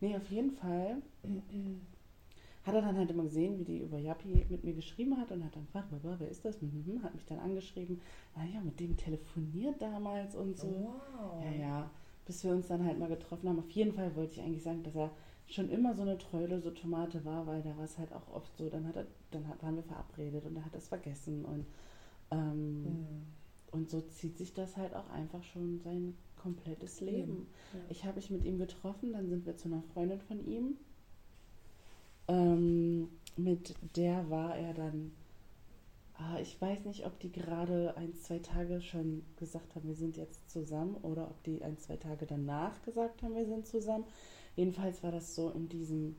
Nee, 0.00 0.16
auf 0.16 0.30
jeden 0.30 0.50
Fall 0.52 1.02
hat 2.64 2.74
er 2.74 2.82
dann 2.82 2.96
halt 2.96 3.10
immer 3.10 3.24
gesehen, 3.24 3.58
wie 3.58 3.64
die 3.64 3.78
über 3.78 3.98
Yappi 3.98 4.46
mit 4.48 4.64
mir 4.64 4.72
geschrieben 4.74 5.16
hat 5.18 5.30
und 5.30 5.44
hat 5.44 5.54
dann 5.54 5.66
gefragt, 5.66 5.90
"Baba, 5.90 6.16
wer 6.18 6.28
ist 6.28 6.44
das? 6.44 6.60
Mhm, 6.62 7.02
Hat 7.02 7.14
mich 7.14 7.24
dann 7.26 7.38
angeschrieben, 7.38 8.00
naja, 8.34 8.60
mit 8.60 8.80
dem 8.80 8.96
telefoniert 8.96 9.80
damals 9.80 10.34
und 10.34 10.56
so. 10.56 10.68
Wow. 10.68 11.44
Ja, 11.44 11.52
ja, 11.52 11.90
bis 12.26 12.44
wir 12.44 12.52
uns 12.52 12.66
dann 12.68 12.84
halt 12.84 12.98
mal 12.98 13.08
getroffen 13.08 13.48
haben. 13.48 13.58
Auf 13.58 13.70
jeden 13.70 13.92
Fall 13.94 14.14
wollte 14.16 14.34
ich 14.34 14.40
eigentlich 14.40 14.62
sagen, 14.62 14.82
dass 14.82 14.94
er 14.96 15.10
schon 15.48 15.70
immer 15.70 15.94
so 15.94 16.02
eine 16.02 16.18
treulose 16.18 16.74
Tomate 16.74 17.24
war, 17.24 17.46
weil 17.46 17.62
da 17.62 17.76
war 17.76 17.84
es 17.84 17.98
halt 17.98 18.12
auch 18.12 18.28
oft 18.34 18.56
so, 18.56 18.68
dann 18.68 18.86
hat 18.86 18.96
er, 18.96 19.06
dann 19.30 19.46
hat, 19.48 19.62
waren 19.62 19.76
wir 19.76 19.84
verabredet 19.84 20.44
und 20.44 20.56
er 20.56 20.64
hat 20.64 20.74
das 20.74 20.88
vergessen 20.88 21.44
und 21.44 21.66
ähm, 22.32 22.82
Mhm. 22.82 23.22
und 23.70 23.90
so 23.90 24.00
zieht 24.00 24.36
sich 24.38 24.52
das 24.54 24.76
halt 24.76 24.94
auch 24.94 25.08
einfach 25.10 25.42
schon 25.44 25.78
sein 25.80 26.14
komplettes 26.36 27.00
Leben. 27.00 27.46
Ja. 27.72 27.80
Ich 27.88 28.04
habe 28.04 28.16
mich 28.16 28.30
mit 28.30 28.44
ihm 28.44 28.58
getroffen, 28.58 29.12
dann 29.12 29.28
sind 29.28 29.46
wir 29.46 29.56
zu 29.56 29.68
einer 29.68 29.82
Freundin 29.94 30.20
von 30.20 30.44
ihm. 30.44 30.76
Ähm, 32.28 33.08
mit 33.36 33.74
der 33.96 34.28
war 34.30 34.56
er 34.56 34.74
dann, 34.74 35.12
ich 36.40 36.60
weiß 36.60 36.84
nicht, 36.84 37.04
ob 37.04 37.18
die 37.20 37.30
gerade 37.30 37.96
ein, 37.96 38.14
zwei 38.14 38.38
Tage 38.38 38.80
schon 38.80 39.22
gesagt 39.36 39.74
haben, 39.74 39.86
wir 39.86 39.94
sind 39.94 40.16
jetzt 40.16 40.50
zusammen 40.50 40.96
oder 41.02 41.28
ob 41.28 41.42
die 41.44 41.62
ein, 41.62 41.78
zwei 41.78 41.96
Tage 41.96 42.26
danach 42.26 42.82
gesagt 42.82 43.22
haben, 43.22 43.34
wir 43.34 43.46
sind 43.46 43.66
zusammen. 43.66 44.04
Jedenfalls 44.54 45.02
war 45.02 45.12
das 45.12 45.34
so 45.34 45.50
in 45.50 45.68
diesem, 45.68 46.16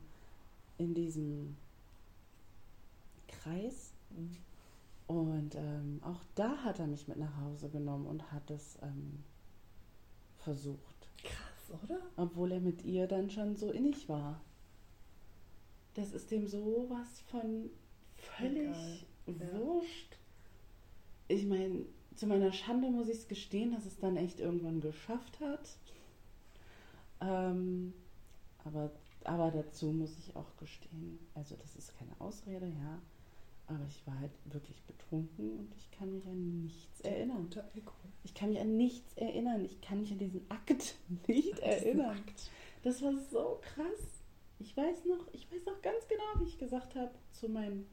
in 0.76 0.94
diesem 0.94 1.56
Kreis. 3.26 3.92
Mhm. 4.10 4.36
Und 5.08 5.54
ähm, 5.54 6.00
auch 6.04 6.22
da 6.34 6.58
hat 6.58 6.78
er 6.78 6.86
mich 6.86 7.08
mit 7.08 7.16
nach 7.16 7.40
Hause 7.40 7.68
genommen 7.70 8.06
und 8.06 8.30
hat 8.30 8.50
es 8.50 8.78
ähm, 8.82 9.24
versucht. 10.36 11.08
Krass, 11.24 11.80
oder? 11.82 11.98
Obwohl 12.16 12.52
er 12.52 12.60
mit 12.60 12.84
ihr 12.84 13.06
dann 13.06 13.30
schon 13.30 13.56
so 13.56 13.70
innig 13.70 14.08
war. 14.08 14.40
Das 15.94 16.12
ist 16.12 16.30
dem 16.30 16.46
sowas 16.46 17.20
von 17.30 17.70
völlig 18.16 18.68
Egal. 18.68 18.98
Wurscht. 19.28 20.16
Ich 21.28 21.46
meine, 21.46 21.84
zu 22.14 22.26
meiner 22.26 22.52
Schande 22.52 22.90
muss 22.90 23.08
ich 23.08 23.18
es 23.18 23.28
gestehen, 23.28 23.72
dass 23.72 23.86
es 23.86 23.98
dann 23.98 24.16
echt 24.16 24.40
irgendwann 24.40 24.80
geschafft 24.80 25.40
hat. 25.40 25.76
Ähm, 27.20 27.92
aber, 28.64 28.90
aber 29.24 29.50
dazu 29.50 29.86
muss 29.86 30.18
ich 30.18 30.34
auch 30.34 30.56
gestehen, 30.56 31.18
also 31.34 31.56
das 31.56 31.76
ist 31.76 31.96
keine 31.98 32.18
Ausrede, 32.20 32.66
ja. 32.66 33.00
Aber 33.66 33.84
ich 33.86 34.06
war 34.06 34.18
halt 34.18 34.32
wirklich 34.46 34.82
betrunken 34.82 35.58
und 35.58 35.74
ich 35.76 35.90
kann 35.90 36.12
mich 36.12 36.26
an 36.26 36.62
nichts 36.62 37.00
erinnern. 37.02 37.50
Ich 38.24 38.34
kann 38.34 38.48
mich 38.48 38.60
an 38.60 38.76
nichts 38.78 39.12
erinnern. 39.14 39.64
Ich 39.64 39.80
kann 39.82 40.00
mich 40.00 40.10
an 40.10 40.18
diesen 40.18 40.50
Akt 40.50 40.96
nicht 41.26 41.58
erinnern. 41.58 42.16
Akt. 42.16 42.50
Das 42.82 43.02
war 43.02 43.14
so 43.30 43.60
krass. 43.60 44.22
Ich 44.58 44.76
weiß 44.76 45.04
noch, 45.04 45.28
ich 45.32 45.50
weiß 45.52 45.66
noch 45.66 45.82
ganz 45.82 46.08
genau, 46.08 46.40
wie 46.40 46.48
ich 46.48 46.58
gesagt 46.58 46.94
habe 46.94 47.10
zu 47.32 47.48
meinen 47.48 47.86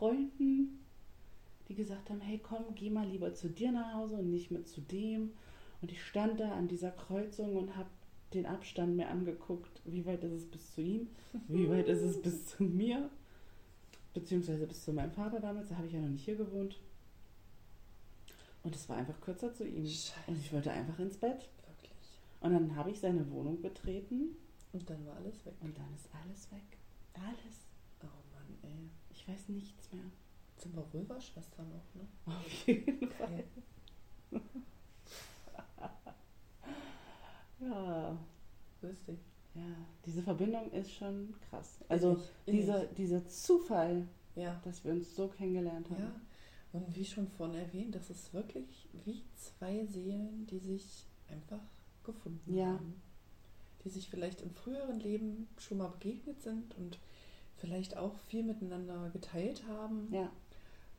Freunden, 0.00 0.80
die 1.68 1.74
gesagt 1.74 2.08
haben, 2.08 2.22
hey 2.22 2.38
komm, 2.42 2.74
geh 2.74 2.88
mal 2.88 3.06
lieber 3.06 3.34
zu 3.34 3.50
dir 3.50 3.70
nach 3.70 3.92
Hause 3.92 4.16
und 4.16 4.30
nicht 4.30 4.50
mit 4.50 4.66
zu 4.66 4.80
dem. 4.80 5.32
Und 5.82 5.92
ich 5.92 6.02
stand 6.02 6.40
da 6.40 6.52
an 6.52 6.68
dieser 6.68 6.90
Kreuzung 6.90 7.54
und 7.56 7.76
habe 7.76 7.90
den 8.32 8.46
Abstand 8.46 8.96
mir 8.96 9.08
angeguckt. 9.08 9.82
Wie 9.84 10.06
weit 10.06 10.24
ist 10.24 10.32
es 10.32 10.46
bis 10.50 10.74
zu 10.74 10.80
ihm? 10.80 11.08
Wie 11.48 11.68
weit 11.68 11.86
ist 11.88 12.00
es 12.00 12.20
bis 12.22 12.46
zu 12.46 12.64
mir? 12.64 13.10
Beziehungsweise 14.14 14.66
bis 14.66 14.84
zu 14.86 14.94
meinem 14.94 15.12
Vater 15.12 15.38
damals. 15.38 15.68
Da 15.68 15.76
habe 15.76 15.86
ich 15.86 15.92
ja 15.92 16.00
noch 16.00 16.08
nicht 16.08 16.24
hier 16.24 16.36
gewohnt. 16.36 16.80
Und 18.62 18.74
es 18.74 18.88
war 18.88 18.96
einfach 18.96 19.20
kürzer 19.20 19.52
zu 19.52 19.66
ihm. 19.66 19.84
Scheiße. 19.84 20.12
Und 20.28 20.38
ich 20.38 20.50
wollte 20.52 20.70
einfach 20.70 20.98
ins 20.98 21.18
Bett. 21.18 21.46
Wirklich. 21.66 22.18
Und 22.40 22.52
dann 22.54 22.74
habe 22.74 22.90
ich 22.90 23.00
seine 23.00 23.30
Wohnung 23.30 23.60
betreten 23.60 24.34
Und 24.72 24.88
dann 24.88 25.04
war 25.06 25.16
alles 25.16 25.44
weg. 25.44 25.54
und 25.60 25.76
dann 25.76 25.92
ist 25.94 26.08
alles 26.24 26.50
weg. 26.52 26.78
Alles. 27.14 27.66
Oh 28.02 28.06
Mann, 28.34 28.56
ey. 28.62 28.88
Ich 29.12 29.19
weiß 29.32 29.48
nichts 29.50 29.92
mehr. 29.92 30.04
Sind 30.56 30.74
wir 30.76 30.84
Vulva-Schwestern 30.92 31.66
auch, 31.72 31.94
ne? 31.94 32.06
Auf 32.26 32.66
jeden 32.66 33.08
Fall. 33.10 33.28
Geil. 33.28 33.44
Ja, 37.60 38.16
Lustig. 38.80 39.18
ja. 39.54 39.62
Diese 40.06 40.22
Verbindung 40.22 40.70
ist 40.72 40.92
schon 40.92 41.34
krass. 41.50 41.78
Also 41.88 42.12
innig. 42.46 42.60
dieser, 42.62 42.86
dieser 42.86 43.26
Zufall, 43.28 44.06
Ja. 44.34 44.58
dass 44.64 44.82
wir 44.84 44.92
uns 44.92 45.14
so 45.14 45.28
kennengelernt 45.28 45.90
haben. 45.90 46.00
Ja. 46.02 46.12
Und 46.72 46.94
wie 46.96 47.04
schon 47.04 47.28
vorhin 47.28 47.56
erwähnt, 47.58 47.94
das 47.94 48.08
ist 48.10 48.32
wirklich 48.32 48.88
wie 49.04 49.22
zwei 49.34 49.84
Seelen, 49.86 50.46
die 50.46 50.58
sich 50.60 51.04
einfach 51.28 51.60
gefunden 52.04 52.54
Ja. 52.54 52.66
haben. 52.68 53.02
Die 53.84 53.90
sich 53.90 54.08
vielleicht 54.08 54.40
im 54.40 54.54
früheren 54.54 55.00
Leben 55.00 55.48
schon 55.58 55.78
mal 55.78 55.88
begegnet 55.88 56.40
sind 56.42 56.74
und 56.76 56.98
vielleicht 57.60 57.96
auch 57.96 58.18
viel 58.26 58.42
miteinander 58.42 59.10
geteilt 59.10 59.66
haben. 59.68 60.08
Ja, 60.12 60.30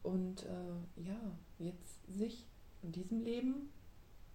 Und 0.03 0.43
äh, 0.45 1.01
ja, 1.03 1.20
jetzt 1.59 2.05
sich 2.07 2.47
in 2.84 2.91
diesem 2.91 3.22
Leben 3.24 3.70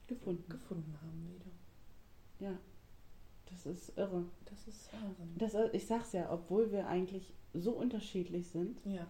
gefunden. 0.07 0.49
gefunden 0.49 0.97
haben 1.03 1.29
wieder. 1.35 2.51
Ja, 2.51 2.59
das 3.51 3.66
ist 3.66 3.97
irre. 3.97 4.24
Das 4.45 4.66
ist 4.68 4.93
Wahnsinn. 4.93 5.35
Das, 5.39 5.55
ich 5.72 5.87
sag's 5.87 6.12
ja, 6.12 6.31
obwohl 6.33 6.70
wir 6.72 6.87
eigentlich 6.89 7.33
so 7.55 7.72
unterschiedlich 7.72 8.49
sind, 8.49 8.81
Ja, 8.85 9.07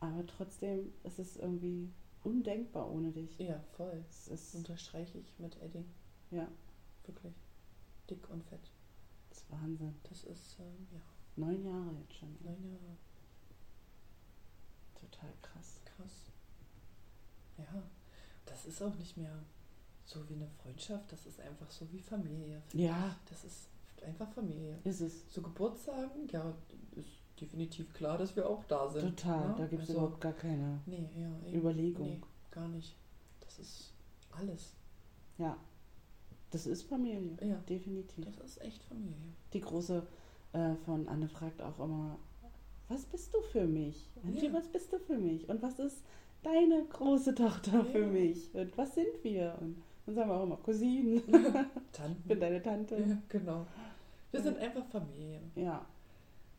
aber 0.00 0.24
trotzdem 0.26 0.92
ist 1.02 1.18
es 1.18 1.36
irgendwie 1.36 1.90
undenkbar 2.22 2.90
ohne 2.90 3.10
dich. 3.10 3.36
ja, 3.38 3.58
voll. 3.76 4.04
Es 4.08 4.26
Das 4.26 4.40
ist, 4.42 4.54
unterstreiche 4.54 5.18
ich 5.18 5.38
mit 5.38 5.60
Edding. 5.60 5.86
ja, 6.30 6.46
Wirklich. 7.04 7.34
Dick 8.08 8.28
und 8.30 8.44
fett. 8.44 8.70
das 9.30 9.38
ist 9.38 9.50
Wahnsinn. 9.50 9.94
Das 10.08 10.24
ist, 10.24 10.58
ähm, 10.60 10.86
ja, 10.92 11.00
Neun 11.38 11.64
Jahre 11.64 11.92
jetzt 12.00 12.14
schon. 12.14 12.36
neun 12.42 12.64
Jahre. 12.64 12.96
Total 15.00 15.30
krass. 15.42 15.80
Krass. 15.84 16.30
Ja, 17.58 17.82
das 18.46 18.66
ist 18.66 18.82
auch 18.82 18.94
nicht 18.96 19.16
mehr 19.16 19.42
so 20.04 20.26
wie 20.28 20.34
eine 20.34 20.48
Freundschaft, 20.62 21.12
das 21.12 21.26
ist 21.26 21.40
einfach 21.40 21.70
so 21.70 21.90
wie 21.92 22.00
Familie. 22.00 22.62
Ja. 22.72 23.08
ich. 23.24 23.30
Das 23.30 23.44
ist 23.44 23.68
einfach 24.04 24.30
Familie. 24.32 24.78
Ist 24.84 25.00
es. 25.00 25.28
Zu 25.28 25.42
Geburtstagen, 25.42 26.28
ja, 26.30 26.54
ist 26.96 27.08
definitiv 27.40 27.92
klar, 27.92 28.16
dass 28.18 28.34
wir 28.34 28.48
auch 28.48 28.64
da 28.64 28.88
sind. 28.88 29.16
Total. 29.16 29.48
ne? 29.50 29.54
Da 29.58 29.66
gibt 29.66 29.82
es 29.82 29.90
Also, 29.90 30.00
überhaupt 30.00 30.20
gar 30.20 30.32
keine 30.32 30.80
Nee, 30.86 31.08
ja, 31.14 31.46
eben. 31.48 31.58
Überlegung. 31.60 32.06
Nee, 32.06 32.20
gar 32.50 32.68
nicht. 32.68 32.96
Das 33.40 33.58
ist 33.58 33.92
alles. 34.30 34.74
Ja. 35.36 35.56
Das 36.50 36.66
ist 36.66 36.84
Familie. 36.84 37.36
Ja, 37.46 37.56
Definitiv. 37.68 38.24
das 38.24 38.38
ist 38.38 38.60
echt 38.62 38.82
Familie. 38.84 39.34
Die 39.52 39.60
große 39.60 40.06
äh, 40.52 40.74
von 40.84 41.08
Anne 41.08 41.28
fragt 41.28 41.60
auch 41.62 41.78
immer, 41.78 42.18
was 42.88 43.04
bist 43.04 43.34
du 43.34 43.40
für 43.42 43.66
mich? 43.66 44.08
Angie, 44.24 44.46
Ja. 44.46 44.52
was 44.54 44.68
bist 44.68 44.92
du 44.92 44.98
für 44.98 45.18
mich? 45.18 45.48
Und 45.48 45.60
was 45.62 45.78
ist 45.78 46.02
deine 46.42 46.84
große 46.86 47.34
Tochter 47.34 47.84
für 47.84 48.00
Ja. 48.00 48.06
mich? 48.06 48.54
Und 48.54 48.76
was 48.78 48.94
sind 48.94 49.22
wir? 49.22 49.56
Und 49.60 49.82
dann 50.06 50.14
sagen 50.14 50.30
wir 50.30 50.36
auch 50.36 50.44
immer 50.44 50.56
Cousinen. 50.56 51.22
Tanten. 51.92 52.16
Ich 52.22 52.24
bin 52.28 52.40
deine 52.40 52.62
Tante. 52.62 52.96
Ja, 52.96 53.18
genau. 53.28 53.66
Wir 54.30 54.40
sind 54.42 54.58
einfach 54.58 54.86
Familie. 54.86 55.40
Ja. 55.54 55.84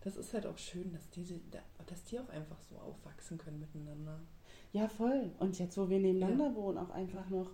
Das 0.01 0.15
ist 0.17 0.33
halt 0.33 0.45
auch 0.45 0.57
schön, 0.57 0.91
dass 0.93 1.09
diese, 1.09 1.39
dass 1.87 2.03
die 2.05 2.19
auch 2.19 2.29
einfach 2.29 2.61
so 2.61 2.75
aufwachsen 2.77 3.37
können 3.37 3.59
miteinander. 3.59 4.19
Ja, 4.71 4.87
voll. 4.87 5.31
Und 5.39 5.57
jetzt, 5.59 5.77
wo 5.77 5.89
wir 5.89 5.99
nebeneinander 5.99 6.55
wohnen, 6.55 6.77
auch 6.77 6.91
einfach 6.91 7.27
noch. 7.29 7.51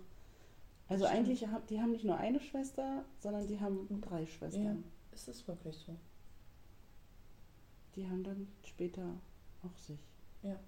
Also 0.88 1.06
Stimmt. 1.06 1.18
eigentlich, 1.18 1.46
haben- 1.48 1.66
die 1.68 1.80
haben 1.80 1.90
nicht 1.92 2.04
nur 2.04 2.16
eine 2.18 2.38
Schwester, 2.40 3.04
sondern 3.18 3.46
die 3.48 3.58
haben 3.58 3.88
drei 4.02 4.26
Schwestern. 4.26 4.84
Ist 5.12 5.26
es 5.28 5.48
wirklich 5.48 5.76
so? 5.78 5.96
Die 7.96 8.06
haben 8.06 8.22
dann 8.22 8.46
später 8.64 9.02
auch 9.62 9.76
sich. 9.78 9.98
Ja. 10.42 10.58